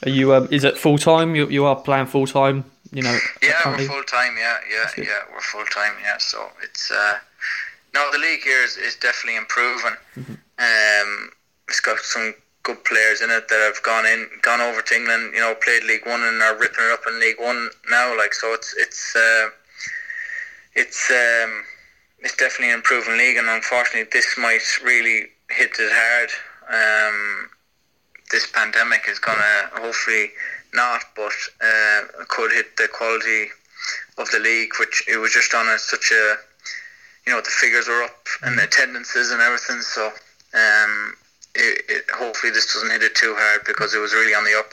Are 0.06 0.10
you? 0.10 0.34
Um, 0.34 0.48
is 0.52 0.64
it 0.64 0.78
full 0.78 0.98
time? 0.98 1.36
You 1.36 1.48
you 1.48 1.66
are 1.66 1.76
playing 1.76 2.08
full 2.08 2.28
time? 2.28 2.66
You 2.92 3.04
know. 3.04 3.18
Yeah, 3.42 3.54
currently? 3.62 3.88
we're 3.88 3.94
full 3.94 4.04
time. 4.04 4.36
Yeah, 4.38 4.58
yeah, 4.70 5.04
yeah. 5.04 5.20
We're 5.32 5.42
full 5.42 5.66
time. 5.66 5.94
Yeah, 6.02 6.18
so 6.18 6.50
it's 6.64 6.92
uh, 6.92 7.18
no, 7.98 8.12
the 8.12 8.20
league 8.20 8.44
here 8.44 8.64
is, 8.64 8.78
is 8.78 8.96
definitely 8.96 9.38
improving. 9.38 9.98
Mm-hmm. 10.16 10.38
Um, 10.62 11.32
it's 11.68 11.80
got 11.80 11.98
some 12.00 12.36
good 12.62 12.84
players 12.86 13.22
in 13.22 13.30
it 13.32 13.48
that 13.50 13.62
have 13.74 13.82
gone 13.82 14.06
in, 14.06 14.30
gone 14.42 14.62
over 14.62 14.82
to 14.82 14.94
England. 14.94 15.34
You 15.34 15.42
know, 15.42 15.56
played 15.56 15.84
League 15.84 16.06
One 16.06 16.22
and 16.22 16.42
are 16.44 16.56
ripping 16.56 16.86
it 16.86 16.94
up 16.94 17.08
in 17.08 17.20
League 17.20 17.40
One 17.40 17.70
now. 17.90 18.16
Like 18.16 18.34
so, 18.34 18.54
it's 18.54 18.76
it's 18.78 19.16
uh, 19.16 19.50
it's 20.76 21.10
um, 21.10 21.64
it's 22.20 22.38
definitely 22.38 22.70
an 22.70 22.82
improving 22.82 23.18
league, 23.18 23.38
and 23.38 23.48
unfortunately, 23.48 24.10
this 24.12 24.38
might 24.38 24.66
really 24.84 25.30
hit 25.50 25.72
it 25.80 25.92
hard. 25.92 26.30
Um, 26.70 27.50
this 28.32 28.46
pandemic 28.52 29.06
is 29.10 29.20
gonna 29.20 29.72
hopefully 29.74 30.32
not, 30.74 31.02
but 31.16 31.34
uh, 31.62 32.02
could 32.28 32.52
hit 32.52 32.78
the 32.78 32.90
quality 32.90 33.48
of 34.18 34.30
the 34.32 34.40
league, 34.40 34.72
which 34.80 35.04
it 35.08 35.18
was 35.18 35.32
just 35.32 35.54
on 35.54 35.68
a, 35.68 35.80
such 35.80 36.12
a, 36.12 36.36
you 37.28 37.34
know, 37.34 37.42
the 37.42 37.50
figures 37.50 37.90
are 37.90 38.04
up 38.04 38.26
and 38.44 38.58
the 38.58 38.64
attendances 38.64 39.32
and 39.32 39.42
everything. 39.42 39.82
So 39.82 40.08
um, 40.54 41.14
it, 41.54 41.84
it, 41.90 42.06
hopefully 42.10 42.54
this 42.54 42.74
doesn't 42.74 42.90
hit 42.90 43.04
it 43.04 43.16
too 43.16 43.36
hard 43.38 43.62
because 43.68 43.94
it 43.94 44.00
was 44.00 44.14
really 44.14 44.34
on 44.34 44.46
the 44.46 44.58
up. 44.58 44.72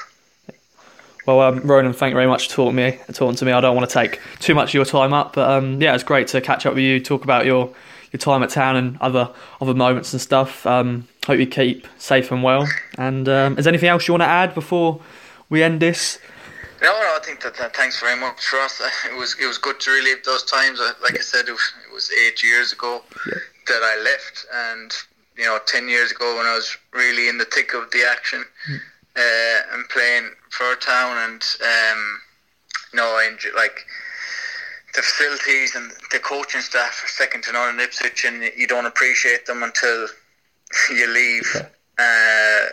Well, 1.27 1.41
um, 1.41 1.61
Ronan, 1.61 1.93
thank 1.95 2.13
you 2.13 2.17
very 2.17 2.29
much 2.29 2.49
for 2.49 2.55
talking 2.55 2.77
me, 2.77 3.01
talking 3.13 3.35
to 3.37 3.45
me. 3.45 3.51
I 3.51 3.61
don't 3.61 3.75
want 3.75 3.89
to 3.89 3.93
take 3.93 4.21
too 4.39 4.55
much 4.55 4.71
of 4.71 4.75
your 4.75 4.85
time 4.85 5.13
up, 5.13 5.33
but 5.33 5.51
um, 5.51 5.83
yeah, 5.83 5.95
it's 5.95 6.05
great 6.05 6.29
to 6.29 6.41
catch 6.41 6.65
up 6.65 6.75
with 6.75 6.85
you, 6.85 7.01
talk 7.01 7.25
about 7.25 7.45
your 7.45 7.75
your 8.13 8.19
time 8.19 8.45
at 8.45 8.51
town 8.51 8.77
and 8.77 8.97
other 9.01 9.33
other 9.61 9.75
moments 9.75 10.13
and 10.13 10.23
stuff. 10.23 10.65
Um, 10.65 11.09
hope 11.27 11.41
you 11.41 11.47
keep 11.47 11.89
safe 11.99 12.31
and 12.31 12.43
well. 12.43 12.69
And 12.99 13.29
um, 13.29 13.59
is 13.59 13.65
there 13.65 13.73
anything 13.73 13.89
else 13.89 14.07
you 14.07 14.13
want 14.13 14.23
to 14.23 14.29
add 14.29 14.55
before 14.55 15.01
we 15.49 15.63
end 15.63 15.81
this? 15.81 16.21
No, 16.83 16.91
no, 16.91 17.17
I 17.17 17.21
think 17.25 17.41
that, 17.41 17.57
that 17.57 17.75
thanks 17.75 17.99
very 17.99 18.21
much 18.21 18.45
for 18.45 18.59
us. 18.59 18.83
It 19.11 19.17
was 19.17 19.35
it 19.41 19.47
was 19.47 19.57
good 19.57 19.81
to 19.81 19.91
relive 19.91 20.23
those 20.25 20.45
times. 20.45 20.81
Like 21.03 21.17
I 21.19 21.23
said, 21.23 21.49
it 21.49 21.53
was, 21.53 21.73
was 22.05 22.19
eight 22.19 22.43
years 22.43 22.73
ago 22.73 23.03
yeah. 23.27 23.35
that 23.69 23.83
I 23.83 24.03
left, 24.03 24.47
and 24.53 24.93
you 25.37 25.45
know, 25.45 25.59
ten 25.67 25.89
years 25.89 26.13
ago 26.13 26.37
when 26.37 26.47
I 26.47 26.55
was 26.55 26.77
really 26.93 27.29
in 27.29 27.39
the 27.39 27.45
thick 27.45 27.75
of 27.75 27.91
the 27.91 28.05
action 28.09 28.45
mm. 28.71 28.81
uh, 29.17 29.75
and 29.75 29.89
playing 29.89 30.31
for 30.51 30.73
a 30.73 30.77
town, 30.77 31.17
and 31.19 31.43
um, 31.63 32.21
you 32.93 32.97
know, 32.97 33.07
I 33.07 33.29
enjoy, 33.31 33.51
like 33.57 33.87
the 34.95 35.03
facilities 35.03 35.75
and 35.75 35.91
the 36.13 36.19
coaching 36.19 36.61
staff 36.61 37.03
are 37.05 37.09
second 37.09 37.45
to 37.45 37.53
none 37.53 37.75
in 37.75 37.81
Ipswich, 37.81 38.25
and 38.25 38.43
you 38.57 38.67
don't 38.67 38.87
appreciate 38.87 39.47
them 39.47 39.63
until 39.63 40.07
you 40.91 41.13
leave. 41.13 41.57
Uh, 41.99 42.67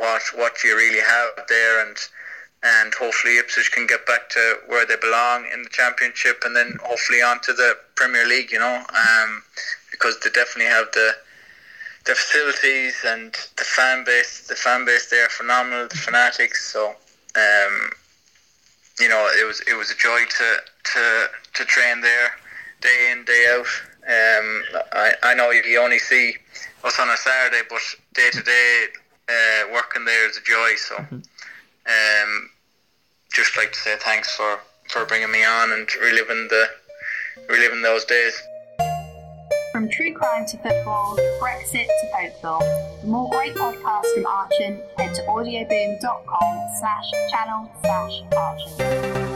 what 0.00 0.22
what 0.34 0.64
you 0.64 0.76
really 0.76 1.00
have 1.00 1.46
there, 1.48 1.86
and 1.86 1.96
and 2.62 2.94
hopefully 2.94 3.38
Ipswich 3.38 3.72
can 3.72 3.86
get 3.86 4.06
back 4.06 4.28
to 4.30 4.58
where 4.66 4.86
they 4.86 4.96
belong 4.96 5.46
in 5.52 5.62
the 5.62 5.68
championship, 5.70 6.42
and 6.44 6.54
then 6.54 6.78
hopefully 6.82 7.22
on 7.22 7.40
to 7.42 7.52
the 7.52 7.76
Premier 7.94 8.26
League. 8.26 8.52
You 8.52 8.58
know, 8.58 8.84
um, 8.88 9.42
because 9.90 10.18
they 10.20 10.30
definitely 10.30 10.70
have 10.70 10.86
the 10.92 11.12
the 12.06 12.14
facilities 12.14 12.96
and 13.06 13.32
the 13.56 13.64
fan 13.64 14.04
base. 14.04 14.46
The 14.48 14.54
fan 14.54 14.84
base 14.84 15.10
there 15.10 15.26
are 15.26 15.30
phenomenal. 15.30 15.88
The 15.88 15.96
fanatics. 15.96 16.72
So. 16.72 16.94
Um, 17.34 17.90
you 19.00 19.08
know, 19.08 19.26
it 19.40 19.46
was 19.46 19.60
it 19.62 19.74
was 19.74 19.90
a 19.90 19.96
joy 19.96 20.20
to 20.28 20.56
to 20.84 21.30
to 21.54 21.64
train 21.64 22.02
there 22.02 22.30
day 22.82 23.10
in 23.10 23.24
day 23.24 23.46
out. 23.50 23.66
Um, 24.04 24.62
I 24.92 25.14
I 25.22 25.34
know 25.34 25.50
you 25.50 25.80
only 25.80 25.98
see 25.98 26.36
us 26.84 27.00
on 27.00 27.08
a 27.08 27.16
Saturday, 27.16 27.62
but 27.70 27.80
day 28.12 28.28
to 28.32 28.42
day 28.42 28.86
working 29.72 30.04
there 30.04 30.28
is 30.28 30.36
a 30.36 30.42
joy. 30.42 30.74
So, 30.76 30.96
mm-hmm. 30.96 31.16
um, 31.86 32.50
just 33.32 33.56
like 33.56 33.72
to 33.72 33.78
say 33.78 33.96
thanks 33.98 34.34
for 34.36 34.58
for 34.88 35.04
bringing 35.06 35.30
me 35.30 35.44
on 35.44 35.72
and 35.72 35.88
reliving 35.96 36.48
the 36.48 36.68
reliving 37.48 37.82
those 37.82 38.04
days. 38.04 38.42
From 39.72 39.88
true 39.88 40.12
crime 40.12 40.44
to 40.46 40.58
football, 40.58 41.16
Brexit 41.40 41.86
to 41.86 42.08
folklore. 42.12 42.60
For 43.00 43.06
more 43.06 43.30
great 43.30 43.54
podcasts 43.54 44.14
from 44.14 44.26
Archon, 44.26 44.82
head 44.98 45.14
to 45.14 45.22
audioboom.com 45.22 46.68
slash 46.78 47.10
channel 47.30 47.70
slash 47.80 48.22
Archon. 48.36 49.31